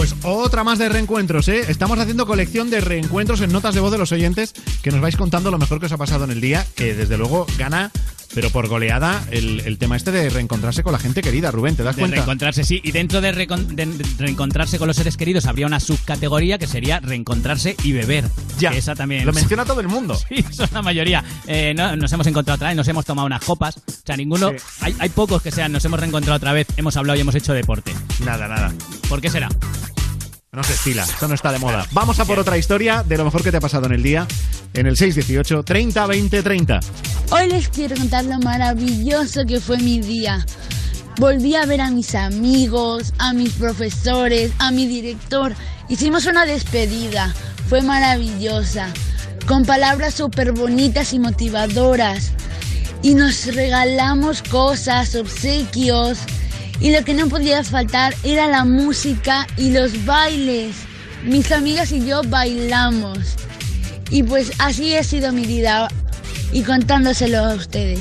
Pues 0.00 0.14
otra 0.22 0.64
más 0.64 0.78
de 0.78 0.88
reencuentros, 0.88 1.46
¿eh? 1.48 1.66
Estamos 1.68 1.98
haciendo 1.98 2.26
colección 2.26 2.70
de 2.70 2.80
reencuentros 2.80 3.42
en 3.42 3.52
notas 3.52 3.74
de 3.74 3.80
voz 3.82 3.92
de 3.92 3.98
los 3.98 4.10
oyentes 4.12 4.54
que 4.82 4.90
nos 4.90 5.02
vais 5.02 5.14
contando 5.14 5.50
lo 5.50 5.58
mejor 5.58 5.78
que 5.78 5.84
os 5.86 5.92
ha 5.92 5.98
pasado 5.98 6.24
en 6.24 6.30
el 6.30 6.40
día, 6.40 6.66
que 6.74 6.94
desde 6.94 7.18
luego 7.18 7.46
gana, 7.58 7.90
pero 8.34 8.48
por 8.48 8.66
goleada, 8.68 9.22
el, 9.30 9.60
el 9.60 9.76
tema 9.76 9.96
este 9.98 10.10
de 10.10 10.30
reencontrarse 10.30 10.82
con 10.82 10.92
la 10.94 10.98
gente 10.98 11.20
querida. 11.20 11.50
Rubén, 11.50 11.76
¿te 11.76 11.82
das 11.82 11.96
De 11.96 12.00
cuenta? 12.00 12.14
reencontrarse, 12.16 12.64
sí. 12.64 12.80
Y 12.82 12.92
dentro 12.92 13.20
de, 13.20 13.34
recon- 13.34 13.66
de- 13.66 13.84
de 13.84 14.04
reencontrarse 14.16 14.78
con 14.78 14.88
los 14.88 14.96
seres 14.96 15.18
queridos 15.18 15.44
habría 15.44 15.66
una 15.66 15.80
subcategoría 15.80 16.56
que 16.56 16.66
sería 16.66 17.00
reencontrarse 17.00 17.76
y 17.84 17.92
beber. 17.92 18.24
Ya. 18.58 18.70
Que 18.70 18.78
esa 18.78 18.94
también. 18.94 19.26
Lo 19.26 19.34
menciona 19.34 19.66
todo 19.66 19.80
el 19.82 19.88
mundo. 19.88 20.18
Sí, 20.30 20.42
son 20.50 20.68
la 20.72 20.80
mayoría. 20.80 21.22
Eh, 21.46 21.74
no, 21.76 21.94
nos 21.96 22.10
hemos 22.12 22.26
encontrado 22.26 22.54
otra 22.56 22.68
vez, 22.68 22.76
nos 22.78 22.88
hemos 22.88 23.04
tomado 23.04 23.26
unas 23.26 23.42
copas. 23.44 23.76
O 23.76 23.82
sea, 24.06 24.16
ninguno. 24.16 24.50
Hay, 24.80 24.96
hay 24.98 25.08
pocos 25.10 25.42
que 25.42 25.50
sean, 25.50 25.72
nos 25.72 25.84
hemos 25.84 26.00
reencontrado 26.00 26.36
otra 26.38 26.52
vez, 26.54 26.68
hemos 26.78 26.96
hablado 26.96 27.18
y 27.18 27.20
hemos 27.20 27.34
hecho 27.34 27.52
deporte. 27.52 27.92
Nada, 28.24 28.48
nada. 28.48 28.72
¿Por 29.10 29.20
qué 29.20 29.28
será? 29.28 29.48
No 30.52 30.64
se 30.64 30.72
estila, 30.72 31.04
eso 31.04 31.28
no 31.28 31.34
está 31.34 31.52
de 31.52 31.60
moda. 31.60 31.86
Vamos 31.92 32.18
a 32.18 32.24
por 32.24 32.40
otra 32.40 32.58
historia 32.58 33.04
de 33.04 33.16
lo 33.16 33.24
mejor 33.24 33.44
que 33.44 33.52
te 33.52 33.58
ha 33.58 33.60
pasado 33.60 33.86
en 33.86 33.92
el 33.92 34.02
día, 34.02 34.26
en 34.74 34.88
el 34.88 34.96
618 34.96 35.62
30 35.62 36.06
20 36.06 36.42
30. 36.42 36.80
Hoy 37.30 37.48
les 37.48 37.68
quiero 37.68 37.94
contar 37.94 38.24
lo 38.24 38.36
maravilloso 38.40 39.46
que 39.46 39.60
fue 39.60 39.78
mi 39.78 40.00
día. 40.00 40.44
Volví 41.20 41.54
a 41.54 41.66
ver 41.66 41.80
a 41.80 41.92
mis 41.92 42.16
amigos, 42.16 43.14
a 43.18 43.32
mis 43.32 43.52
profesores, 43.52 44.50
a 44.58 44.72
mi 44.72 44.88
director. 44.88 45.54
Hicimos 45.88 46.26
una 46.26 46.44
despedida. 46.44 47.32
Fue 47.68 47.80
maravillosa. 47.82 48.88
Con 49.46 49.64
palabras 49.64 50.14
súper 50.14 50.50
bonitas 50.50 51.12
y 51.12 51.20
motivadoras. 51.20 52.32
Y 53.02 53.14
nos 53.14 53.46
regalamos 53.54 54.42
cosas, 54.42 55.14
obsequios. 55.14 56.18
Y 56.80 56.90
lo 56.92 57.04
que 57.04 57.14
no 57.14 57.28
podía 57.28 57.62
faltar 57.62 58.14
era 58.24 58.46
la 58.48 58.64
música 58.64 59.46
y 59.56 59.70
los 59.70 60.04
bailes. 60.04 60.74
Mis 61.24 61.52
amigas 61.52 61.92
y 61.92 62.06
yo 62.06 62.22
bailamos. 62.22 63.18
Y 64.10 64.22
pues 64.22 64.52
así 64.58 64.96
ha 64.96 65.04
sido 65.04 65.32
mi 65.32 65.44
vida 65.46 65.88
y 66.52 66.62
contándoselo 66.62 67.38
a 67.44 67.54
ustedes. 67.54 68.00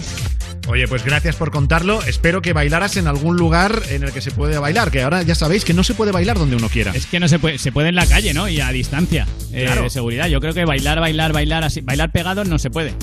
Oye, 0.68 0.88
pues 0.88 1.03
gracias 1.03 1.35
por 1.35 1.51
contarlo. 1.51 2.01
Espero 2.03 2.41
que 2.41 2.53
bailaras 2.53 2.95
en 2.95 3.07
algún 3.07 3.38
lugar 3.38 3.81
en 3.89 4.03
el 4.03 4.11
que 4.11 4.22
se 4.22 4.30
puede 4.31 4.57
bailar, 4.60 4.91
que 4.91 5.01
ahora 5.01 5.23
ya 5.23 5.34
sabéis 5.34 5.65
que 5.65 5.73
no 5.73 5.84
se 5.84 5.95
puede 5.95 6.11
bailar 6.11 6.38
donde 6.38 6.56
uno 6.56 6.69
quiera. 6.69 6.91
Es 6.93 7.07
que 7.07 7.19
no 7.19 7.27
se 7.27 7.39
puede, 7.39 7.57
se 7.57 7.72
puede 7.72 7.89
en 7.89 7.95
la 7.95 8.06
calle, 8.06 8.34
¿no? 8.35 8.47
Y 8.47 8.61
a 8.61 8.69
distancia. 8.69 9.27
eh, 9.51 9.68
de 9.81 9.89
seguridad. 9.89 10.27
Yo 10.27 10.39
creo 10.39 10.53
que 10.53 10.65
bailar, 10.65 10.99
bailar, 10.99 11.34
bailar 11.34 11.64
así. 11.64 11.81
Bailar 11.81 12.11
pegado 12.11 12.45
no 12.45 12.60
se 12.60 12.69
puede. 12.69 12.93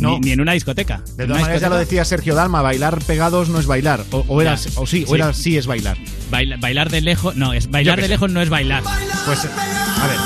No. 0.00 0.14
Ni, 0.14 0.20
ni 0.20 0.30
en 0.32 0.40
una 0.40 0.52
discoteca. 0.52 1.02
De 1.16 1.26
todas 1.26 1.42
maneras, 1.42 1.60
ya 1.62 1.68
lo 1.68 1.76
decía 1.76 2.04
Sergio 2.04 2.34
Dalma, 2.34 2.62
bailar 2.62 2.98
pegados 3.04 3.48
no 3.48 3.58
es 3.60 3.66
bailar. 3.66 4.04
O, 4.10 4.24
o 4.28 4.40
o 4.76 4.86
sí, 4.86 5.04
o 5.06 5.10
Sí. 5.10 5.14
era 5.14 5.32
sí 5.34 5.56
es 5.58 5.66
bailar. 5.66 5.96
Baila- 6.30 6.56
bailar 6.58 6.90
de 6.90 7.00
lejos. 7.00 7.36
No, 7.36 7.52
es 7.52 7.70
bailar 7.70 7.96
de 7.96 8.02
sé. 8.04 8.08
lejos 8.08 8.30
no 8.30 8.40
es 8.40 8.48
bailar. 8.48 8.82
Pues, 9.26 9.38
a 9.44 10.06
ver. 10.06 10.16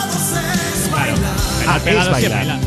Claro. 0.91 1.15
Ah, 1.67 1.67
Bailar 1.67 1.77
es 1.79 1.83
pegado 1.83 2.07
sí 2.07 2.29
bailar. 2.29 2.59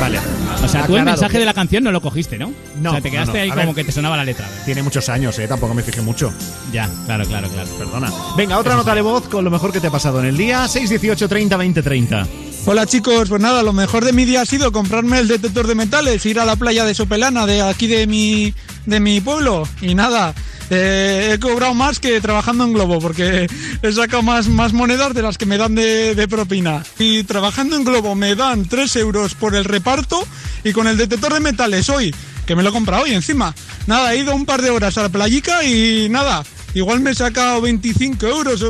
Vale. 0.00 0.18
O 0.62 0.68
sea, 0.68 0.86
tú 0.86 0.92
el 0.94 1.00
Aclarado 1.00 1.04
mensaje 1.04 1.38
de 1.38 1.44
la 1.44 1.54
canción 1.54 1.84
no 1.84 1.90
lo 1.92 2.00
cogiste, 2.00 2.38
¿no? 2.38 2.52
No, 2.80 2.90
O 2.90 2.92
sea, 2.94 3.00
te 3.02 3.10
quedaste 3.10 3.32
no, 3.32 3.38
no. 3.38 3.42
ahí 3.42 3.50
como 3.50 3.66
ver. 3.66 3.74
que 3.74 3.84
te 3.84 3.92
sonaba 3.92 4.16
la 4.16 4.24
letra. 4.24 4.46
Tiene 4.64 4.82
muchos 4.82 5.08
años, 5.08 5.38
eh, 5.38 5.46
tampoco 5.48 5.74
me 5.74 5.82
fijé 5.82 6.00
mucho. 6.02 6.32
Ya, 6.72 6.88
claro, 7.06 7.24
claro, 7.26 7.48
claro. 7.48 7.68
Perdona. 7.78 8.10
Venga, 8.36 8.58
otra 8.58 8.74
nota 8.76 8.94
de 8.94 9.02
voz 9.02 9.28
con 9.28 9.44
lo 9.44 9.50
mejor 9.50 9.72
que 9.72 9.80
te 9.80 9.88
ha 9.88 9.90
pasado 9.90 10.20
en 10.20 10.26
el 10.26 10.36
día. 10.36 10.68
618 10.68 11.28
30 11.28 11.56
20 11.56 11.82
30. 11.82 12.26
Hola 12.66 12.86
chicos, 12.86 13.28
pues 13.30 13.40
nada, 13.40 13.62
lo 13.62 13.72
mejor 13.72 14.04
de 14.04 14.12
mi 14.12 14.26
día 14.26 14.42
ha 14.42 14.46
sido 14.46 14.70
comprarme 14.70 15.18
el 15.18 15.28
detector 15.28 15.66
de 15.66 15.74
metales, 15.74 16.24
ir 16.26 16.38
a 16.38 16.44
la 16.44 16.56
playa 16.56 16.84
de 16.84 16.94
Sopelana, 16.94 17.46
de 17.46 17.62
aquí 17.62 17.86
de 17.86 18.06
mi, 18.06 18.54
de 18.84 19.00
mi 19.00 19.20
pueblo, 19.20 19.66
y 19.80 19.94
nada, 19.94 20.34
eh, 20.68 21.32
he 21.32 21.38
cobrado 21.40 21.74
más 21.74 21.98
que 22.00 22.20
trabajando 22.20 22.64
en 22.64 22.74
Globo, 22.74 23.00
porque 23.00 23.48
he 23.82 23.92
sacado 23.92 24.22
más, 24.22 24.46
más 24.46 24.74
monedas 24.74 25.14
de 25.14 25.22
las 25.22 25.38
que 25.38 25.46
me 25.46 25.56
dan 25.56 25.74
de, 25.74 26.14
de 26.14 26.28
propina. 26.28 26.84
Y 26.98 27.24
trabajando 27.24 27.76
en 27.76 27.84
Globo 27.84 28.14
me 28.14 28.36
dan 28.36 28.66
3 28.66 28.94
euros 28.96 29.34
por 29.34 29.56
el 29.56 29.64
reparto, 29.64 30.22
y 30.62 30.72
con 30.72 30.86
el 30.86 30.98
detector 30.98 31.32
de 31.32 31.40
metales 31.40 31.88
hoy, 31.88 32.14
que 32.46 32.54
me 32.54 32.62
lo 32.62 32.68
he 32.68 32.72
comprado 32.72 33.04
hoy 33.04 33.14
encima, 33.14 33.54
nada, 33.86 34.12
he 34.12 34.18
ido 34.18 34.34
un 34.34 34.44
par 34.44 34.60
de 34.60 34.70
horas 34.70 34.98
a 34.98 35.02
la 35.02 35.08
playica 35.08 35.64
y 35.64 36.08
nada, 36.10 36.44
igual 36.74 37.00
me 37.00 37.12
he 37.12 37.14
sacado 37.14 37.62
25 37.62 38.26
euros, 38.26 38.64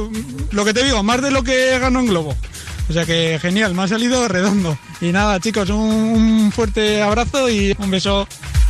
lo 0.52 0.64
que 0.64 0.72
te 0.72 0.84
digo, 0.84 1.02
más 1.02 1.20
de 1.20 1.32
lo 1.32 1.42
que 1.42 1.76
gano 1.80 2.00
en 2.00 2.06
Globo. 2.06 2.36
O 2.90 2.92
sea 2.92 3.06
que 3.06 3.38
genial, 3.40 3.72
me 3.72 3.84
ha 3.84 3.88
salido 3.88 4.26
redondo. 4.26 4.76
Y 5.00 5.12
nada, 5.12 5.38
chicos, 5.38 5.70
un, 5.70 5.78
un 5.78 6.50
fuerte 6.50 7.00
abrazo 7.00 7.48
y 7.48 7.72
un 7.78 7.88
beso. 7.88 8.26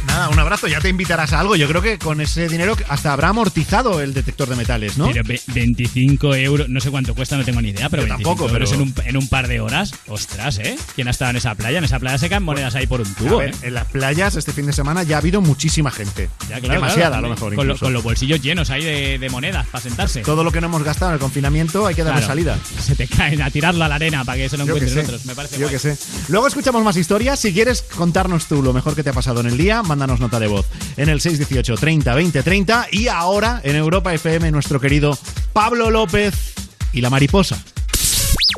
Nada, 0.07 0.29
un 0.31 0.39
abrazo, 0.39 0.67
ya 0.67 0.81
te 0.81 0.89
invitarás 0.89 1.33
a 1.33 1.41
algo. 1.41 1.57
Yo 1.57 1.69
creo 1.69 1.83
que 1.83 1.99
con 1.99 2.21
ese 2.21 2.49
dinero 2.49 2.75
hasta 2.89 3.13
habrá 3.13 3.29
amortizado 3.29 4.01
el 4.01 4.13
detector 4.15 4.49
de 4.49 4.57
metales, 4.57 4.99
¿no? 4.99 5.09
Pero 5.09 5.23
ve- 5.25 5.41
25 5.49 6.35
euros, 6.35 6.69
no 6.69 6.81
sé 6.81 6.91
cuánto 6.91 7.15
cuesta, 7.15 7.37
no 7.37 7.45
tengo 7.45 7.61
ni 7.63 7.69
idea, 7.69 7.89
pero 7.89 8.03
Yo 8.03 8.09
25 8.09 8.31
tampoco, 8.31 8.51
euros 8.53 8.71
pero- 8.71 8.83
en, 8.83 8.89
un, 8.89 8.95
en 9.07 9.17
un 9.17 9.29
par 9.29 9.47
de 9.47 9.61
horas. 9.61 9.93
Ostras, 10.09 10.59
¿eh? 10.59 10.77
¿Quién 10.95 11.07
ha 11.09 11.11
estado 11.13 11.31
en 11.31 11.37
esa 11.37 11.55
playa? 11.55 11.79
En 11.79 11.85
esa 11.85 11.99
playa 11.99 12.19
se 12.19 12.29
caen 12.29 12.43
monedas 12.43 12.75
ahí 12.75 12.87
por 12.87 13.01
un 13.01 13.07
A 13.07 13.15
tubo, 13.15 13.39
ver, 13.39 13.51
¿eh? 13.51 13.55
en 13.63 13.75
las 13.75 13.87
playas 13.87 14.37
este 14.37 14.53
fin 14.53 14.67
de 14.67 14.73
semana 14.73 15.03
ya 15.03 15.17
ha 15.17 15.19
habido 15.21 15.41
muchísima 15.41 15.91
gente. 15.91 16.29
Ya, 16.49 16.59
claro, 16.61 16.75
Demasiada, 16.75 17.09
claro. 17.11 17.17
a 17.17 17.21
lo 17.23 17.29
mejor. 17.31 17.55
Con, 17.55 17.67
lo- 17.67 17.73
incluso. 17.75 17.85
con 17.87 17.93
los 17.93 18.03
bolsillos 18.03 18.41
llenos 18.43 18.71
ahí 18.71 18.85
de, 18.85 19.19
de 19.19 19.29
monedas 19.31 19.67
para 19.69 19.83
sentarse. 19.83 20.23
Todo 20.23 20.43
lo 20.45 20.51
que 20.51 20.61
no 20.61 20.67
hemos 20.69 20.83
gastado 20.83 21.11
en 21.11 21.15
el 21.15 21.21
confinamiento 21.21 21.87
hay 21.87 21.95
que 21.95 22.03
darle 22.05 22.21
Claro. 22.21 22.33
salida. 22.33 22.59
Se 22.81 22.97
te 22.97 23.07
caen 23.07 23.43
a 23.43 23.51
tirarlo 23.51 23.85
a 23.85 23.89
la 23.89 23.95
arena 23.97 24.25
para 24.25 24.39
que 24.39 24.49
se 24.49 24.57
lo 24.57 24.65
encuentren 24.65 24.99
otros. 25.05 25.25
Me 25.27 25.35
parece 25.35 25.57
Yo 25.57 25.63
guay. 25.69 25.73
que 25.75 25.79
sé. 25.79 25.97
Luego 26.29 26.47
escuchamos 26.47 26.83
más 26.83 26.97
historias. 26.97 27.39
Si 27.39 27.53
quieres 27.53 27.83
contarnos 27.83 28.47
tú 28.47 28.63
lo 28.63 28.73
mejor 28.73 28.95
que 28.97 29.03
te 29.05 29.11
ha 29.11 29.13
pasado 29.13 29.41
en 29.41 29.47
el 29.47 29.57
día, 29.57 29.83
mándanos 29.91 30.21
nota 30.21 30.39
de 30.39 30.47
voz 30.47 30.67
en 30.97 31.09
el 31.09 31.21
618 31.21 31.75
30 31.75 32.15
20 32.15 32.43
30. 32.45 32.87
Y 32.93 33.09
ahora 33.09 33.61
en 33.65 33.75
Europa 33.75 34.15
FM, 34.15 34.53
nuestro 34.53 34.81
querido 34.81 35.19
Pablo 35.53 35.91
López 35.91 36.55
y 36.93 37.01
la 37.01 37.11
mariposa. 37.11 37.61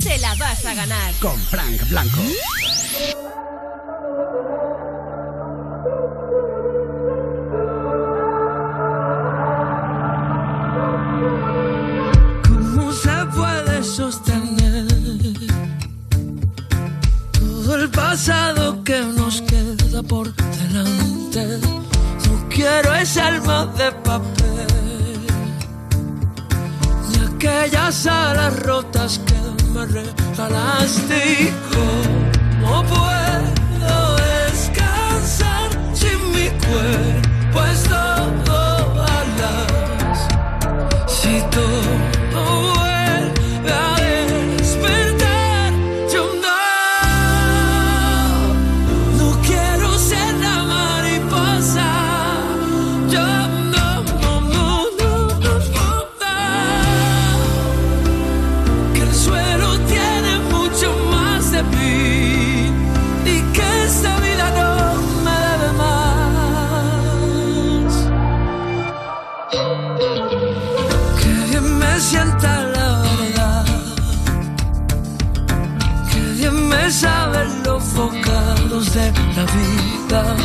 Te 0.02 0.18
la 0.18 0.34
vas 0.34 0.64
a 0.66 0.74
ganar. 0.74 1.12
Con 1.20 1.38
Frank 1.38 1.88
Blanco. 1.88 2.18
¿Cómo 12.46 12.92
se 12.92 13.26
puede 13.34 13.82
sostener 13.82 14.86
todo 17.32 17.76
el 17.76 17.90
pasado 17.90 18.61
quiero 23.02 23.10
ese 23.10 23.20
alma 23.20 23.66
de 23.66 23.92
papel 24.04 24.66
ni 27.08 27.18
aquellas 27.34 28.06
alas 28.06 28.60
rotas 28.60 29.20
que 29.26 29.34
me 29.70 29.86
regalaste. 29.86 31.42
¿Y 31.42 31.52
¿Cómo 31.72 32.82
puedo 32.84 34.16
descansar 34.16 35.70
sin 35.94 36.30
mi 36.32 36.48
cuerpo? 36.64 37.11
Vida. 80.12 80.41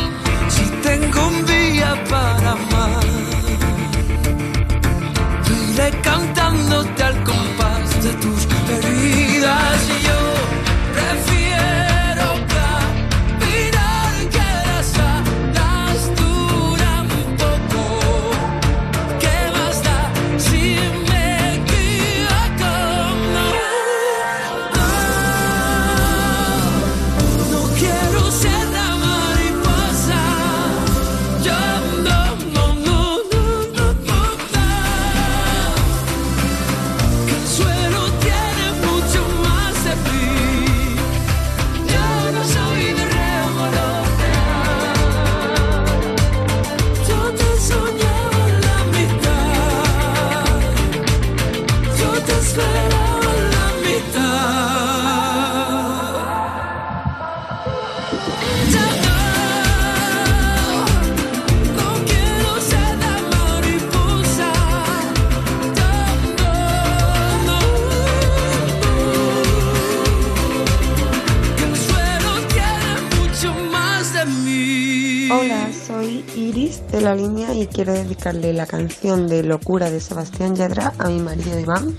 Línea 77.18 77.54
y 77.54 77.68
quiero 77.68 77.94
dedicarle 77.94 78.54
la 78.54 78.66
canción 78.66 79.28
de 79.28 79.44
Locura 79.44 79.90
de 79.90 80.00
Sebastián 80.00 80.56
Yadra 80.56 80.94
a 80.98 81.10
mi 81.10 81.20
marido 81.20 81.60
Iván 81.60 81.96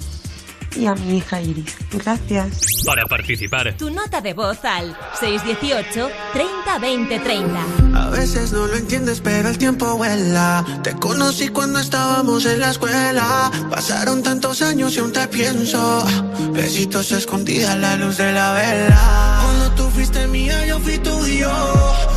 y 0.77 0.87
a 0.87 0.95
mi 0.95 1.19
hija 1.19 1.41
Iris. 1.41 1.77
Gracias. 1.93 2.61
Para 2.87 3.05
participar. 3.07 3.75
Tu 3.77 3.91
nota 3.91 4.21
de 4.21 4.35
voz 4.35 4.65
al 4.65 4.97
618 5.19 6.09
30 6.33 6.79
20 6.79 7.19
30. 7.19 7.65
A 7.95 8.11
veces 8.11 8.53
no 8.53 8.67
lo 8.67 8.77
entiendes, 8.77 9.21
pero 9.21 9.49
el 9.49 9.59
tiempo 9.59 9.97
vuela. 9.97 10.65
Te 10.83 10.95
conocí 10.95 11.49
cuando 11.49 11.81
estábamos 11.81 12.47
en 12.47 12.61
la 12.61 12.71
escuela. 12.71 13.51
Pasaron 13.71 14.23
tantos 14.23 14.63
años 14.63 14.95
y 14.97 15.01
aún 15.01 15.13
te 15.13 15.27
pienso. 15.29 16.05
Besitos 16.53 17.11
escondidas 17.13 17.71
a 17.71 17.77
la 17.77 17.97
luz 17.97 18.17
de 18.17 18.33
la 18.33 18.53
vela. 18.53 19.41
Cuando 19.43 19.71
tú 19.75 19.91
fuiste 19.91 20.27
mía, 20.29 20.65
yo 20.67 20.79
fui 20.79 20.99
tuyo. 20.99 21.51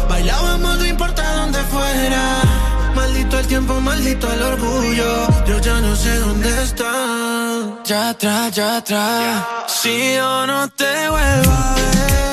Bailábamos, 0.10 0.78
no 0.78 0.86
importa 0.86 1.36
dónde 1.38 1.60
fuera. 1.64 2.51
Maldito 3.32 3.40
el 3.40 3.48
tiempo, 3.48 3.80
maldito 3.80 4.30
el 4.30 4.42
orgullo. 4.42 5.46
Yo 5.48 5.60
ya 5.60 5.80
no 5.80 5.96
sé 5.96 6.20
dónde 6.20 6.50
está. 6.64 6.92
Ya 7.86 8.10
atrás, 8.10 8.52
ya 8.54 8.76
atrás. 8.76 9.46
Si 9.68 10.16
yo 10.16 10.46
no 10.48 10.68
te 10.68 11.10
vuelvo 11.10 11.52
a 11.52 11.76
ver. 11.76 12.31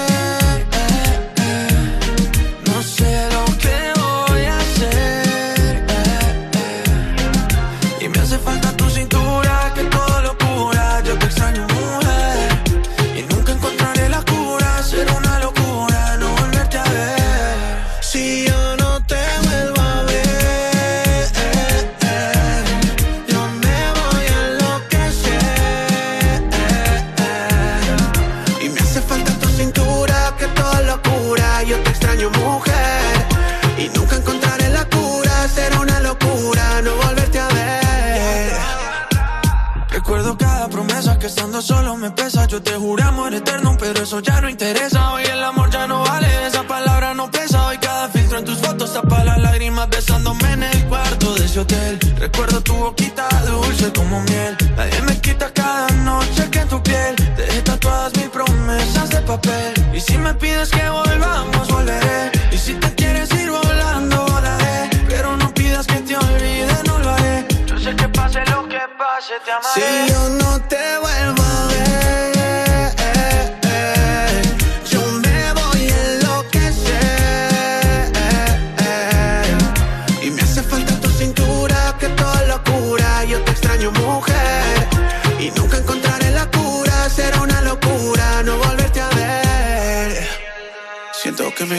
Solo 41.63 41.97
me 41.97 42.11
pesa. 42.11 42.47
Yo 42.47 42.63
te 42.63 42.73
juré 42.75 43.03
amor 43.03 43.35
eterno, 43.35 43.77
pero 43.79 44.03
eso 44.03 44.21
ya 44.21 44.41
no 44.41 44.49
interesa. 44.49 45.13
Hoy 45.13 45.25
el 45.25 45.43
amor 45.43 45.71
ya 45.71 45.87
no 45.87 46.03
vale, 46.03 46.47
esa 46.47 46.63
palabra 46.63 47.15
no 47.15 47.31
pesa. 47.31 47.67
Hoy 47.67 47.79
cada 47.79 48.09
filtro 48.09 48.39
en 48.39 48.45
tus 48.45 48.59
fotos 48.59 48.93
tapa 48.93 49.25
las 49.25 49.39
lágrimas 49.39 49.89
besándome 49.89 50.53
en 50.53 50.63
el 50.63 50.85
cuarto 50.87 51.35
de 51.35 51.45
ese 51.45 51.61
hotel. 51.61 51.99
Recuerdo 52.19 52.61
tu 52.61 52.75
boquita 52.75 53.29
dulce 53.47 53.93
como 53.93 54.21
miel. 54.23 54.57
Nadie 54.77 55.03
me 55.03 55.21
quita 55.21 55.51
cada 55.53 55.89
noche 55.89 56.51
que 56.51 56.61
en 56.61 56.69
tu 56.69 56.83
piel 56.83 57.17
dejé 57.37 57.63
tatuadas 57.63 58.15
mil 58.17 58.31
promesas 58.31 59.11
de 59.11 59.21
papel. 59.23 59.73
Y 59.95 60.01
si 60.01 60.19
me 60.19 60.35
pides 60.35 60.71
que 60.71 60.89
volvamos, 60.89 61.69
volveré. 61.69 62.31
Y 62.53 62.59
si 62.59 62.75
te 62.75 62.95
quieres 62.95 63.31
ir 63.33 63.51
volando, 63.51 64.27
volaré. 64.27 64.91
Pero 65.09 65.37
no 65.37 65.53
pidas 65.55 65.87
que 65.87 66.01
te 66.01 66.17
olvide, 66.17 66.83
no 66.87 66.99
lo 66.99 67.11
haré. 67.11 67.47
Yo 67.67 67.79
sé 67.79 67.97
que 67.97 68.09
pase 68.09 68.41
lo 68.47 68.69
que 68.69 68.81
pase, 68.99 69.35
te 69.45 69.51
amaré. 69.51 70.07
Si 70.07 70.13
yo 70.13 70.48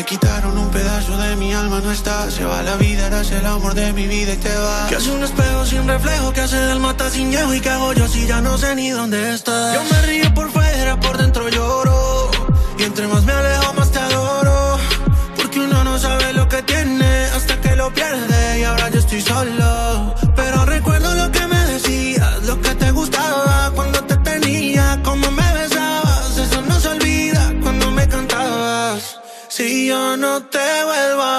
quitaron 0.09 0.57
un 0.57 0.69
pedazo 0.71 1.15
de 1.17 1.35
mi 1.35 1.53
alma, 1.53 1.79
no 1.81 1.91
está. 1.91 2.31
Se 2.31 2.43
va 2.43 2.63
la 2.63 2.75
vida, 2.77 3.07
eras 3.07 3.31
el 3.31 3.45
amor 3.45 3.75
de 3.75 3.93
mi 3.93 4.07
vida 4.07 4.33
y 4.33 4.37
te 4.37 4.55
va. 4.55 4.87
Que 4.89 4.95
hace 4.95 5.11
un 5.11 5.23
espejo 5.23 5.65
sin 5.65 5.87
reflejo, 5.87 6.33
que 6.33 6.41
hace 6.41 6.57
del 6.57 6.79
mata 6.79 7.09
sin 7.11 7.31
llevo 7.31 7.53
y 7.53 7.59
que 7.61 7.69
hago 7.69 7.93
yo 7.93 8.07
si 8.07 8.25
ya 8.25 8.41
no 8.41 8.57
sé 8.57 8.75
ni 8.75 8.89
dónde 8.89 9.35
estás. 9.35 9.75
Yo 9.75 9.83
me 9.83 10.01
río 10.07 10.33
por 10.33 10.49
fuera, 10.51 10.99
por 10.99 11.15
dentro 11.17 11.47
lloro. 11.49 12.31
Y 12.79 12.83
entre 12.83 13.07
más 13.07 13.23
me 13.23 13.33
alejo, 13.33 13.73
más 13.73 13.91
te 13.91 13.99
adoro. 13.99 14.79
Porque 15.37 15.59
uno 15.59 15.83
no 15.83 15.99
sabe 15.99 16.33
lo 16.33 16.49
que 16.49 16.63
tiene 16.63 17.25
hasta 17.35 17.61
que 17.61 17.75
lo 17.75 17.93
pierde. 17.93 18.59
Y 18.61 18.63
ahora 18.63 18.89
yo 18.89 18.99
estoy 18.99 19.21
solo. 19.21 20.18
No 30.39 30.45
te 30.45 30.83
vuelvo 30.85 31.38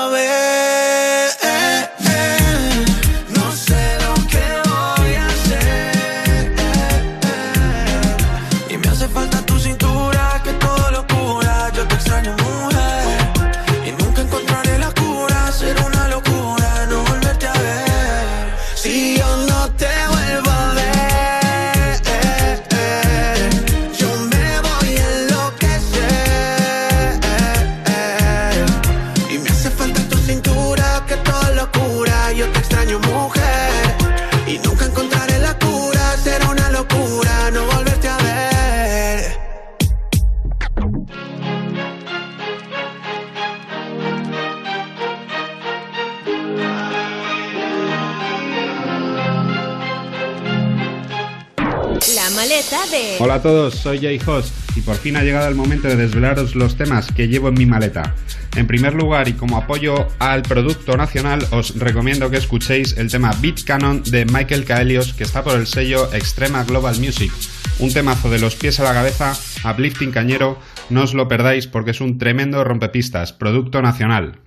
Hola 53.23 53.35
a 53.35 53.43
todos, 53.43 53.75
soy 53.75 53.99
Jay 53.99 54.19
Host 54.25 54.51
y 54.75 54.81
por 54.81 54.97
fin 54.97 55.15
ha 55.15 55.23
llegado 55.23 55.47
el 55.47 55.55
momento 55.55 55.89
de 55.89 55.97
desvelaros 55.97 56.55
los 56.55 56.77
temas 56.77 57.13
que 57.13 57.29
llevo 57.29 57.49
en 57.49 57.55
mi 57.55 57.67
maleta. 57.67 58.15
En 58.57 58.67
primer 58.67 58.95
lugar 58.95 59.29
y 59.29 59.35
como 59.35 59.59
apoyo 59.59 60.09
al 60.19 60.41
producto 60.41 60.97
nacional 60.97 61.47
os 61.51 61.79
recomiendo 61.79 62.31
que 62.31 62.39
escuchéis 62.39 62.97
el 62.97 63.11
tema 63.11 63.37
Beat 63.43 63.65
Canon 63.65 64.03
de 64.05 64.25
Michael 64.25 64.65
Kaelios 64.65 65.13
que 65.13 65.25
está 65.25 65.45
por 65.45 65.59
el 65.59 65.67
sello 65.67 66.11
Extrema 66.15 66.65
Global 66.65 66.99
Music. 66.99 67.31
Un 67.79 67.93
temazo 67.93 68.31
de 68.31 68.39
los 68.39 68.57
pies 68.57 68.81
a 68.81 68.85
la 68.85 68.95
cabeza, 68.95 69.35
uplifting 69.71 70.13
cañero, 70.13 70.59
no 70.89 71.03
os 71.03 71.13
lo 71.13 71.29
perdáis 71.29 71.67
porque 71.67 71.91
es 71.91 72.01
un 72.01 72.17
tremendo 72.17 72.65
rompepistas, 72.65 73.35
producto 73.35 73.83
nacional. 73.83 74.41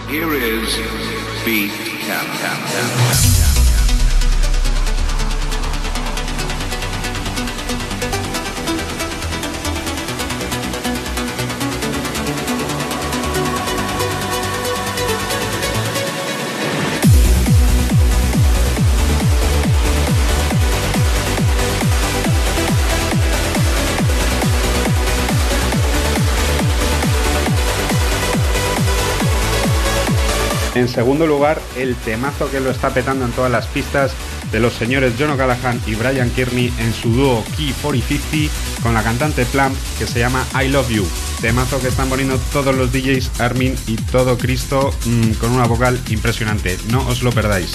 En 30.76 30.88
segundo 30.88 31.28
lugar, 31.28 31.62
el 31.78 31.96
temazo 31.96 32.50
que 32.50 32.60
lo 32.60 32.72
está 32.72 32.90
petando 32.90 33.26
en 33.26 33.32
todas 33.32 33.52
las 33.52 33.68
pistas 33.68 34.14
de 34.52 34.60
los 34.60 34.74
señores 34.74 35.14
John 35.18 35.32
O'Callaghan 35.32 35.80
y 35.86 35.96
Brian 35.96 36.30
Kearney 36.32 36.74
en 36.80 36.94
su 36.94 37.10
dúo 37.10 37.44
Key 37.58 37.74
4050 37.82 38.82
con 38.82 38.94
la 38.94 39.04
cantante 39.04 39.46
Plump 39.46 39.76
que 39.98 40.08
se 40.08 40.20
llama 40.20 40.46
I 40.60 40.70
Love 40.70 40.90
You. 40.90 41.08
Temazo 41.42 41.80
que 41.80 41.90
están 41.90 42.10
poniendo 42.10 42.38
todos 42.52 42.76
los 42.76 42.92
DJs, 42.92 43.40
Armin 43.40 43.76
y 43.88 43.96
todo 43.96 44.38
Cristo 44.38 44.94
mm, 45.06 45.32
con 45.34 45.52
una 45.52 45.66
vocal 45.66 46.00
impresionante. 46.10 46.78
No 46.90 47.08
os 47.08 47.22
lo 47.22 47.32
perdáis. 47.32 47.72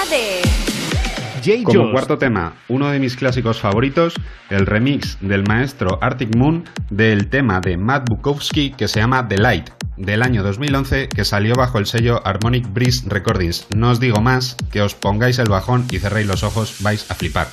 De... 0.00 0.40
Como 1.64 1.92
cuarto 1.92 2.16
tema, 2.16 2.54
uno 2.68 2.88
de 2.90 2.98
mis 2.98 3.14
clásicos 3.14 3.60
favoritos, 3.60 4.14
el 4.48 4.64
remix 4.64 5.18
del 5.20 5.42
maestro 5.46 5.98
Arctic 6.00 6.34
Moon 6.34 6.64
del 6.88 7.28
tema 7.28 7.60
de 7.60 7.76
Matt 7.76 8.08
Bukowski 8.08 8.70
que 8.70 8.88
se 8.88 9.00
llama 9.00 9.28
The 9.28 9.36
Light, 9.36 9.68
del 9.98 10.22
año 10.22 10.42
2011, 10.42 11.08
que 11.08 11.24
salió 11.26 11.54
bajo 11.54 11.78
el 11.78 11.86
sello 11.86 12.26
Harmonic 12.26 12.72
Breeze 12.72 13.06
Recordings. 13.06 13.66
No 13.76 13.90
os 13.90 14.00
digo 14.00 14.22
más, 14.22 14.56
que 14.70 14.80
os 14.80 14.94
pongáis 14.94 15.38
el 15.38 15.50
bajón 15.50 15.84
y 15.90 15.98
cerréis 15.98 16.26
los 16.26 16.42
ojos, 16.42 16.76
vais 16.80 17.10
a 17.10 17.14
flipar. 17.14 17.48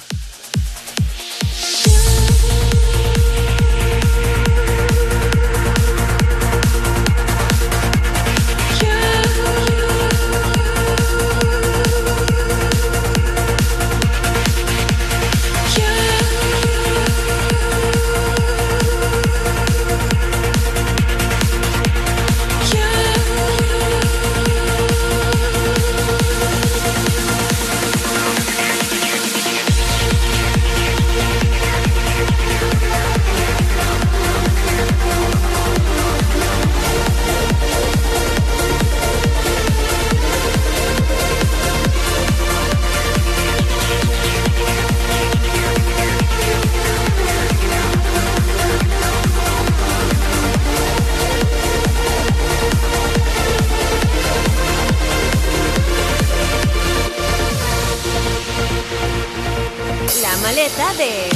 De... 60.97 61.29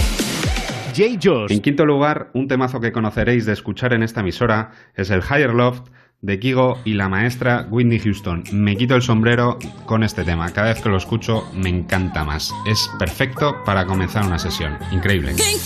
En 1.49 1.61
quinto 1.61 1.85
lugar, 1.85 2.29
un 2.33 2.47
temazo 2.47 2.79
que 2.79 2.91
conoceréis 2.91 3.45
de 3.45 3.53
escuchar 3.53 3.93
en 3.93 4.03
esta 4.03 4.19
emisora 4.19 4.71
es 4.95 5.09
el 5.09 5.21
Higher 5.21 5.53
Loft 5.53 5.89
de 6.21 6.39
Kigo 6.39 6.79
y 6.85 6.93
la 6.93 7.09
maestra 7.09 7.67
Whitney 7.69 7.99
Houston. 7.99 8.43
Me 8.51 8.77
quito 8.77 8.95
el 8.95 9.01
sombrero 9.01 9.57
con 9.85 10.03
este 10.03 10.23
tema. 10.23 10.51
Cada 10.51 10.69
vez 10.69 10.81
que 10.81 10.89
lo 10.89 10.97
escucho 10.97 11.49
me 11.53 11.69
encanta 11.69 12.23
más. 12.23 12.53
Es 12.67 12.89
perfecto 12.99 13.55
para 13.65 13.85
comenzar 13.85 14.25
una 14.25 14.39
sesión. 14.39 14.77
Increíble. 14.91 15.33
Think 15.33 15.63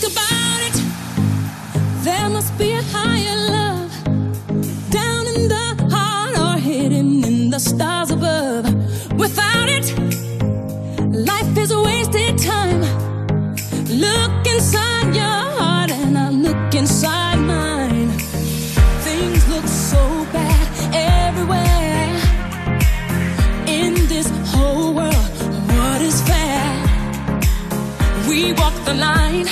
the 28.88 28.94
line 28.94 29.46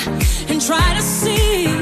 and 0.48 0.62
try 0.62 0.94
to 0.94 1.02
see, 1.02 1.75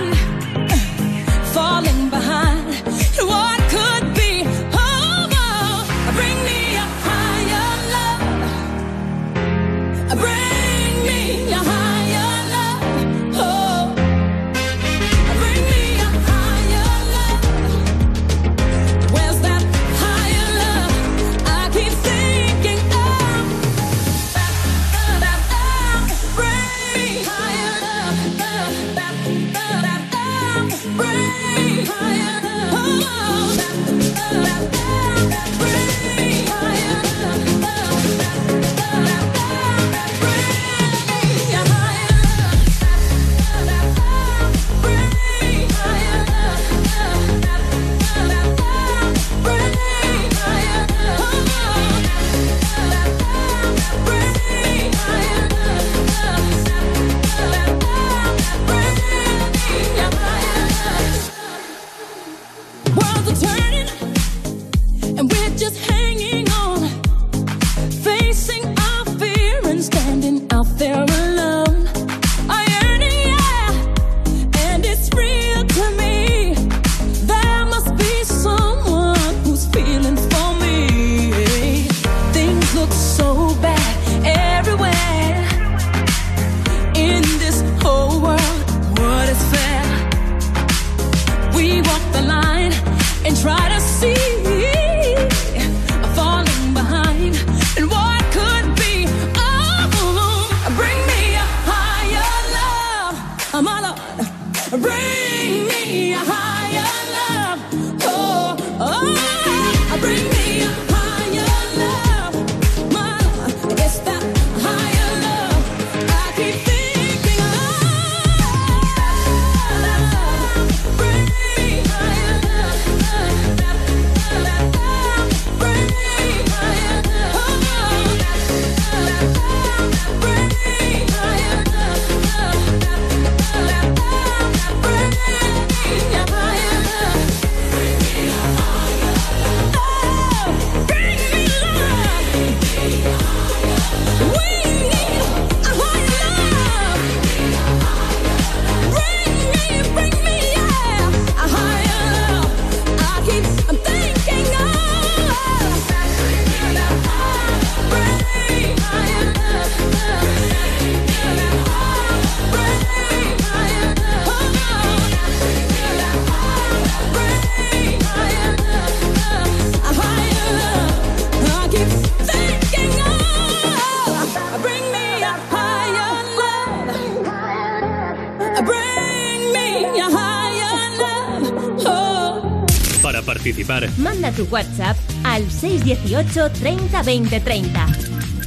Manda 183.98 184.30
tu 184.32 184.44
WhatsApp 184.50 184.96
al 185.24 185.50
618 185.50 186.50
30 186.50 187.02
20 187.02 187.40
30. 187.40 187.86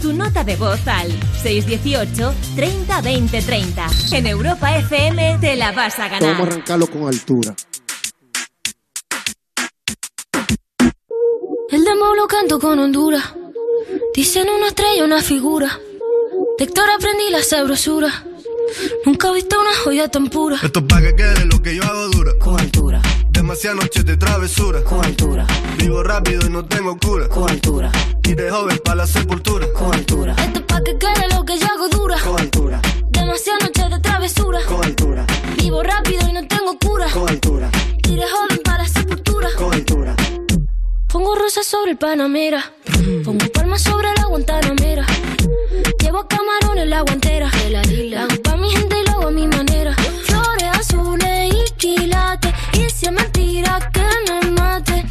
Tu 0.01 0.13
nota 0.13 0.43
de 0.43 0.55
voz 0.55 0.87
al 0.87 1.11
618 1.41 2.33
30 2.55 3.01
20 3.01 3.41
30. 3.41 3.87
En 4.11 4.27
Europa 4.27 4.77
FM 4.77 5.37
te 5.41 5.55
la 5.55 5.71
vas 5.71 5.97
a 5.99 6.07
Vamos 6.07 6.21
a 6.23 6.27
ganar. 6.27 6.41
arrancarlo 6.47 6.87
con 6.87 7.07
altura. 7.07 7.55
El 11.69 11.83
demo 11.83 12.15
lo 12.15 12.27
canto 12.27 12.59
con 12.59 12.79
Honduras. 12.79 13.23
Dicen 14.13 14.47
una 14.49 14.67
estrella, 14.67 15.03
una 15.03 15.21
figura. 15.21 15.79
De 16.57 16.63
Héctor 16.65 16.89
aprendí 16.89 17.29
la 17.29 17.43
sabrosura. 17.43 18.23
Nunca 19.05 19.29
he 19.29 19.33
visto 19.33 19.59
una 19.59 19.75
joya 19.83 20.07
tan 20.09 20.27
pura. 20.27 20.57
Esto 20.63 20.79
es 20.79 20.85
pa' 20.85 21.01
que 21.01 21.15
quede 21.15 21.45
lo 21.45 21.61
que 21.61 21.75
yo 21.75 21.83
hago 21.83 22.07
dura. 22.09 22.31
Con 22.39 22.59
altura. 22.59 23.01
Demasiadas 23.47 23.81
noches 23.81 24.05
de 24.05 24.17
travesura. 24.17 24.83
Con 24.83 25.05
altura. 25.05 25.47
Vivo 25.77 26.03
rápido 26.03 26.45
y 26.45 26.49
no 26.49 26.65
tengo 26.65 26.97
cura. 26.97 27.29
Con 27.29 27.49
altura. 27.49 27.89
Y 28.25 28.33
de 28.33 28.51
joven 28.51 28.77
pa' 28.83 28.93
la 28.93 29.07
sepultura. 29.07 29.65
Con 29.71 29.93
altura. 29.93 30.35
Esto 30.37 30.59
es 30.59 30.65
pa' 30.65 30.81
que 30.83 30.97
quede 30.97 31.33
lo 31.33 31.45
que 31.45 31.57
yo 31.57 31.65
hago 31.65 31.87
dura. 31.87 32.19
Con 32.19 32.37
altura. 32.37 32.81
Demasiadas 33.09 33.63
noches 33.63 33.89
de 33.89 33.99
travesura. 34.01 34.59
Con 34.67 34.83
altura. 34.83 35.25
Vivo 35.55 35.81
rápido 35.81 36.27
y 36.27 36.33
no 36.33 36.45
tengo 36.45 36.77
cura. 36.77 37.09
Con 37.09 37.29
altura. 37.29 37.69
Y 38.03 38.17
de 38.17 38.25
joven 38.27 38.59
para 38.65 38.83
la 38.83 38.89
sepultura. 38.89 39.47
Con 39.57 39.73
altura. 39.73 40.13
Pongo 41.07 41.33
rosas 41.35 41.65
sobre 41.65 41.91
el 41.91 41.97
Panamera. 41.97 42.73
Pongo 43.23 43.49
palmas 43.53 43.81
sobre 43.81 44.09
la 44.13 44.25
Guantanamera. 44.25 45.05
Llevo 46.01 46.27
camarones 46.27 46.83
en 46.83 46.89
la 46.89 46.99
guantera. 46.99 47.49
La 47.69 48.23
hago 48.23 48.41
pa' 48.43 48.57
mi 48.57 48.71
gente 48.71 48.99
y 48.99 49.05
lo 49.05 49.11
hago 49.13 49.27
a 49.29 49.31
mi 49.31 49.47
manera. 49.47 49.95
Flores 50.25 50.67
azules 50.73 51.53
y 51.53 51.71
quilates. 51.77 52.53
Y 52.73 52.89
si 52.89 53.05
es 53.05 53.11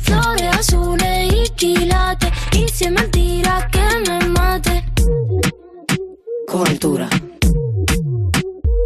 flores 0.06 0.56
azules 0.56 1.32
y 1.32 1.48
quilates. 1.50 2.30
Y 2.52 2.68
si 2.68 2.90
mentira, 2.90 3.68
que 3.70 3.84
me 4.06 4.28
mate. 4.28 4.84
Cobertura. 6.46 7.08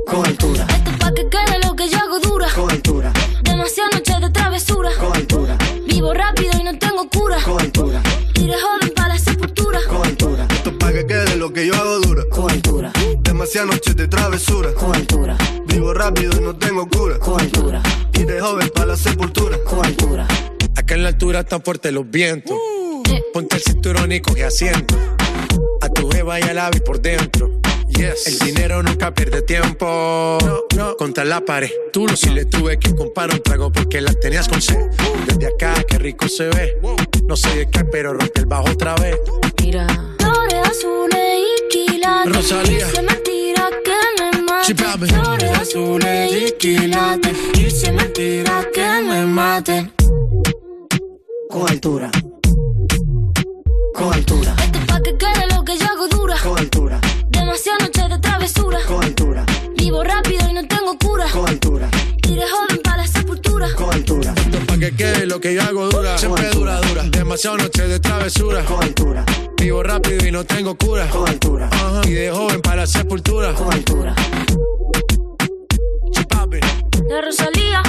Cobertura. 0.06 0.66
Esto 0.68 0.90
es 0.90 0.96
pa' 0.98 1.14
que 1.14 1.28
quede 1.28 1.58
lo 1.64 1.76
que 1.76 1.88
yo 1.88 1.98
hago 1.98 2.18
dura. 2.18 2.48
Cobertura. 2.54 3.12
Demasiadas 3.42 3.94
noches 3.94 4.20
de 4.20 4.30
travesura. 4.30 4.90
Cobertura. 4.98 5.56
Vivo 5.86 6.12
rápido 6.14 6.52
y 6.58 6.64
no 6.64 6.78
tengo 6.78 7.08
cura. 7.08 7.36
Cobertura. 7.44 8.02
Tire 8.34 8.54
joven 8.54 8.92
para 8.94 9.08
la 9.08 9.18
sepultura. 9.18 9.80
Cobertura. 9.88 10.46
Esto 10.50 10.76
pa' 10.78 10.92
que 10.92 11.06
quede 11.06 11.36
lo 11.36 11.52
que 11.52 11.66
yo 11.66 11.74
hago 11.74 12.00
dura. 12.00 12.24
Cobertura. 12.30 12.92
Demasiadas 13.20 13.70
noches 13.74 13.94
de 13.94 14.08
travesura. 14.08 14.72
Cobertura. 14.74 15.36
Vivo 15.66 15.94
rápido 15.94 16.32
y 16.38 16.40
no 16.40 16.56
tengo 16.56 16.88
cura. 16.88 17.18
Cobertura. 17.18 17.82
Tire 18.10 18.40
joven 18.40 18.70
para 18.74 18.86
la 18.86 18.96
sepultura. 18.96 19.56
Cobertura 19.64 20.26
Acá 20.90 20.96
en 20.96 21.02
la 21.04 21.10
altura 21.10 21.38
están 21.38 21.62
fuertes 21.62 21.92
los 21.92 22.10
vientos. 22.10 22.58
Ponte 23.32 23.54
el 23.54 23.62
cinturón 23.62 24.10
y 24.10 24.18
coge 24.20 24.42
asiento. 24.42 24.96
A 25.82 25.88
tu 25.88 26.10
jeva 26.10 26.40
y 26.40 26.42
al 26.42 26.58
ave 26.58 26.80
por 26.80 27.00
dentro. 27.00 27.60
El 27.96 28.38
dinero 28.40 28.82
nunca 28.82 29.14
pierde 29.14 29.42
tiempo. 29.42 30.36
Contra 30.98 31.24
la 31.24 31.42
pared. 31.42 31.70
Tú 31.92 32.08
lo 32.08 32.16
si 32.16 32.30
le 32.30 32.44
tuve 32.44 32.76
que 32.80 32.92
comprar 32.96 33.30
un 33.32 33.40
trago 33.40 33.70
porque 33.70 34.00
la 34.00 34.12
tenías 34.14 34.48
con 34.48 34.60
sed. 34.60 34.80
Desde 35.28 35.46
acá, 35.46 35.74
qué 35.88 35.96
rico 35.96 36.26
se 36.26 36.48
ve. 36.48 36.76
No 37.24 37.36
sé 37.36 37.54
de 37.56 37.70
qué, 37.70 37.84
pero 37.84 38.12
rompe 38.12 38.40
el 38.40 38.46
bajo 38.46 38.68
otra 38.72 38.96
vez. 38.96 39.14
Mira. 39.62 39.86
Flores 40.18 40.70
azules 40.70 41.38
y 41.38 41.68
quilates. 41.68 42.34
Rosalía. 42.34 42.86
Dice 42.88 43.02
mentira 43.02 43.68
que 43.84 44.22
me 44.24 44.64
Sí, 44.64 44.74
maten. 44.74 44.76
papi. 44.76 45.06
Flores 45.06 45.50
azules 45.56 46.32
y 46.48 46.52
quilates. 46.58 47.36
Dice 47.54 47.92
mentira 47.92 48.66
que 48.74 49.02
me 49.08 49.24
maten. 49.26 49.92
Con 51.50 51.68
altura. 51.68 52.10
Con 53.94 54.14
altura. 54.14 54.54
Esto 54.62 54.78
es 54.78 54.84
pa' 54.86 55.00
que 55.02 55.16
quede 55.16 55.46
lo 55.52 55.64
que 55.64 55.76
yo 55.76 55.84
hago 55.86 56.06
dura. 56.06 56.36
Con 56.42 56.56
altura. 56.56 57.00
Demasiadas 57.28 57.82
noches 57.82 58.08
de 58.08 58.18
travesura. 58.20 58.78
Con 58.86 59.02
altura. 59.02 59.44
Vivo 59.76 60.04
rápido 60.04 60.48
y 60.48 60.52
no 60.54 60.66
tengo 60.68 60.96
cura. 60.96 61.26
Con 61.32 61.48
altura. 61.48 61.90
Iré 62.28 62.42
joven 62.48 62.80
para 62.84 62.98
la 62.98 63.06
sepultura. 63.08 63.68
Con 63.74 63.92
altura. 63.92 64.32
Pa' 64.68 64.78
que 64.78 64.94
quede 64.94 65.26
lo 65.26 65.40
que 65.40 65.54
yo 65.54 65.62
hago 65.62 65.88
dura. 65.88 66.16
Siempre 66.18 66.50
dura, 66.50 66.80
dura. 66.82 67.02
Demasiadas 67.10 67.62
noches 67.62 67.88
de 67.88 67.98
travesura. 67.98 68.64
Con 68.64 68.82
altura. 68.84 69.24
Vivo 69.56 69.82
rápido 69.82 70.24
y 70.24 70.30
no 70.30 70.44
tengo 70.44 70.76
cura. 70.76 71.08
Con 71.08 71.28
altura. 71.28 71.68
Ajá. 71.72 72.02
Y 72.06 72.12
de 72.12 72.30
joven 72.30 72.60
para 72.60 72.82
la 72.82 72.86
sepultura. 72.86 73.52
Con 73.54 73.72
altura. 73.72 74.14
De 77.08 77.20
Rosalía. 77.22 77.82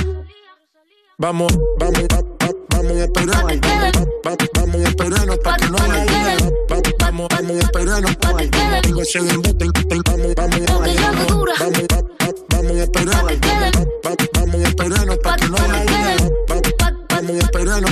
Vamos, 1.22 1.52
vamos, 1.78 2.02
va- 2.12 2.22
va- 2.22 2.56
vamos 2.70 2.92
a 2.98 3.04
esperarnos. 3.04 3.60
Va- 4.26 4.32
va- 4.32 4.38
Vamos 4.56 4.82
a 4.82 4.90
esperarnos 4.90 5.38
pa' 5.40 5.56
que 5.58 5.68
no 5.70 5.78
haya 5.78 6.06
Vamos, 7.00 7.28
vamos 7.30 7.52
a 7.52 7.60
esperarnos. 7.60 8.18
Digo, 8.84 9.02
ese 9.02 9.20
embuste, 9.20 9.66
vamos, 10.06 10.36
vamos, 10.36 10.60
vamos, 10.66 10.96
vamos, 11.60 11.86
va- 11.92 12.02
va- 12.02 12.34
vamos 12.50 12.72
a 12.72 12.84
esperarnos. 12.84 13.34
Va- 14.06 14.10
va- 14.10 14.16
Vamos 14.34 14.56
a 14.56 14.68
esperarnos 14.68 15.18
pa' 15.20 15.36
que 15.36 15.48
no 15.48 15.58
haya 15.58 16.18
Vamos 17.10 17.32
a 17.32 17.40
esperarnos. 17.40 17.92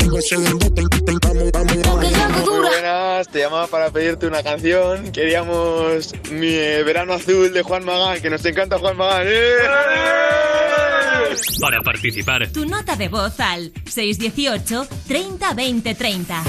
Digo, 0.00 0.18
ese 0.18 0.34
embuste, 0.34 0.82
vamos, 1.22 1.52
vamos, 1.52 1.76
vamos. 1.84 2.48
Muy 2.48 2.58
buenas, 2.60 3.28
te 3.28 3.38
llamaba 3.40 3.66
para 3.68 3.90
pedirte 3.90 4.26
una 4.26 4.42
canción. 4.42 5.12
Queríamos 5.12 6.12
mi 6.32 6.48
eh, 6.54 6.82
Verano 6.82 7.12
Azul 7.14 7.52
de 7.52 7.62
Juan 7.62 7.84
Magán, 7.84 8.20
que 8.20 8.30
nos 8.30 8.44
encanta 8.44 8.78
Juan 8.78 8.96
Magán. 8.96 9.26
¡Eh! 9.28 10.97
Para 11.60 11.80
participar. 11.82 12.48
Tu 12.52 12.66
nota 12.66 12.96
de 12.96 13.08
voz 13.08 13.40
al 13.40 13.72
618 13.86 14.86
30 15.06 15.54
20 15.54 15.94
30. 15.94 16.42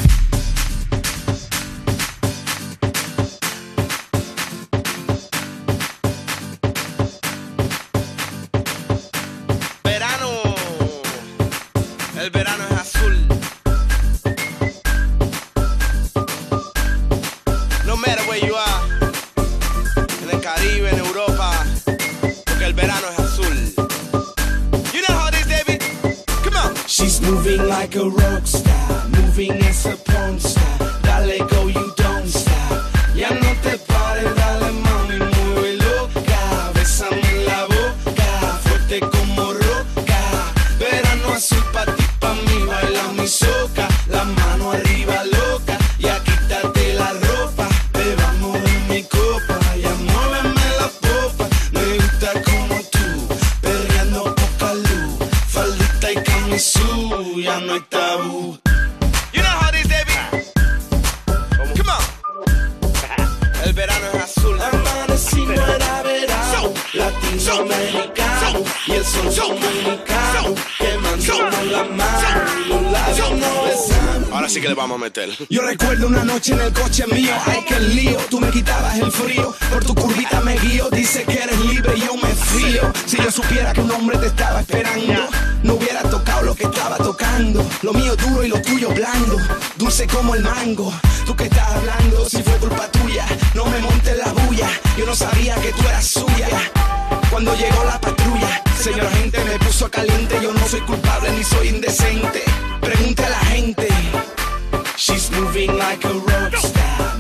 Verano, 9.84 10.30
el 12.22 12.30
verano 12.30 12.69
Yo 75.50 75.62
recuerdo 75.62 76.08
una 76.08 76.24
noche 76.24 76.54
en 76.54 76.62
el 76.62 76.72
coche 76.72 77.06
mío, 77.08 77.34
ay 77.46 77.64
que 77.68 77.80
lío, 77.80 78.18
tú 78.30 78.40
me 78.40 78.52
quitabas 78.52 79.00
el 79.00 79.12
frío, 79.12 79.56
por 79.72 79.84
tu 79.84 79.96
curvita 79.96 80.40
me 80.42 80.56
guío, 80.60 80.88
dice 80.92 81.24
que 81.24 81.42
eres 81.42 81.60
libre 81.62 81.94
y 81.98 82.02
yo 82.02 82.16
me 82.16 82.30
fío. 82.30 82.94
Si 83.06 83.18
yo 83.18 83.32
supiera 83.32 83.74
que 83.74 83.82
un 83.82 83.92
hombre 83.92 84.18
te 84.20 84.28
estaba 84.28 84.62
esperando, 84.62 85.28
no 85.64 85.74
hubiera 85.74 86.04
tocado 86.04 86.44
lo 86.44 86.56
que 86.56 86.66
estaba 86.66 86.98
tocando. 86.98 87.66
Lo 87.82 87.94
mío 87.94 88.16
duro 88.16 88.44
y 88.44 88.50
lo 88.50 88.62
tuyo 88.62 88.90
blando, 88.90 89.38
dulce 89.78 90.06
como 90.08 90.36
el 90.36 90.44
mango. 90.44 90.94
Tú 91.26 91.36
que 91.36 91.46
estás 91.46 91.68
hablando, 91.70 92.30
si 92.30 92.44
fue 92.44 92.58
culpa 92.58 92.88
tuya, 92.92 93.26
no 93.56 93.66
me 93.66 93.80
montes 93.80 94.16
la 94.18 94.32
bulla, 94.34 94.70
yo 94.98 95.06
no 95.06 95.16
sabía 95.16 95.56
que 95.56 95.72
tú 95.72 95.88
eras 95.88 96.06
suya. 96.06 96.48
Cuando 97.32 97.56
llegó 97.56 97.84
la 97.86 98.00
patrulla, 98.00 98.64
señora 98.80 99.10
gente 99.12 99.44
me 99.44 99.58
puso 99.60 99.90
caliente, 99.90 100.40
yo 100.42 100.54
no 100.54 100.68
soy 100.68 100.82
culpable 100.82 101.32
ni 101.32 101.44
soy 101.44 101.70
indecente. 101.70 102.44
Pregunte 102.82 103.26
a 103.26 103.30
la 103.30 103.40
gente. 103.40 103.88
She's 105.10 105.32
moving 105.32 105.76
like 105.76 106.06
a 106.06 106.14
rock 106.14 106.56
star, 106.56 107.18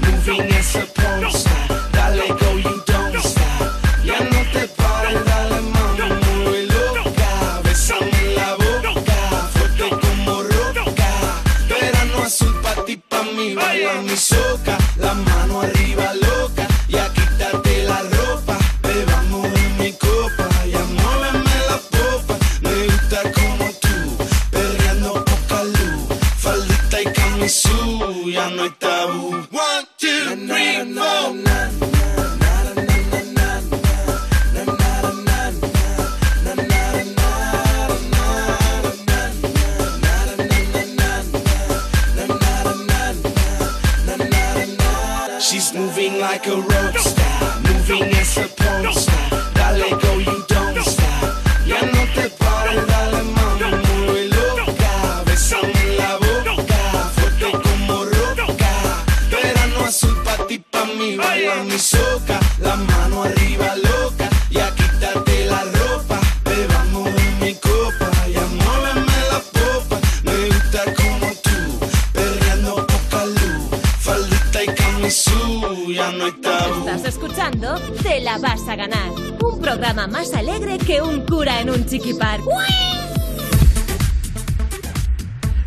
un 81.91 81.99
chiquipar. 81.99 82.39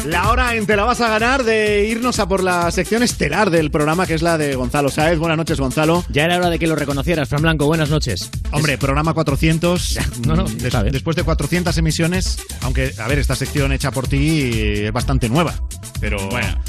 La 0.07 0.31
hora 0.31 0.57
en 0.57 0.66
Te 0.66 0.74
la 0.77 0.82
vas 0.85 1.01
a 1.01 1.09
ganar 1.09 1.44
de 1.44 1.86
irnos 1.89 2.19
a 2.19 2.27
por 2.27 2.43
la 2.43 2.69
sección 2.73 3.05
estelar 3.05 3.51
del 3.51 3.70
programa, 3.70 4.05
que 4.05 4.15
es 4.15 4.23
la 4.23 4.36
de 4.36 4.57
Gonzalo 4.57 4.89
Saez. 4.89 5.16
Buenas 5.19 5.36
noches, 5.39 5.61
Gonzalo. 5.61 6.05
Ya 6.09 6.24
era 6.24 6.39
hora 6.39 6.51
de 6.51 6.59
que 6.59 6.66
lo 6.66 6.74
reconocieras, 6.74 7.28
Fran 7.28 7.43
Blanco. 7.43 7.66
Buenas 7.66 7.89
noches. 7.90 8.28
Hombre, 8.51 8.78
programa 8.78 9.15
400. 9.15 9.99
no, 10.27 10.35
no, 10.35 10.44
Des- 10.44 10.73
después 10.93 11.15
de 11.15 11.23
400 11.23 11.77
emisiones, 11.78 12.39
aunque, 12.62 12.93
a 12.99 13.07
ver, 13.07 13.20
esta 13.20 13.36
sección 13.36 13.73
hecha 13.73 13.93
por 13.93 14.09
ti 14.09 14.51
es 14.86 14.93
bastante 14.93 15.28
nueva. 15.28 15.55
Pero 16.01 16.19
Bueno. 16.31 16.61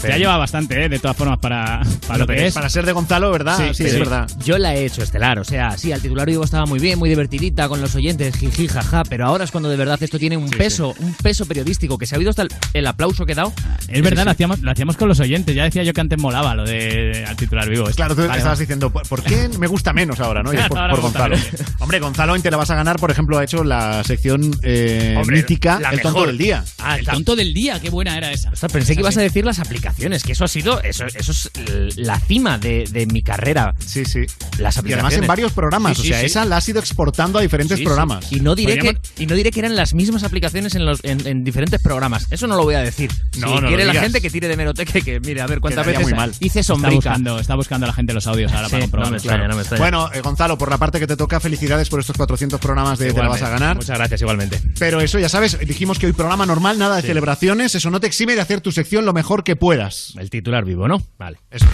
Pero- 0.00 0.14
Ya 0.14 0.18
lleva 0.18 0.36
bastante, 0.36 0.84
¿eh? 0.84 0.88
De 0.88 0.98
todas 0.98 1.16
formas, 1.16 1.38
para, 1.38 1.82
para 2.06 2.18
lo 2.20 2.26
que 2.26 2.46
es. 2.46 2.54
Para 2.54 2.68
ser 2.68 2.86
de 2.86 2.92
Gonzalo, 2.92 3.30
¿verdad? 3.30 3.56
Sí, 3.72 3.84
es 3.84 3.92
pero 3.92 3.98
verdad. 4.00 4.30
Yo 4.44 4.58
la 4.58 4.74
he 4.74 4.84
hecho 4.86 5.02
estelar, 5.02 5.38
o 5.38 5.44
sea, 5.44 5.76
sí, 5.76 5.92
al 5.92 6.00
titular 6.00 6.26
vivo 6.26 6.44
estaba 6.44 6.66
muy 6.66 6.78
bien, 6.78 6.98
muy 6.98 7.08
divertidita 7.08 7.68
con 7.68 7.80
los 7.80 7.94
oyentes, 7.94 8.36
jiji, 8.36 8.68
jaja, 8.68 9.02
pero 9.08 9.26
ahora 9.26 9.44
es 9.44 9.50
cuando 9.50 9.68
de 9.68 9.76
verdad 9.76 10.02
esto 10.02 10.18
tiene 10.18 10.36
un 10.36 10.50
peso, 10.50 10.94
un 10.98 11.14
peso 11.14 11.46
periodístico, 11.46 11.98
que 11.98 12.06
se 12.06 12.14
ha 12.14 12.18
oído 12.18 12.30
hasta 12.30 12.42
el, 12.42 12.48
el 12.74 12.86
aplauso 12.86 13.26
que 13.26 13.32
he 13.32 13.34
dado. 13.34 13.52
Es 13.88 14.02
verdad, 14.02 14.24
Lo, 14.24 14.30
hacíamos, 14.30 14.60
lo 14.60 14.70
hacíamos 14.70 14.96
con 14.96 15.08
los 15.08 15.18
oyentes. 15.20 15.54
Ya 15.54 15.64
decía 15.64 15.82
yo 15.82 15.92
que 15.92 16.00
antes 16.00 16.18
molaba 16.18 16.54
lo 16.54 16.64
de 16.64 17.24
al 17.26 17.36
titular 17.36 17.68
vivo. 17.68 17.86
Claro, 17.96 18.14
tú 18.14 18.22
Vale, 18.22 18.32
estabas 18.38 18.58
vale. 18.58 18.60
diciendo, 18.60 18.90
¿por 18.90 19.06
por 19.08 19.22
qué 19.22 19.48
me 19.58 19.66
gusta 19.66 19.92
menos 19.92 20.20
ahora? 20.20 20.42
¿no? 20.42 20.52
Y 20.52 20.56
es 20.56 20.62
por, 20.68 21.00
Gonzalo. 21.00 21.36
menos. 21.36 21.50
Hombre, 21.78 21.98
Gonzalo 22.00 22.36
en 22.36 22.42
Te 22.42 22.50
la 22.50 22.56
vas 22.56 22.70
a 22.70 22.74
ganar, 22.74 22.98
por 22.98 23.10
ejemplo, 23.10 23.38
ha 23.38 23.44
hecho 23.44 23.64
la 23.64 24.04
sección 24.04 24.50
eh, 24.62 25.14
Hombre, 25.18 25.36
mítica 25.38 25.80
la 25.80 25.90
El 25.90 26.00
tonto 26.00 26.18
mejor. 26.18 26.26
del 26.28 26.38
día. 26.38 26.64
Ah, 26.78 26.98
El 26.98 27.04
tonto 27.06 27.34
del 27.36 27.52
día, 27.54 27.80
qué 27.80 27.90
buena 27.90 28.16
era 28.16 28.30
esa. 28.30 28.50
Ostras, 28.50 28.70
pensé 28.72 28.94
que 28.94 29.00
ibas 29.00 29.16
a 29.16 29.20
decir 29.22 29.44
las 29.44 29.58
aplicaciones, 29.58 29.87
que 29.96 30.32
eso 30.32 30.44
ha 30.44 30.48
sido, 30.48 30.80
eso, 30.82 31.04
eso 31.06 31.32
es 31.32 31.50
la 31.96 32.18
cima 32.20 32.58
de, 32.58 32.84
de 32.90 33.06
mi 33.06 33.22
carrera. 33.22 33.74
Sí, 33.78 34.04
sí. 34.04 34.20
Las 34.58 34.76
Y 34.76 34.80
aplicaciones. 34.80 34.92
además 34.92 35.14
en 35.14 35.26
varios 35.26 35.52
programas. 35.52 35.96
Sí, 35.96 36.02
sí, 36.04 36.08
o 36.08 36.12
sea, 36.12 36.20
sí. 36.20 36.26
esa 36.26 36.44
la 36.44 36.56
has 36.58 36.68
ido 36.68 36.80
exportando 36.80 37.38
a 37.38 37.42
diferentes 37.42 37.76
Sí, 37.78 37.82
sí. 37.82 37.86
programas. 37.86 38.32
Y 38.32 38.40
no 38.40 38.54
diré 38.54 38.78
que 38.78 38.98
y 39.18 39.26
no 39.26 39.34
diré 39.34 39.50
que 39.50 39.60
eran 39.60 39.76
las 39.76 39.94
mismas 39.94 40.22
aplicaciones 40.24 40.74
en 40.74 40.84
los 40.84 41.00
en, 41.04 41.26
en 41.26 41.44
diferentes 41.44 41.80
programas. 41.82 42.26
Eso 42.30 42.46
no 42.46 42.56
lo 42.56 42.64
voy 42.64 42.74
a 42.74 42.80
decir. 42.80 43.10
No, 43.10 43.30
si 43.32 43.40
no 43.54 43.60
lo 43.60 43.68
quiere 43.68 43.84
la 43.84 43.92
digas. 43.92 44.04
gente 44.04 44.20
que 44.20 44.30
tire 44.30 44.48
de 44.48 44.56
meroteca 44.56 45.00
que 45.00 45.20
mire 45.20 45.40
a 45.40 45.46
ver 45.46 45.60
cuántas 45.60 45.86
veces 45.86 46.02
muy 46.02 46.12
mal. 46.14 46.30
hice 46.40 46.60
Está 46.60 46.72
sombrica. 46.74 46.94
buscando, 46.96 47.38
está 47.38 47.54
buscando 47.54 47.86
la 47.86 47.92
gente 47.92 48.12
los 48.12 48.26
audios 48.26 48.52
ahora 48.52 48.66
Sí, 48.68 48.72
para 48.72 48.78
no 48.80 48.84
comprobarlo. 48.84 49.10
me 49.12 49.16
extraña, 49.18 49.48
no 49.48 49.54
me 49.56 49.60
extraña. 49.62 49.80
Bueno, 49.82 50.10
eh, 50.12 50.20
Gonzalo, 50.20 50.58
por 50.58 50.70
la 50.70 50.78
parte 50.78 50.98
que 51.00 51.06
te 51.06 51.16
toca, 51.16 51.40
felicidades 51.40 51.88
por 51.88 52.00
estos 52.00 52.16
400 52.16 52.60
programas 52.60 52.98
de 52.98 53.12
Te 53.12 53.22
la 53.22 53.28
vas 53.28 53.42
a 53.42 53.48
ganar. 53.50 53.76
Muchas 53.76 53.96
gracias, 53.96 54.20
igualmente. 54.22 54.60
Pero 54.78 55.00
eso, 55.00 55.18
ya 55.18 55.28
sabes, 55.28 55.58
dijimos 55.60 55.98
que 55.98 56.06
hoy 56.06 56.12
programa 56.12 56.46
normal, 56.46 56.78
nada 56.78 56.96
de 56.96 57.02
celebraciones, 57.02 57.74
eso 57.74 57.90
no 57.90 58.00
te 58.00 58.06
exime 58.06 58.34
de 58.34 58.40
hacer 58.40 58.60
tu 58.60 58.72
sección 58.72 59.04
lo 59.04 59.12
mejor 59.12 59.44
que 59.44 59.56
puedas. 59.56 59.77
El 60.18 60.30
titular 60.30 60.64
vivo, 60.64 60.88
¿no? 60.88 61.00
Vale. 61.18 61.38
Eso. 61.50 61.66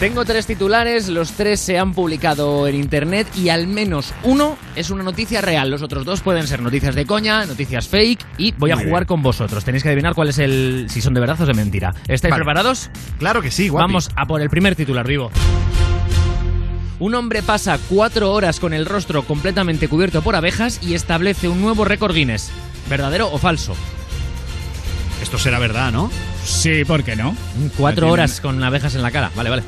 Tengo 0.00 0.26
tres 0.26 0.46
titulares, 0.46 1.08
los 1.08 1.32
tres 1.32 1.58
se 1.58 1.78
han 1.78 1.94
publicado 1.94 2.68
en 2.68 2.74
internet 2.74 3.26
y 3.34 3.48
al 3.48 3.66
menos 3.66 4.12
uno 4.24 4.58
es 4.76 4.90
una 4.90 5.02
noticia 5.02 5.40
real. 5.40 5.70
Los 5.70 5.80
otros 5.80 6.04
dos 6.04 6.20
pueden 6.20 6.46
ser 6.46 6.60
noticias 6.60 6.94
de 6.94 7.06
coña, 7.06 7.46
noticias 7.46 7.88
fake 7.88 8.26
y 8.36 8.52
voy 8.52 8.72
a 8.72 8.76
Muy 8.76 8.84
jugar 8.84 9.02
bien. 9.04 9.06
con 9.08 9.22
vosotros. 9.22 9.64
Tenéis 9.64 9.82
que 9.82 9.88
adivinar 9.88 10.14
cuál 10.14 10.28
es 10.28 10.38
el 10.38 10.86
si 10.90 11.00
son 11.00 11.14
de 11.14 11.20
verdad 11.20 11.40
o 11.40 11.46
de 11.46 11.54
mentira. 11.54 11.94
¿Estáis 12.08 12.30
Vale. 12.30 12.44
preparados? 12.44 12.90
Claro 13.18 13.40
que 13.40 13.50
sí, 13.50 13.70
guapi. 13.70 13.84
Vamos 13.86 14.10
a 14.16 14.26
por 14.26 14.42
el 14.42 14.50
primer 14.50 14.76
titular 14.76 15.06
vivo. 15.06 15.30
Un 16.98 17.14
hombre 17.14 17.42
pasa 17.42 17.78
cuatro 17.88 18.32
horas 18.32 18.60
con 18.60 18.74
el 18.74 18.84
rostro 18.84 19.22
completamente 19.22 19.88
cubierto 19.88 20.20
por 20.20 20.36
abejas 20.36 20.78
y 20.82 20.92
establece 20.92 21.48
un 21.48 21.62
nuevo 21.62 21.86
récord 21.86 22.14
Guinness. 22.14 22.50
¿Verdadero 22.90 23.30
o 23.32 23.38
falso? 23.38 23.74
Esto 25.22 25.38
será 25.38 25.58
verdad, 25.58 25.92
¿no? 25.92 26.10
Sí, 26.44 26.84
¿por 26.84 27.02
qué 27.02 27.16
no? 27.16 27.34
Cuatro 27.76 28.10
horas 28.10 28.40
con 28.40 28.62
abejas 28.62 28.94
en 28.94 29.02
la 29.02 29.10
cara. 29.10 29.30
Vale, 29.34 29.50
vale. 29.50 29.62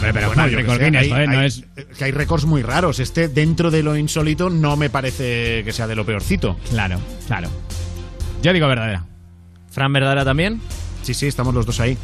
Pero, 0.00 0.12
pero 0.14 0.26
Bueno, 0.28 0.46
yo 0.48 0.58
que 0.58 0.64
sé, 0.64 0.96
hay- 0.98 1.10
joder, 1.10 1.28
no 1.28 1.38
hay- 1.40 1.46
es... 1.46 1.64
que 1.98 2.04
hay 2.04 2.10
récords 2.12 2.44
muy 2.46 2.62
raros. 2.62 3.00
Este, 3.00 3.28
dentro 3.28 3.70
de 3.70 3.82
lo 3.82 3.96
insólito, 3.96 4.48
no 4.48 4.76
me 4.76 4.88
parece 4.88 5.62
que 5.64 5.72
sea 5.72 5.86
de 5.86 5.94
lo 5.96 6.06
peorcito. 6.06 6.56
Claro, 6.70 6.98
claro. 7.26 7.48
Yo 8.42 8.52
digo 8.52 8.66
verdadera. 8.68 9.04
¿Fran 9.70 9.92
verdadera 9.92 10.24
también? 10.24 10.60
Sí, 11.02 11.12
sí, 11.14 11.26
estamos 11.26 11.54
los 11.54 11.66
dos 11.66 11.80
ahí. 11.80 11.98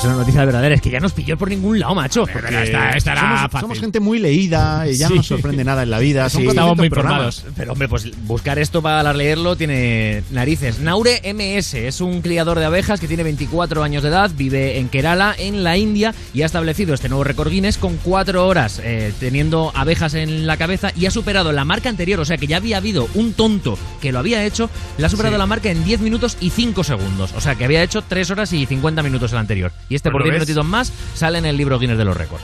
Es 0.00 0.06
una 0.06 0.14
noticia 0.16 0.42
verdadera. 0.46 0.74
Es 0.74 0.80
que 0.80 0.88
ya 0.88 0.98
no 0.98 1.08
os 1.08 1.12
pilló 1.12 1.36
por 1.36 1.50
ningún 1.50 1.78
lado, 1.78 1.94
macho. 1.94 2.24
Pero 2.24 2.48
esta, 2.48 2.92
esta 2.92 3.12
era 3.12 3.20
somos, 3.20 3.40
fácil. 3.42 3.60
somos 3.60 3.80
gente 3.80 4.00
muy 4.00 4.18
leída 4.18 4.88
y 4.88 4.96
ya 4.96 5.08
Sí. 5.08 5.12
no 5.12 5.16
nos 5.18 5.26
sorprende 5.26 5.62
nada 5.62 5.82
en 5.82 5.90
la 5.90 5.98
vida. 5.98 6.30
Sí. 6.30 6.36
400 6.38 6.54
Estamos 6.54 6.76
muy 6.78 6.88
programas. 6.88 7.18
informados. 7.36 7.54
Pero 7.54 7.72
hombre, 7.72 7.88
pues 7.88 8.10
buscar 8.26 8.58
esto 8.58 8.80
para 8.80 9.12
leerlo 9.12 9.56
tiene 9.56 10.22
narices. 10.30 10.80
Naure 10.80 11.20
MS 11.34 11.74
es 11.74 12.00
un 12.00 12.22
criador 12.22 12.58
de 12.58 12.64
abejas 12.64 12.98
que 12.98 13.08
tiene 13.08 13.24
24 13.24 13.82
años 13.82 14.02
de 14.02 14.08
edad, 14.08 14.30
vive 14.34 14.78
en 14.78 14.88
Kerala, 14.88 15.34
en 15.36 15.64
la 15.64 15.76
India, 15.76 16.14
y 16.32 16.42
ha 16.42 16.46
establecido 16.46 16.94
este 16.94 17.10
nuevo 17.10 17.22
récord 17.24 17.50
Guinness 17.50 17.76
con 17.76 17.98
4 17.98 18.46
horas 18.46 18.80
eh, 18.82 19.12
teniendo 19.20 19.70
abejas 19.74 20.14
en 20.14 20.46
la 20.46 20.56
cabeza 20.56 20.92
y 20.96 21.04
ha 21.04 21.10
superado 21.10 21.52
la 21.52 21.66
marca 21.66 21.90
anterior, 21.90 22.20
o 22.20 22.24
sea 22.24 22.38
que 22.38 22.46
ya 22.46 22.56
había 22.56 22.78
habido 22.78 23.06
un 23.14 23.34
tonto 23.34 23.78
que 24.00 24.12
lo 24.12 24.18
había 24.20 24.46
hecho, 24.46 24.70
le 24.96 25.04
ha 25.04 25.10
superado 25.10 25.34
Sí. 25.36 25.38
la 25.40 25.46
marca 25.46 25.70
en 25.70 25.84
10 25.84 26.00
minutos 26.00 26.38
y 26.40 26.48
5 26.48 26.84
segundos, 26.84 27.32
o 27.36 27.40
sea 27.42 27.54
que 27.56 27.66
había 27.66 27.82
hecho 27.82 28.02
3 28.02 28.30
horas 28.30 28.50
y 28.54 28.64
50 28.64 29.02
minutos 29.02 29.32
el 29.32 29.38
anterior. 29.38 29.72
Y 29.90 29.96
este 29.96 30.08
Pues 30.10 30.12
por 30.12 30.20
lo 30.22 30.24
10 30.24 30.32
ves. 30.32 30.40
minutitos 30.48 30.64
más 30.64 30.90
sale 31.14 31.36
en 31.38 31.44
el 31.44 31.56
libro 31.58 31.78
Guinness 31.78 31.98
de 31.98 32.04
los 32.06 32.16
récords. 32.16 32.42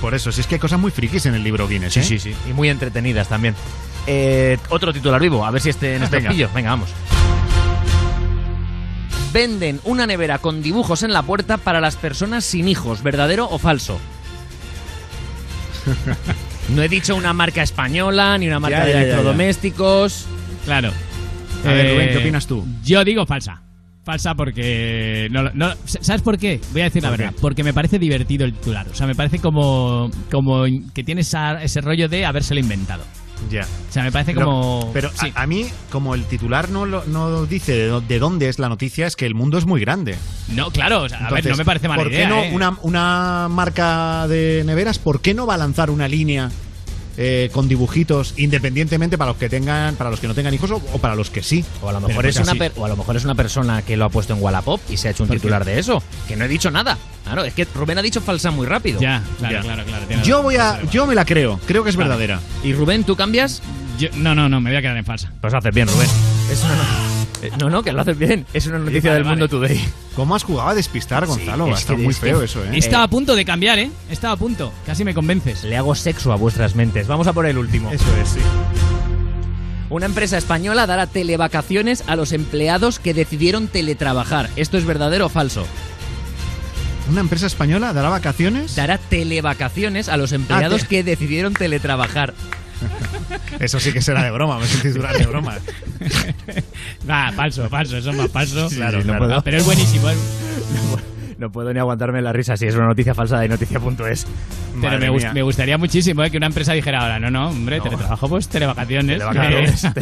Por 0.00 0.14
eso, 0.14 0.32
si 0.32 0.40
es 0.40 0.46
que 0.46 0.54
hay 0.54 0.58
cosas 0.60 0.78
muy 0.78 0.90
frikis 0.90 1.26
en 1.26 1.34
el 1.34 1.42
libro 1.44 1.68
Guinness. 1.68 1.92
Sí, 1.92 2.00
¿eh? 2.00 2.04
sí, 2.04 2.18
sí. 2.18 2.34
Y 2.48 2.52
muy 2.54 2.68
entretenidas 2.70 3.28
también. 3.28 3.54
Eh, 4.06 4.56
otro 4.70 4.92
titular 4.92 5.20
vivo, 5.20 5.44
a 5.44 5.50
ver 5.50 5.60
si 5.60 5.68
este 5.70 5.96
en 5.96 6.02
este 6.04 6.16
Venga. 6.16 6.30
pillo. 6.30 6.48
Venga, 6.54 6.70
vamos. 6.70 6.90
Venden 9.32 9.80
una 9.84 10.06
nevera 10.06 10.38
con 10.38 10.62
dibujos 10.62 11.02
en 11.02 11.12
la 11.12 11.22
puerta 11.22 11.56
para 11.58 11.80
las 11.80 11.96
personas 11.96 12.44
sin 12.44 12.68
hijos, 12.68 13.02
¿verdadero 13.02 13.48
o 13.50 13.58
falso? 13.58 13.98
No 16.68 16.82
he 16.82 16.88
dicho 16.88 17.14
una 17.14 17.32
marca 17.32 17.62
española 17.62 18.36
ni 18.38 18.48
una 18.48 18.58
marca 18.58 18.78
Ya, 18.78 18.84
de 18.86 18.90
ya, 18.90 18.94
ya, 18.94 19.00
ya. 19.02 19.06
electrodomésticos. 19.12 20.26
Claro. 20.64 20.90
A 21.64 21.68
ver, 21.68 21.92
Rubén, 21.94 22.08
¿qué 22.08 22.14
Eh, 22.14 22.18
opinas 22.18 22.46
tú? 22.48 22.66
Yo 22.82 23.04
digo 23.04 23.24
falsa. 23.24 23.62
Falsa 24.06 24.36
porque... 24.36 25.26
No, 25.32 25.50
no- 25.52 25.74
¿Sabes 25.84 26.22
por 26.22 26.38
qué? 26.38 26.60
Voy 26.70 26.82
a 26.82 26.84
decir 26.84 27.02
la 27.02 27.08
¿Por 27.10 27.18
verdad. 27.18 27.34
Porque 27.40 27.64
me 27.64 27.74
parece 27.74 27.98
divertido 27.98 28.44
el 28.44 28.52
titular. 28.54 28.86
O 28.88 28.94
sea, 28.94 29.04
me 29.08 29.16
parece 29.16 29.40
como, 29.40 30.12
como 30.30 30.62
que 30.94 31.02
tiene 31.02 31.22
esa- 31.22 31.60
ese 31.60 31.80
rollo 31.80 32.08
de 32.08 32.24
habérselo 32.24 32.60
inventado. 32.60 33.02
Ya. 33.50 33.62
O 33.62 33.92
sea, 33.92 34.04
me 34.04 34.12
parece 34.12 34.32
Pero- 34.32 34.46
como... 34.46 34.90
Pero 34.94 35.10
sí. 35.12 35.32
a, 35.34 35.42
a 35.42 35.46
mí, 35.48 35.66
como 35.90 36.14
el 36.14 36.24
titular 36.24 36.70
no, 36.70 36.86
lo- 36.86 37.04
no 37.06 37.46
dice 37.46 37.72
de, 37.72 37.90
dó- 37.90 38.00
de 38.00 38.18
dónde 38.20 38.48
es 38.48 38.60
la 38.60 38.68
noticia, 38.68 39.08
es 39.08 39.16
que 39.16 39.26
el 39.26 39.34
mundo 39.34 39.58
es 39.58 39.66
muy 39.66 39.80
grande. 39.80 40.16
No, 40.54 40.70
claro, 40.70 41.02
o 41.02 41.08
sea, 41.08 41.26
a 41.26 41.30
ver, 41.32 41.44
no 41.44 41.56
me 41.56 41.64
parece 41.64 41.88
mala 41.88 42.02
¿por 42.04 42.10
qué 42.10 42.18
idea, 42.18 42.28
no 42.28 42.44
¿eh? 42.44 42.50
una, 42.54 42.78
una 42.82 43.48
marca 43.50 44.28
de 44.28 44.62
neveras, 44.64 45.00
¿por 45.00 45.20
qué 45.20 45.34
no 45.34 45.46
va 45.46 45.54
a 45.54 45.58
lanzar 45.58 45.90
una 45.90 46.06
línea 46.06 46.48
eh, 47.16 47.50
con 47.52 47.68
dibujitos 47.68 48.34
independientemente 48.36 49.16
para 49.18 49.30
los 49.30 49.38
que 49.38 49.48
tengan, 49.48 49.96
para 49.96 50.10
los 50.10 50.20
que 50.20 50.28
no 50.28 50.34
tengan 50.34 50.52
hijos 50.54 50.70
o, 50.70 50.76
o 50.92 50.98
para 50.98 51.14
los 51.14 51.30
que 51.30 51.42
sí? 51.42 51.64
O 51.82 51.88
a 51.88 51.92
lo 51.92 52.00
mejor 52.00 52.26
es 52.26 52.36
una 52.38 52.54
per- 52.54 52.72
o 52.76 52.84
a 52.84 52.88
lo 52.88 52.96
mejor 52.96 53.16
es 53.16 53.24
una 53.24 53.34
persona 53.34 53.82
que 53.82 53.96
lo 53.96 54.04
ha 54.04 54.08
puesto 54.08 54.34
en 54.34 54.42
Wallapop 54.42 54.80
y 54.90 54.96
se 54.96 55.08
ha 55.08 55.10
hecho 55.12 55.22
un 55.24 55.30
titular 55.30 55.64
de 55.64 55.78
eso. 55.78 56.02
Que 56.28 56.36
no 56.36 56.44
he 56.44 56.48
dicho 56.48 56.70
nada. 56.70 56.98
Claro, 57.24 57.44
es 57.44 57.54
que 57.54 57.64
Rubén 57.74 57.98
ha 57.98 58.02
dicho 58.02 58.20
falsa 58.20 58.50
muy 58.50 58.66
rápido. 58.66 59.00
Ya, 59.00 59.22
claro, 59.38 59.54
Ya. 59.56 59.62
claro, 59.62 59.84
claro. 59.84 60.06
tiene 60.06 60.22
Yo 60.22 60.42
voy 60.42 60.56
a, 60.56 60.80
yo 60.90 61.06
me 61.06 61.14
la 61.14 61.24
creo, 61.24 61.58
creo 61.66 61.82
que 61.84 61.90
es 61.90 61.96
verdadera. 61.96 62.40
Y 62.62 62.72
Rubén, 62.72 63.04
¿tú 63.04 63.16
cambias? 63.16 63.62
Yo- 63.98 64.08
no, 64.14 64.34
no, 64.34 64.48
no, 64.48 64.60
me 64.60 64.70
voy 64.70 64.76
a 64.76 64.82
quedar 64.82 64.96
en 64.96 65.04
falsa. 65.04 65.32
Pues 65.40 65.52
haces 65.54 65.74
bien, 65.74 65.88
Rubén. 65.88 66.08
Es 66.50 66.62
una 66.62 67.15
eh, 67.42 67.50
no, 67.60 67.68
no, 67.70 67.82
que 67.82 67.92
lo 67.92 68.00
haces 68.02 68.18
bien. 68.18 68.46
Es 68.52 68.66
una 68.66 68.78
noticia 68.78 69.10
vale, 69.10 69.14
del 69.14 69.24
vale. 69.24 69.36
Mundo 69.36 69.48
Today. 69.48 69.84
¿Cómo 70.14 70.34
has 70.34 70.42
jugado 70.44 70.70
a 70.70 70.74
despistar, 70.74 71.26
Gonzalo? 71.26 71.66
es 71.68 71.74
ha 71.74 71.78
estado 71.78 71.96
que- 71.98 72.02
muy 72.04 72.12
es 72.12 72.18
que- 72.20 72.26
feo 72.26 72.42
eso, 72.42 72.64
¿eh? 72.64 72.70
Estaba 72.74 73.04
a 73.04 73.08
punto 73.08 73.34
de 73.36 73.44
cambiar, 73.44 73.78
¿eh? 73.78 73.90
Estaba 74.10 74.34
a 74.34 74.36
punto. 74.36 74.72
Casi 74.86 75.04
me 75.04 75.14
convences. 75.14 75.64
Le 75.64 75.76
hago 75.76 75.94
sexo 75.94 76.32
a 76.32 76.36
vuestras 76.36 76.74
mentes. 76.74 77.06
Vamos 77.06 77.26
a 77.26 77.32
por 77.32 77.46
el 77.46 77.58
último. 77.58 77.90
Eso 77.92 78.04
es, 78.22 78.28
sí. 78.30 78.40
Una 79.88 80.06
empresa 80.06 80.36
española 80.36 80.86
dará 80.86 81.06
televacaciones 81.06 82.02
a 82.08 82.16
los 82.16 82.32
empleados 82.32 82.98
que 82.98 83.14
decidieron 83.14 83.68
teletrabajar. 83.68 84.50
¿Esto 84.56 84.78
es 84.78 84.84
verdadero 84.84 85.26
o 85.26 85.28
falso? 85.28 85.64
¿Una 87.08 87.20
empresa 87.20 87.46
española 87.46 87.92
dará 87.92 88.08
vacaciones? 88.08 88.74
Dará 88.74 88.98
televacaciones 88.98 90.08
a 90.08 90.16
los 90.16 90.32
empleados 90.32 90.82
te- 90.82 90.88
que 90.88 91.04
decidieron 91.04 91.52
teletrabajar. 91.54 92.34
Eso 93.60 93.80
sí 93.80 93.92
que 93.92 94.00
será 94.02 94.22
de 94.22 94.30
broma, 94.30 94.58
me 94.58 94.66
titular 94.66 95.16
de 95.16 95.26
broma. 95.26 95.56
Va, 97.08 97.32
falso, 97.32 97.68
falso, 97.68 97.96
eso 97.96 98.10
es 98.10 98.16
más 98.16 98.30
falso. 98.30 98.68
Claro, 98.68 98.98
no 98.98 99.04
claro. 99.04 99.18
puedo. 99.26 99.42
Pero 99.42 99.56
es 99.58 99.64
buenísimo. 99.64 100.10
¿eh? 100.10 100.14
No 101.38 101.52
puedo 101.52 101.70
ni 101.70 101.78
aguantarme 101.78 102.22
la 102.22 102.32
risa 102.32 102.56
si 102.56 102.64
es 102.64 102.74
una 102.76 102.86
noticia 102.86 103.14
falsa 103.14 103.38
de 103.38 103.46
noticia.es. 103.50 104.26
Pero 104.80 104.98
me, 104.98 105.10
gus- 105.10 105.20
mía. 105.22 105.32
me 105.34 105.42
gustaría 105.42 105.76
muchísimo 105.76 106.24
¿eh? 106.24 106.30
que 106.30 106.38
una 106.38 106.46
empresa 106.46 106.72
dijera 106.72 107.00
ahora, 107.02 107.20
no, 107.20 107.30
no, 107.30 107.50
hombre, 107.50 107.78
teletrabajo, 107.78 108.26
pues 108.30 108.48
televacaciones. 108.48 109.18
Televacaciones. 109.18 109.84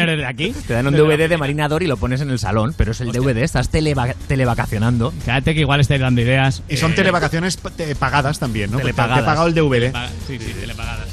Eh, 0.00 0.06
desde 0.06 0.24
aquí. 0.24 0.54
Te 0.66 0.72
dan 0.72 0.86
un 0.86 0.94
DVD 0.94 1.28
de 1.28 1.36
Marinador 1.36 1.82
y 1.82 1.86
lo 1.86 1.98
pones 1.98 2.22
en 2.22 2.30
el 2.30 2.38
salón, 2.38 2.72
pero 2.78 2.92
es 2.92 3.00
el 3.02 3.12
DVD, 3.12 3.42
estás 3.42 3.70
televa- 3.70 4.14
televacacionando. 4.26 5.12
Cállate 5.26 5.52
que 5.52 5.60
igual 5.60 5.80
estáis 5.80 6.00
dando 6.00 6.22
ideas. 6.22 6.62
Y 6.70 6.78
son 6.78 6.92
Eh, 6.92 6.94
televacaciones 6.94 7.58
pa- 7.58 7.68
te- 7.68 7.94
pagadas 7.94 8.38
también, 8.38 8.70
¿no? 8.70 8.78
Te- 8.78 8.84
Telepagadas. 8.84 9.18
Te 9.18 9.22
he 9.22 9.26
pagado 9.26 9.46
el 9.48 9.54
DVD. 9.54 9.80
telepaga- 9.92 10.08
Sí, 10.26 10.38
sí, 10.38 10.54
telepagadas. 10.58 11.08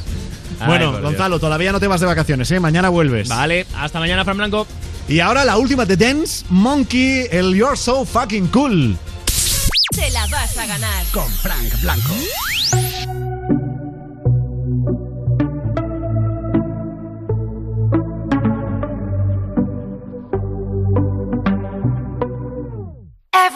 Bueno, 0.66 0.94
Ay, 0.96 1.02
Gonzalo, 1.04 1.40
todavía 1.40 1.72
no 1.72 1.80
te 1.80 1.88
vas 1.88 2.00
de 2.00 2.08
vacaciones, 2.08 2.50
¿eh? 2.52 2.60
Mañana 2.60 2.90
vuelves. 2.90 3.28
Vale, 3.28 3.68
hasta 3.76 4.00
mañana, 4.00 4.24
Fran 4.24 4.38
Blanco. 4.38 4.68
Y 5.08 5.20
ahora 5.20 5.46
la 5.46 5.58
última 5.58 5.86
de 5.86 5.96
Dance, 5.96 6.46
Monkey, 6.50 7.28
el 7.32 7.56
You're 7.56 7.78
So 7.78 8.06
Fucking 8.06 8.48
Cool. 8.48 8.98
Te 9.96 10.10
la 10.12 10.26
vas 10.28 10.58
a 10.58 10.66
ganar. 10.66 11.06
Con 11.14 11.32
Frank 11.32 11.82
Blanco. 11.82 12.14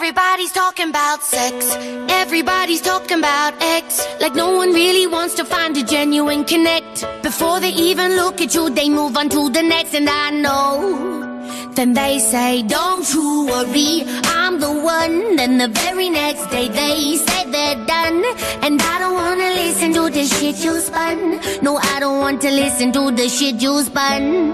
Everybody's 0.02 0.50
talking 0.50 0.88
about 0.88 1.22
sex. 1.22 1.76
Everybody's 2.10 2.80
talking 2.80 3.20
about 3.20 3.54
X. 3.62 4.04
Like 4.20 4.34
no 4.34 4.50
one 4.50 4.72
really 4.72 5.06
wants 5.06 5.34
to 5.34 5.44
find 5.44 5.76
a 5.76 5.84
genuine 5.84 6.44
connect. 6.44 7.06
Before 7.22 7.60
they 7.60 7.70
even 7.70 8.16
look 8.16 8.40
at 8.40 8.52
you, 8.52 8.68
they 8.68 8.88
move 8.88 9.16
on 9.16 9.28
to 9.28 9.48
the 9.48 9.62
next. 9.62 9.94
And 9.94 10.10
I 10.10 10.30
know. 10.30 11.70
Then 11.76 11.92
they 11.92 12.18
say, 12.18 12.62
don't 12.64 13.08
you 13.14 13.46
worry, 13.46 14.02
I'm 14.24 14.58
the 14.58 14.72
one. 14.72 15.36
Then 15.36 15.58
the 15.58 15.68
very 15.68 16.10
next 16.10 16.50
day 16.50 16.66
they 16.66 17.16
say 17.18 17.48
they're 17.52 17.86
done. 17.86 18.24
And 18.60 18.82
I 18.82 18.98
don't 18.98 19.14
wanna 19.14 19.50
listen 19.54 19.92
to 19.92 20.10
the 20.10 20.24
shit 20.24 20.64
you 20.64 20.80
spun. 20.80 21.38
No, 21.62 21.76
I 21.76 22.00
don't 22.00 22.18
want 22.18 22.42
to 22.42 22.50
listen 22.50 22.90
to 22.90 23.12
the 23.12 23.28
shit 23.28 23.62
you 23.62 23.80
spun. 23.84 24.50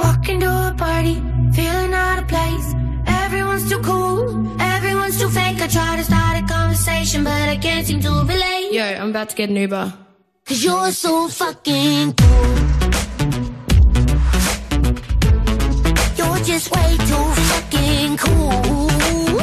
Walking 0.00 0.40
to 0.40 0.50
a 0.50 0.74
party, 0.76 1.22
feeling 1.54 1.94
out 1.94 2.18
of 2.18 2.26
place. 2.26 2.81
Everyone's 3.62 3.86
too 3.86 3.92
cool, 3.92 4.60
everyone's 4.60 5.20
too 5.20 5.28
fake. 5.30 5.60
I 5.60 5.68
try 5.68 5.96
to 5.96 6.02
start 6.02 6.42
a 6.42 6.46
conversation, 6.52 7.22
but 7.22 7.48
I 7.48 7.56
can't 7.56 7.86
seem 7.86 8.00
to 8.00 8.10
relate. 8.10 8.72
Yo, 8.72 8.82
I'm 8.82 9.10
about 9.10 9.28
to 9.28 9.36
get 9.36 9.50
an 9.50 9.56
Uber. 9.56 9.92
Cause 10.46 10.64
you're 10.64 10.90
so 10.90 11.28
fucking 11.28 12.14
cool. 12.14 12.56
You're 16.18 16.44
just 16.44 16.74
way 16.74 16.96
too 17.08 17.26
fucking 17.50 18.16
cool. 18.16 19.38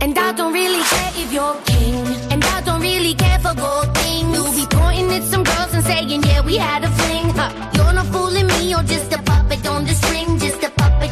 And 0.00 0.18
I 0.18 0.32
don't 0.32 0.54
really 0.54 0.82
care 0.82 1.12
if 1.22 1.30
you're 1.30 1.56
king. 1.66 2.06
And 2.32 2.42
I 2.42 2.62
don't 2.62 2.80
really 2.80 3.14
care 3.14 3.38
for 3.40 3.54
gold 3.54 3.94
things. 3.98 4.34
You'll 4.34 4.54
be 4.54 4.66
pointing 4.70 5.12
at 5.12 5.24
some 5.24 5.44
girls 5.44 5.74
and 5.74 5.84
saying, 5.84 6.22
yeah, 6.22 6.40
we 6.40 6.56
had 6.56 6.84
a 6.84 6.88
fling. 6.88 7.28
Huh. 7.36 7.52
You're 7.74 7.92
not 7.92 8.06
fooling 8.06 8.46
me, 8.46 8.70
you're 8.70 8.82
just 8.84 9.12
a 9.12 9.18
puppet 9.22 9.66
on 9.66 9.84
the 9.84 9.92
string. 9.92 10.45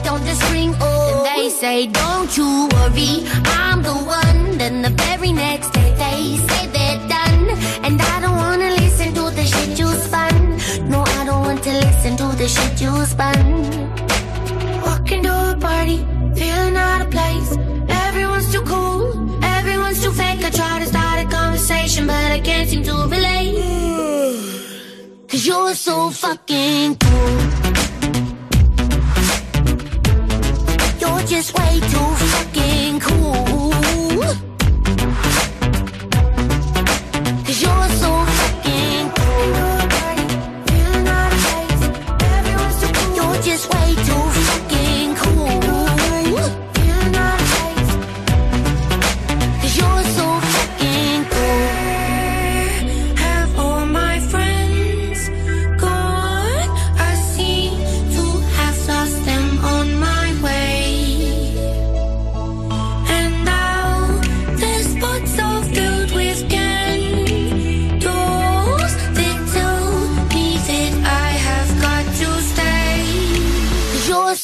Puppet 0.05 0.21
on 0.21 0.25
the 0.25 0.35
string. 0.35 0.75
Oh, 0.81 1.25
and 1.27 1.27
they 1.27 1.51
say, 1.51 1.87
don't 1.87 2.37
you 2.37 2.69
worry, 2.73 3.25
I'm 3.45 3.83
the 3.83 3.93
one. 3.93 4.59
Then 4.59 4.83
the 4.83 4.91
very 4.91 5.33
next 5.33 5.73
day 5.73 5.95
they 5.95 6.37
say 6.47 6.67
they're 6.69 7.09
done. 7.09 7.51
And 7.85 8.01
I 8.01 8.21
don't 8.21 8.37
wanna 8.37 8.71
listen 8.71 9.15
to 9.15 9.31
the 9.31 9.45
shit 9.45 9.79
you 9.79 9.89
spun. 9.89 10.59
No, 10.89 11.03
I 11.03 11.25
don't 11.25 11.43
want 11.43 11.63
to 11.65 11.73
listen 11.73 12.17
to 12.17 12.37
the 12.37 12.49
shit 12.49 12.81
you 12.81 12.93
spun. 13.05 13.63
Walking 14.83 15.23
to 15.25 15.53
a 15.53 15.57
party, 15.59 15.99
feeling 16.35 16.77
out 16.77 17.03
of 17.03 17.11
place. 17.11 17.57
Everyone's 18.07 18.51
too 18.53 18.63
cool, 18.63 19.45
everyone's 19.45 20.03
too 20.03 20.13
fake. 20.13 20.45
I 20.45 20.51
try 20.51 20.79
to 20.81 20.87
start 20.87 21.25
a 21.25 21.29
conversation, 21.29 22.07
but 22.07 22.33
I 22.37 22.41
can't 22.41 22.69
seem 22.69 22.83
to 22.85 22.95
relate. 23.15 23.55
Cause 25.29 25.47
you're 25.47 25.75
so 25.75 26.11
fucking 26.11 26.97
cool. 26.97 27.64
Just 31.35 31.59
way 31.59 31.81
too 31.81 32.15
fucking 32.31 33.01
cool. 33.01 33.84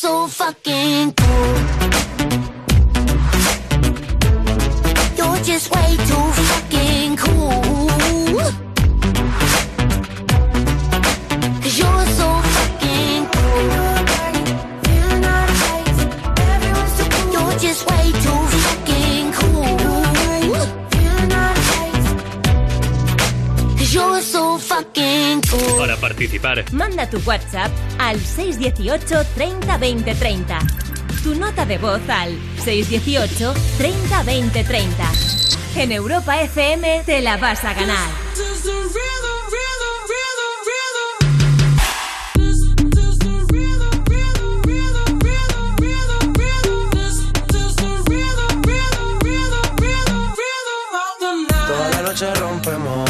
So 0.00 0.26
fucking 0.28 1.12
cool. 1.12 1.56
You're 5.18 5.44
just 5.44 5.70
way 5.74 5.96
too 6.08 6.39
Para 25.78 25.96
participar, 25.96 26.64
Manda 26.72 27.08
tu 27.08 27.18
WhatsApp 27.24 27.70
al 27.98 28.18
618 28.18 29.24
30 29.34 29.78
20 29.78 30.14
30. 30.14 30.58
Tu 31.22 31.34
nota 31.34 31.64
de 31.64 31.78
voz 31.78 32.00
al 32.08 32.36
618 32.64 33.54
30 33.78 34.22
20 34.24 34.64
30. 34.64 35.12
En 35.76 35.92
Europa 35.92 36.40
FM 36.40 37.02
te 37.06 37.20
la 37.20 37.36
vas 37.36 37.64
a 37.64 37.74
ganar. 37.74 38.10
Toda 51.68 51.90
la 51.90 52.02
noche 52.02 52.34
rompemos, 52.34 53.09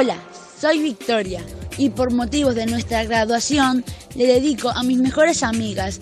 Hola, 0.00 0.16
soy 0.58 0.80
Victoria 0.80 1.44
y 1.76 1.90
por 1.90 2.10
motivos 2.10 2.54
de 2.54 2.64
nuestra 2.64 3.04
graduación 3.04 3.84
le 4.14 4.26
dedico 4.26 4.70
a 4.70 4.82
mis 4.82 4.96
mejores 4.96 5.42
amigas 5.42 6.00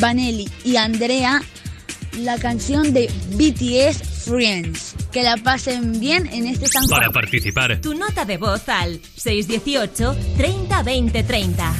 Vanelli 0.00 0.48
y 0.64 0.76
Andrea 0.76 1.42
la 2.18 2.38
canción 2.38 2.92
de 2.92 3.10
BTS 3.30 4.24
Friends. 4.24 4.94
Que 5.10 5.24
la 5.24 5.36
pasen 5.36 5.98
bien 5.98 6.28
en 6.32 6.46
este 6.46 6.68
San 6.68 6.86
Juan. 6.86 7.00
Para 7.00 7.10
participar. 7.10 7.80
Tu 7.80 7.92
nota 7.92 8.24
de 8.24 8.36
voz 8.36 8.68
al 8.68 9.00
618 9.16 10.16
30 10.36 10.82
20 10.84 11.22
30. 11.24 11.74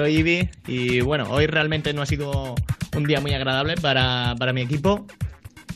soy 0.00 0.16
Ibi 0.16 0.48
y 0.66 1.02
bueno, 1.02 1.28
hoy 1.28 1.46
realmente 1.46 1.92
no 1.92 2.00
ha 2.00 2.06
sido 2.06 2.54
un 2.96 3.04
día 3.04 3.20
muy 3.20 3.34
agradable 3.34 3.74
para, 3.74 4.34
para 4.38 4.54
mi 4.54 4.62
equipo, 4.62 5.06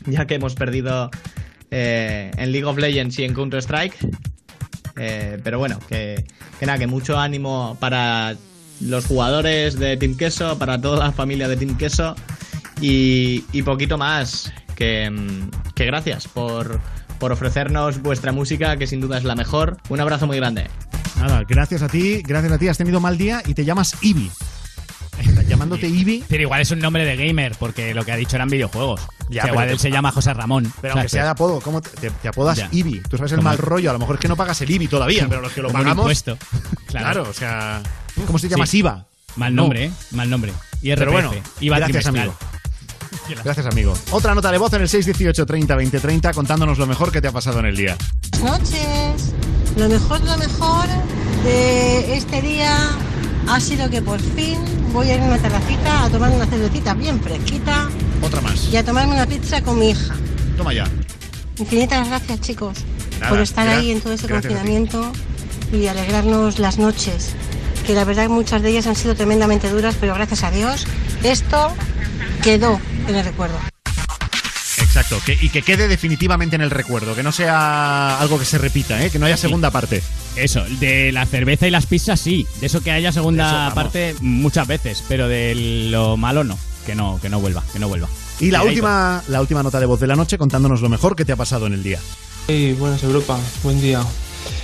ya 0.06 0.26
que 0.26 0.36
hemos 0.36 0.54
perdido 0.54 1.10
eh, 1.70 2.30
en 2.38 2.50
League 2.50 2.64
of 2.64 2.78
Legends 2.78 3.18
y 3.18 3.24
en 3.24 3.34
Counter-Strike. 3.34 3.94
Eh, 4.96 5.38
pero 5.44 5.58
bueno, 5.58 5.78
que, 5.90 6.24
nada, 6.62 6.78
que 6.78 6.86
mucho 6.86 7.18
ánimo 7.18 7.76
para 7.78 8.34
los 8.80 9.04
jugadores 9.04 9.78
de 9.78 9.98
Team 9.98 10.16
Queso, 10.16 10.58
para 10.58 10.80
toda 10.80 11.04
la 11.04 11.12
familia 11.12 11.46
de 11.46 11.58
Team 11.58 11.76
Queso 11.76 12.16
y, 12.80 13.44
y 13.52 13.60
poquito 13.60 13.98
más. 13.98 14.50
Que, 14.74 15.12
que 15.74 15.84
gracias 15.84 16.26
por, 16.28 16.80
por 17.18 17.30
ofrecernos 17.30 18.00
vuestra 18.00 18.32
música, 18.32 18.78
que 18.78 18.86
sin 18.86 19.02
duda 19.02 19.18
es 19.18 19.24
la 19.24 19.34
mejor. 19.34 19.76
Un 19.90 20.00
abrazo 20.00 20.26
muy 20.26 20.38
grande. 20.38 20.64
Nada, 21.26 21.42
gracias 21.48 21.80
a 21.82 21.88
ti, 21.88 22.20
gracias 22.22 22.52
a 22.52 22.58
ti. 22.58 22.68
Has 22.68 22.76
tenido 22.76 23.00
mal 23.00 23.16
día 23.16 23.42
y 23.46 23.54
te 23.54 23.64
llamas 23.64 23.96
Ibi. 24.02 24.30
Llamándote 25.48 25.86
Ibi. 25.88 26.22
Pero 26.28 26.42
igual 26.42 26.60
es 26.60 26.70
un 26.70 26.80
nombre 26.80 27.04
de 27.06 27.16
gamer, 27.16 27.54
porque 27.58 27.94
lo 27.94 28.04
que 28.04 28.12
ha 28.12 28.16
dicho 28.16 28.36
eran 28.36 28.48
videojuegos. 28.50 29.00
Ya, 29.00 29.06
O 29.06 29.30
sea, 29.30 29.42
pero 29.42 29.54
igual 29.54 29.66
te- 29.68 29.72
él 29.72 29.78
se 29.78 29.90
llama 29.90 30.10
José 30.12 30.34
Ramón. 30.34 30.64
Pero 30.82 30.92
¿sabes? 30.92 30.96
aunque 30.96 31.08
sea 31.08 31.24
de 31.24 31.30
apodo, 31.30 31.60
¿cómo 31.60 31.80
te, 31.80 31.90
te- 31.90 32.10
te 32.10 32.28
apodas 32.28 32.58
Ya. 32.58 32.68
Ibi? 32.72 33.00
Tú 33.08 33.16
sabes 33.16 33.32
el 33.32 33.40
mal 33.40 33.56
rollo. 33.56 33.88
A 33.88 33.92
lo 33.94 33.98
mejor 33.98 34.16
es 34.16 34.20
que 34.20 34.28
no 34.28 34.36
pagas 34.36 34.60
el 34.60 34.70
Ibi 34.70 34.86
todavía, 34.88 35.26
pero 35.28 35.40
los 35.40 35.52
que 35.52 35.62
lo 35.62 35.68
Como 35.68 35.82
pagamos. 35.82 36.02
impuesto. 36.02 36.36
Claro. 36.86 37.22
Claro. 37.22 37.30
o 37.30 37.32
sea. 37.32 37.82
¿Cómo 38.26 38.38
se 38.38 38.48
llama? 38.48 38.66
Sí. 38.66 38.78
IVA. 38.78 39.06
Mal 39.36 39.54
No. 39.54 39.62
nombre, 39.62 39.86
¿eh? 39.86 39.90
Mal 40.12 40.28
nombre. 40.30 40.52
IRPF. 40.82 40.98
Pero 41.00 41.12
bueno, 41.12 41.32
IVA 41.60 41.78
gracias, 41.78 42.04
trimestral. 42.04 42.28
amigo. 42.28 42.38
Gracias, 43.44 43.66
amigo. 43.66 43.94
Otra 44.10 44.34
nota 44.34 44.52
de 44.52 44.58
voz 44.58 44.72
en 44.74 44.82
el 44.82 44.88
618 44.88 45.46
30 45.46 45.74
20 45.76 45.98
30 46.00 46.32
contándonos 46.34 46.76
lo 46.78 46.86
mejor 46.86 47.10
que 47.10 47.22
te 47.22 47.28
ha 47.28 47.32
pasado 47.32 47.60
en 47.60 47.66
el 47.66 47.76
día. 47.76 47.96
Noches. 48.42 49.32
Lo 49.76 49.88
mejor, 49.88 50.22
lo 50.24 50.36
mejor 50.36 50.86
de 51.44 52.16
este 52.16 52.40
día 52.42 52.90
ha 53.48 53.60
sido 53.60 53.90
que 53.90 54.00
por 54.00 54.20
fin 54.20 54.58
voy 54.92 55.10
a 55.10 55.14
ir 55.16 55.20
a 55.20 55.24
una 55.24 55.38
terracita 55.38 56.04
a 56.04 56.10
tomar 56.10 56.30
una 56.30 56.46
cervecita 56.46 56.94
bien 56.94 57.20
fresquita 57.20 57.88
Otra 58.22 58.40
más. 58.40 58.68
y 58.72 58.76
a 58.76 58.84
tomarme 58.84 59.14
una 59.14 59.26
pizza 59.26 59.62
con 59.62 59.78
mi 59.78 59.90
hija. 59.90 60.14
Toma 60.56 60.72
ya. 60.72 60.84
Infinitas 61.58 62.06
gracias, 62.08 62.40
chicos, 62.40 62.78
Nada, 63.20 63.30
por 63.30 63.40
estar 63.40 63.68
ahí 63.68 63.90
en 63.90 64.00
todo 64.00 64.16
ti. 64.16 64.26
confinamiento 64.28 65.12
y 65.72 65.86
alegrarnos 65.88 66.58
las 66.58 66.78
noches. 66.78 67.30
Que 67.86 67.94
la 67.94 68.04
verdad 68.04 68.28
muchas 68.28 68.62
de 68.62 68.70
ellas 68.70 68.86
han 68.86 68.96
sido 68.96 69.14
tremendamente 69.14 69.68
duras, 69.68 69.96
pero 70.00 70.14
gracias 70.14 70.42
a 70.44 70.50
Dios 70.50 70.86
esto 71.22 71.72
quedó 72.42 72.80
en 73.08 73.16
el 73.16 73.24
recuerdo. 73.24 73.58
Exacto. 75.04 75.24
Que, 75.24 75.38
y 75.40 75.50
que 75.50 75.62
quede 75.62 75.88
definitivamente 75.88 76.56
en 76.56 76.62
el 76.62 76.70
recuerdo. 76.70 77.14
Que 77.14 77.22
no 77.22 77.32
sea 77.32 78.18
algo 78.18 78.38
que 78.38 78.44
se 78.44 78.58
repita, 78.58 79.02
¿eh? 79.04 79.10
Que 79.10 79.18
no 79.18 79.26
haya 79.26 79.36
segunda 79.36 79.70
parte. 79.70 80.02
Eso, 80.36 80.64
de 80.80 81.12
la 81.12 81.26
cerveza 81.26 81.66
y 81.66 81.70
las 81.70 81.86
pizzas 81.86 82.20
sí. 82.20 82.46
De 82.60 82.66
eso 82.66 82.80
que 82.82 82.90
haya 82.90 83.12
segunda 83.12 83.66
Eso, 83.66 83.74
parte 83.74 84.16
muchas 84.20 84.66
veces, 84.66 85.04
pero 85.08 85.28
de 85.28 85.88
lo 85.90 86.16
malo 86.16 86.44
no. 86.44 86.58
Que 86.86 86.94
no, 86.94 87.18
que 87.20 87.28
no 87.28 87.40
vuelva, 87.40 87.62
que 87.72 87.78
no 87.78 87.88
vuelva. 87.88 88.08
Y 88.40 88.50
la 88.50 88.62
última, 88.62 89.22
la 89.28 89.40
última 89.40 89.62
nota 89.62 89.80
de 89.80 89.86
voz 89.86 90.00
de 90.00 90.06
la 90.06 90.16
noche 90.16 90.38
contándonos 90.38 90.80
lo 90.80 90.88
mejor 90.88 91.16
que 91.16 91.24
te 91.24 91.32
ha 91.32 91.36
pasado 91.36 91.66
en 91.66 91.72
el 91.72 91.82
día. 91.82 91.98
Hey, 92.46 92.76
buenas 92.78 93.02
Europa, 93.02 93.38
buen 93.62 93.80
día. 93.80 94.04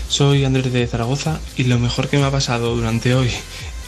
Soy 0.08 0.44
Andrés 0.44 0.72
de 0.72 0.86
Zaragoza 0.86 1.40
y 1.56 1.64
lo 1.64 1.78
mejor 1.78 2.08
que 2.08 2.18
me 2.18 2.24
ha 2.24 2.30
pasado 2.30 2.74
durante 2.74 3.14
hoy 3.14 3.30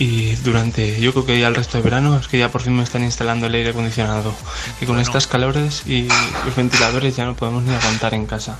y 0.03 0.35
durante 0.43 1.01
yo 1.01 1.13
creo 1.13 1.27
que 1.27 1.39
ya 1.39 1.47
el 1.47 1.55
resto 1.55 1.79
de 1.79 1.85
verano 1.85 2.19
es 2.19 2.27
que 2.27 2.37
ya 2.37 2.51
por 2.51 2.61
fin 2.61 2.75
me 2.75 2.83
están 2.83 3.05
instalando 3.05 3.47
el 3.47 3.55
aire 3.55 3.71
acondicionado 3.71 4.35
y 4.81 4.85
con 4.85 4.99
estas 4.99 5.29
calores 5.29 5.85
y 5.87 6.09
los 6.45 6.57
ventiladores 6.57 7.15
ya 7.15 7.25
no 7.25 7.37
podemos 7.37 7.63
ni 7.63 7.73
aguantar 7.73 8.13
en 8.15 8.27
casa. 8.27 8.59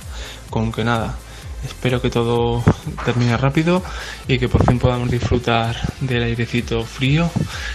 Con 0.49 0.71
que 0.71 0.85
nada, 0.85 1.15
espero 1.65 2.01
que 2.01 2.09
todo 2.09 2.63
termine 3.03 3.35
rápido 3.35 3.83
y 4.25 4.39
que 4.39 4.47
por 4.47 4.65
fin 4.65 4.79
podamos 4.79 5.11
disfrutar 5.11 5.75
del 5.99 6.23
airecito 6.23 6.85
frío 6.85 7.29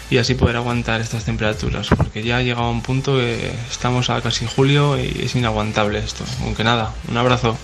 y 0.09 0.16
así 0.16 0.35
poder 0.35 0.57
aguantar 0.57 1.03
estas 1.03 1.24
temperaturas 1.24 1.89
porque 1.95 2.23
ya 2.23 2.39
ha 2.39 2.43
llegado 2.43 2.69
a 2.69 2.70
un 2.70 2.81
punto 2.81 3.16
que 3.16 3.53
estamos 3.70 4.09
a 4.09 4.23
casi 4.23 4.47
julio 4.47 4.99
y 4.99 5.24
es 5.24 5.36
inaguantable 5.36 5.99
esto. 5.99 6.24
Aunque 6.43 6.65
nada, 6.65 6.95
un 7.07 7.19
abrazo. 7.19 7.59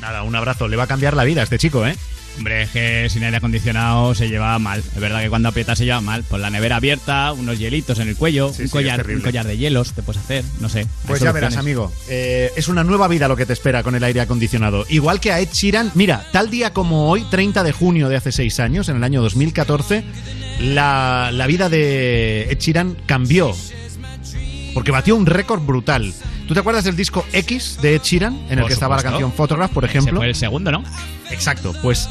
Nada, 0.00 0.24
un 0.24 0.34
abrazo. 0.34 0.66
Le 0.66 0.76
va 0.76 0.82
a 0.82 0.88
cambiar 0.88 1.14
la 1.14 1.22
vida 1.22 1.42
a 1.42 1.44
este 1.44 1.58
chico, 1.58 1.86
¿eh? 1.86 1.94
Hombre, 2.36 2.62
es 2.62 2.70
que 2.70 3.08
sin 3.10 3.22
aire 3.22 3.36
acondicionado 3.36 4.14
se 4.14 4.28
lleva 4.28 4.58
mal. 4.58 4.80
Es 4.80 5.00
verdad 5.00 5.22
que 5.22 5.28
cuando 5.28 5.48
aprieta 5.48 5.76
se 5.76 5.84
lleva 5.84 6.00
mal. 6.00 6.24
Pues 6.28 6.42
la 6.42 6.50
nevera 6.50 6.76
abierta, 6.76 7.32
unos 7.32 7.58
hielitos 7.58 7.98
en 8.00 8.08
el 8.08 8.16
cuello, 8.16 8.52
Sí, 8.52 8.62
un, 8.62 8.68
sí, 8.68 8.72
collar, 8.72 9.06
un 9.06 9.22
de 9.22 9.56
hielos 9.56 9.92
te 9.92 10.02
puedes 10.02 10.22
hacer, 10.22 10.44
no 10.60 10.68
sé. 10.68 10.86
Pues 11.06 11.20
ya 11.20 11.32
verás, 11.32 11.56
amigo. 11.56 11.92
Eh, 12.08 12.50
es 12.56 12.68
una 12.68 12.84
nueva 12.84 13.08
vida 13.08 13.28
lo 13.28 13.36
que 13.36 13.46
te 13.46 13.52
espera 13.52 13.82
con 13.82 13.94
el 13.94 14.04
aire 14.04 14.20
acondicionado. 14.20 14.84
Igual 14.88 15.20
que 15.20 15.32
a 15.32 15.40
Ed 15.40 15.48
Sheeran, 15.52 15.92
mira, 15.94 16.26
tal 16.32 16.50
día 16.50 16.72
como 16.72 17.08
hoy, 17.08 17.24
30 17.30 17.62
de 17.62 17.72
junio 17.72 18.08
de 18.08 18.16
hace 18.16 18.32
seis 18.32 18.58
años, 18.60 18.88
en 18.88 18.96
el 18.96 19.04
año 19.04 19.22
2014, 19.22 20.04
la, 20.60 21.30
la 21.32 21.46
vida 21.46 21.68
de 21.68 22.50
Ed 22.50 22.58
Sheeran 22.58 22.96
cambió. 23.06 23.54
Porque 24.74 24.90
batió 24.90 25.14
un 25.14 25.26
récord 25.26 25.62
brutal. 25.62 26.12
¿Tú 26.46 26.52
te 26.52 26.60
acuerdas 26.60 26.84
del 26.84 26.94
disco 26.96 27.24
X 27.32 27.78
de 27.80 27.94
Ed 27.94 28.02
Sheeran? 28.02 28.34
En 28.48 28.52
el 28.52 28.58
Por 28.60 28.66
que 28.68 28.74
estaba 28.74 28.96
la 28.96 29.02
canción 29.02 29.32
Photograph, 29.32 29.70
por 29.72 29.84
Ese 29.84 29.98
ejemplo. 29.98 30.16
fue 30.16 30.28
el 30.28 30.34
segundo, 30.34 30.70
¿no? 30.70 30.84
Exacto, 31.30 31.74
pues 31.82 32.08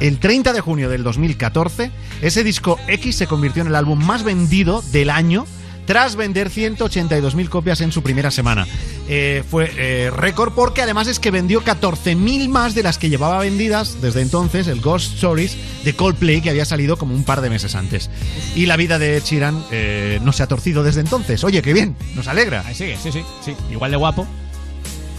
el 0.00 0.18
30 0.18 0.52
de 0.52 0.60
junio 0.60 0.88
del 0.88 1.02
2014, 1.04 1.90
ese 2.22 2.44
disco 2.44 2.78
X 2.88 3.16
se 3.16 3.26
convirtió 3.26 3.62
en 3.62 3.68
el 3.68 3.74
álbum 3.76 4.04
más 4.04 4.24
vendido 4.24 4.82
del 4.92 5.10
año 5.10 5.46
tras 5.88 6.16
vender 6.16 6.50
182.000 6.50 7.48
copias 7.48 7.80
en 7.80 7.92
su 7.92 8.02
primera 8.02 8.30
semana. 8.30 8.66
Eh, 9.08 9.42
fue 9.50 9.72
eh, 9.74 10.10
récord 10.14 10.52
porque 10.52 10.82
además 10.82 11.08
es 11.08 11.18
que 11.18 11.30
vendió 11.30 11.64
14.000 11.64 12.50
más 12.50 12.74
de 12.74 12.82
las 12.82 12.98
que 12.98 13.08
llevaba 13.08 13.38
vendidas 13.38 14.02
desde 14.02 14.20
entonces 14.20 14.66
el 14.66 14.82
Ghost 14.82 15.14
Stories 15.14 15.56
de 15.84 15.96
Coldplay 15.96 16.42
que 16.42 16.50
había 16.50 16.66
salido 16.66 16.98
como 16.98 17.14
un 17.14 17.24
par 17.24 17.40
de 17.40 17.48
meses 17.48 17.74
antes. 17.74 18.10
Y 18.54 18.66
la 18.66 18.76
vida 18.76 18.98
de 18.98 19.16
Ed 19.16 19.22
Sheeran 19.24 19.64
eh, 19.70 20.20
no 20.22 20.34
se 20.34 20.42
ha 20.42 20.46
torcido 20.46 20.82
desde 20.82 21.00
entonces. 21.00 21.42
Oye, 21.42 21.62
qué 21.62 21.72
bien, 21.72 21.96
nos 22.14 22.28
alegra. 22.28 22.64
Ahí 22.66 22.74
sigue, 22.74 22.98
sí, 23.02 23.10
sí, 23.10 23.22
sí. 23.42 23.56
Igual 23.70 23.90
de 23.90 23.96
guapo, 23.96 24.26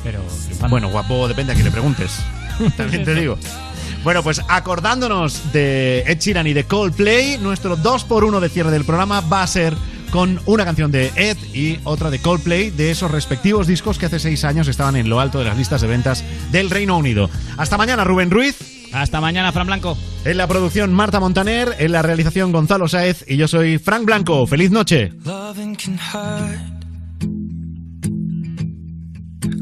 pero. 0.03 0.21
Bueno, 0.69 0.91
guapo 0.91 1.27
depende 1.27 1.53
a 1.53 1.55
quién 1.55 1.65
le 1.65 1.71
preguntes. 1.71 2.11
También 2.77 3.03
te 3.03 3.15
digo. 3.15 3.39
Bueno, 4.03 4.21
pues 4.21 4.39
acordándonos 4.47 5.51
de 5.51 6.03
Ed 6.05 6.19
Sheeran 6.19 6.45
y 6.45 6.53
de 6.53 6.65
Coldplay, 6.65 7.39
nuestro 7.39 7.75
2x1 7.75 8.39
de 8.39 8.49
cierre 8.49 8.69
del 8.69 8.85
programa 8.85 9.21
va 9.21 9.41
a 9.41 9.47
ser 9.47 9.75
con 10.09 10.39
una 10.45 10.65
canción 10.65 10.91
de 10.91 11.11
Ed 11.15 11.37
y 11.53 11.79
otra 11.83 12.09
de 12.09 12.19
Coldplay 12.19 12.69
de 12.69 12.91
esos 12.91 13.11
respectivos 13.11 13.67
discos 13.67 13.97
que 13.97 14.07
hace 14.07 14.19
seis 14.19 14.43
años 14.43 14.67
estaban 14.67 14.95
en 14.95 15.09
lo 15.09 15.19
alto 15.19 15.39
de 15.39 15.45
las 15.45 15.57
listas 15.57 15.81
de 15.81 15.87
ventas 15.87 16.23
del 16.51 16.69
Reino 16.69 16.97
Unido. 16.97 17.29
Hasta 17.57 17.77
mañana, 17.77 18.03
Rubén 18.03 18.31
Ruiz. 18.31 18.57
Hasta 18.93 19.21
mañana, 19.21 19.51
Fran 19.51 19.67
Blanco. 19.67 19.97
En 20.25 20.37
la 20.37 20.47
producción, 20.47 20.93
Marta 20.93 21.19
Montaner. 21.19 21.75
En 21.79 21.91
la 21.91 22.01
realización, 22.01 22.51
Gonzalo 22.51 22.87
Sáez. 22.87 23.23
Y 23.27 23.37
yo 23.37 23.47
soy 23.47 23.77
Frank 23.77 24.05
Blanco. 24.05 24.47
¡Feliz 24.47 24.71
noche! 24.71 25.11
Loving 25.25 25.75
can 25.75 25.97
hurt. 25.97 26.79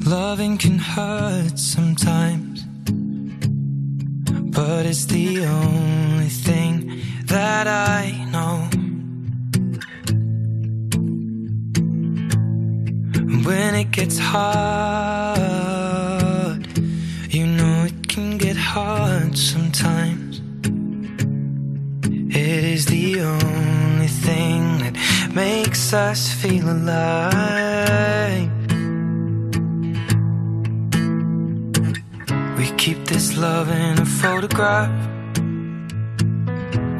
Loving 0.05 0.57
can 0.57 0.79
hurt 0.79 1.57
sometimes. 1.57 2.65
But 4.51 4.85
it's 4.85 5.05
the 5.05 5.45
only 5.45 6.29
thing 6.29 7.01
that 7.27 7.67
I 7.67 8.25
know. 8.31 8.86
When 13.27 13.75
it 13.75 13.91
gets 13.91 14.17
hard, 14.17 15.35
you 17.29 17.45
know 17.45 17.83
it 17.83 18.07
can 18.07 18.37
get 18.37 18.55
hard 18.55 19.37
sometimes. 19.37 20.39
It 22.33 22.63
is 22.63 22.85
the 22.85 23.19
only 23.19 24.07
thing 24.07 24.79
that 24.79 24.95
makes 25.35 25.91
us 25.91 26.31
feel 26.41 26.69
alive. 26.71 28.49
We 32.57 32.71
keep 32.77 33.07
this 33.07 33.35
love 33.35 33.67
in 33.69 33.99
a 33.99 34.05
photograph. 34.05 34.89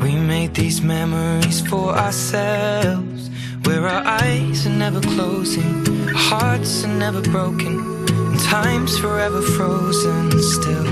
We 0.04 0.18
made 0.18 0.56
these 0.56 0.82
memories 0.82 1.62
for 1.62 1.96
ourselves. 1.96 3.30
Where 3.68 3.86
our 3.86 4.02
eyes 4.06 4.66
are 4.66 4.78
never 4.86 5.02
closing, 5.02 6.08
our 6.08 6.14
hearts 6.14 6.86
are 6.86 6.96
never 7.06 7.22
broken, 7.22 7.76
and 8.08 8.40
time's 8.40 8.98
forever 8.98 9.42
frozen 9.42 10.32
still. 10.42 10.88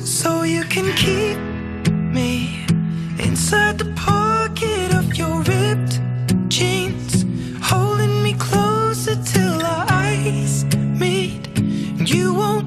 So 0.00 0.42
you 0.44 0.64
can 0.64 0.90
keep 0.96 1.36
me 1.92 2.64
inside 3.18 3.76
the 3.76 3.92
pocket 3.94 4.94
of 4.94 5.14
your 5.14 5.42
ripped 5.42 6.00
jeans, 6.48 7.26
holding 7.60 8.22
me 8.22 8.32
closer 8.38 9.16
till 9.22 9.62
our 9.62 9.84
eyes 9.90 10.64
meet. 11.04 11.46
You 12.10 12.32
won't 12.32 12.59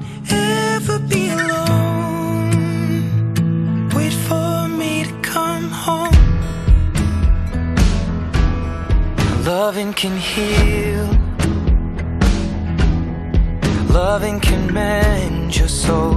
Loving 9.66 9.94
can 9.94 10.16
heal. 10.18 11.06
Loving 13.88 14.38
can 14.38 14.70
mend 14.74 15.56
your 15.56 15.68
soul. 15.68 16.16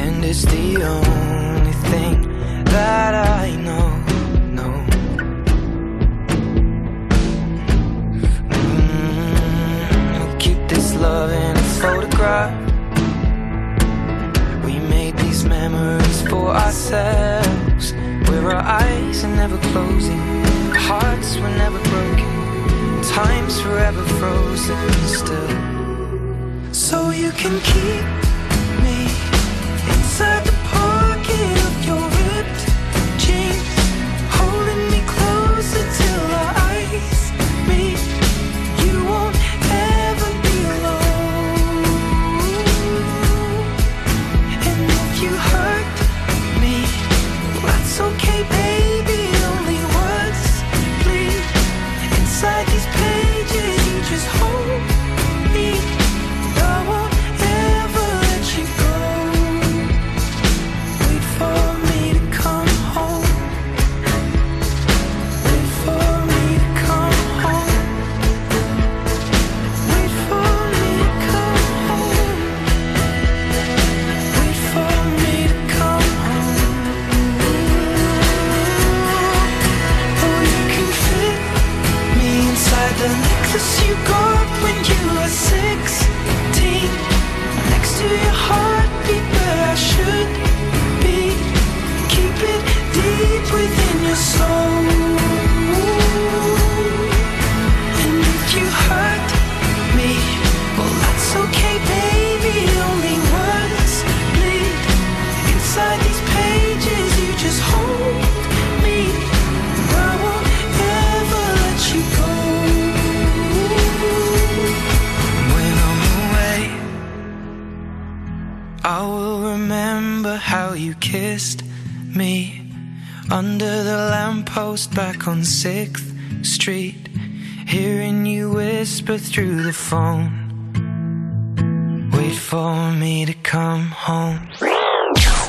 And 0.00 0.24
it's 0.24 0.46
the 0.46 0.82
only 0.82 1.74
thing 1.90 2.16
that 2.74 3.12
I 3.42 3.54
know 3.66 3.88
No. 4.58 4.68
Mm, 8.48 9.42
I'll 10.20 10.36
keep 10.38 10.60
this 10.68 10.94
love 10.94 11.30
in 11.30 11.54
a 11.54 11.66
photograph. 11.82 12.54
We 14.64 14.78
made 14.78 15.18
these 15.18 15.44
memories 15.44 16.22
for 16.30 16.48
ourselves. 16.48 17.92
Where 18.26 18.52
our 18.54 18.64
eyes 18.80 19.22
are 19.22 19.36
never 19.36 19.58
closing 19.70 20.49
hearts 20.88 21.36
were 21.36 21.54
never 21.64 21.80
broken, 21.90 23.02
time's 23.02 23.60
forever 23.60 24.04
frozen 24.18 24.90
still. 25.06 25.54
So 26.72 27.10
you 27.10 27.30
can 27.32 27.60
keep 27.72 28.04
me 28.84 28.98
inside 29.92 30.44
the 30.44 30.59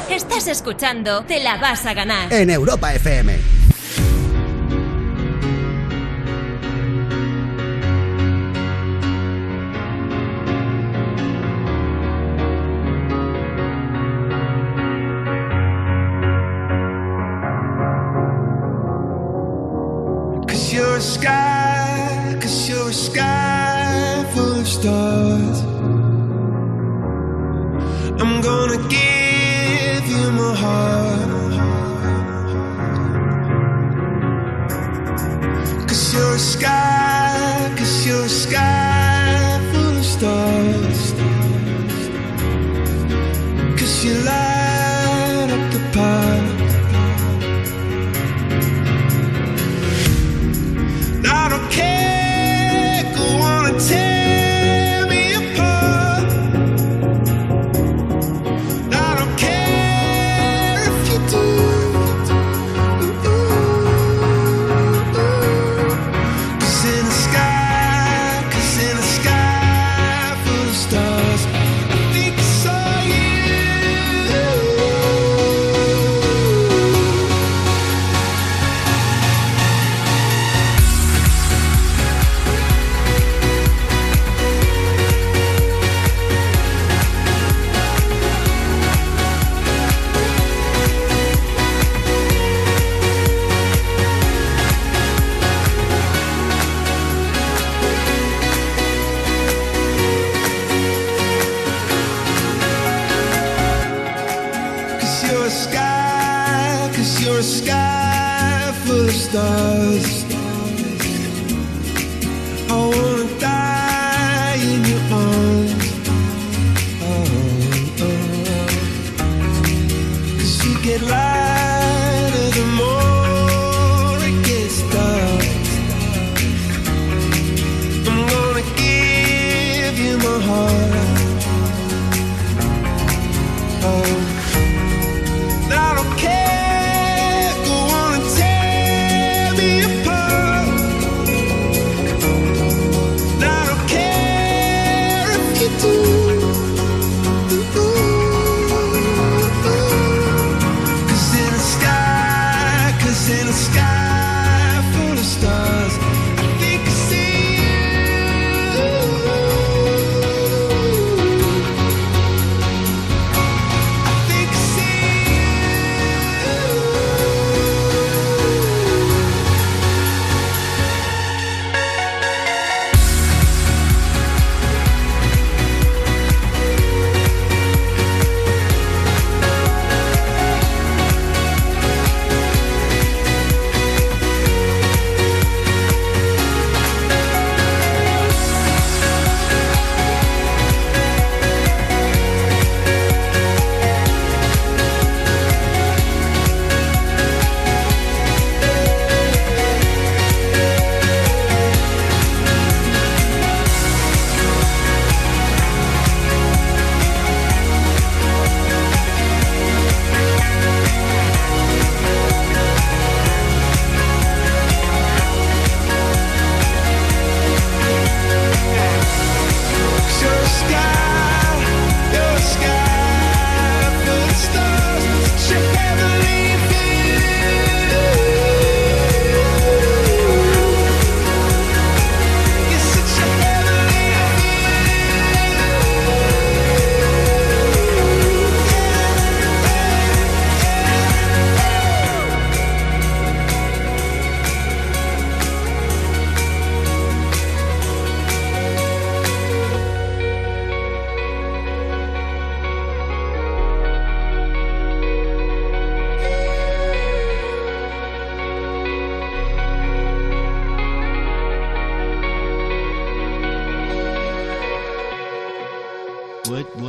Estás 0.09 0.47
escuchando 0.47 1.23
Te 1.23 1.41
la 1.41 1.57
vas 1.57 1.85
a 1.87 1.93
ganar. 1.95 2.31
En 2.31 2.51
Europa 2.51 2.93
FM. 2.93 3.60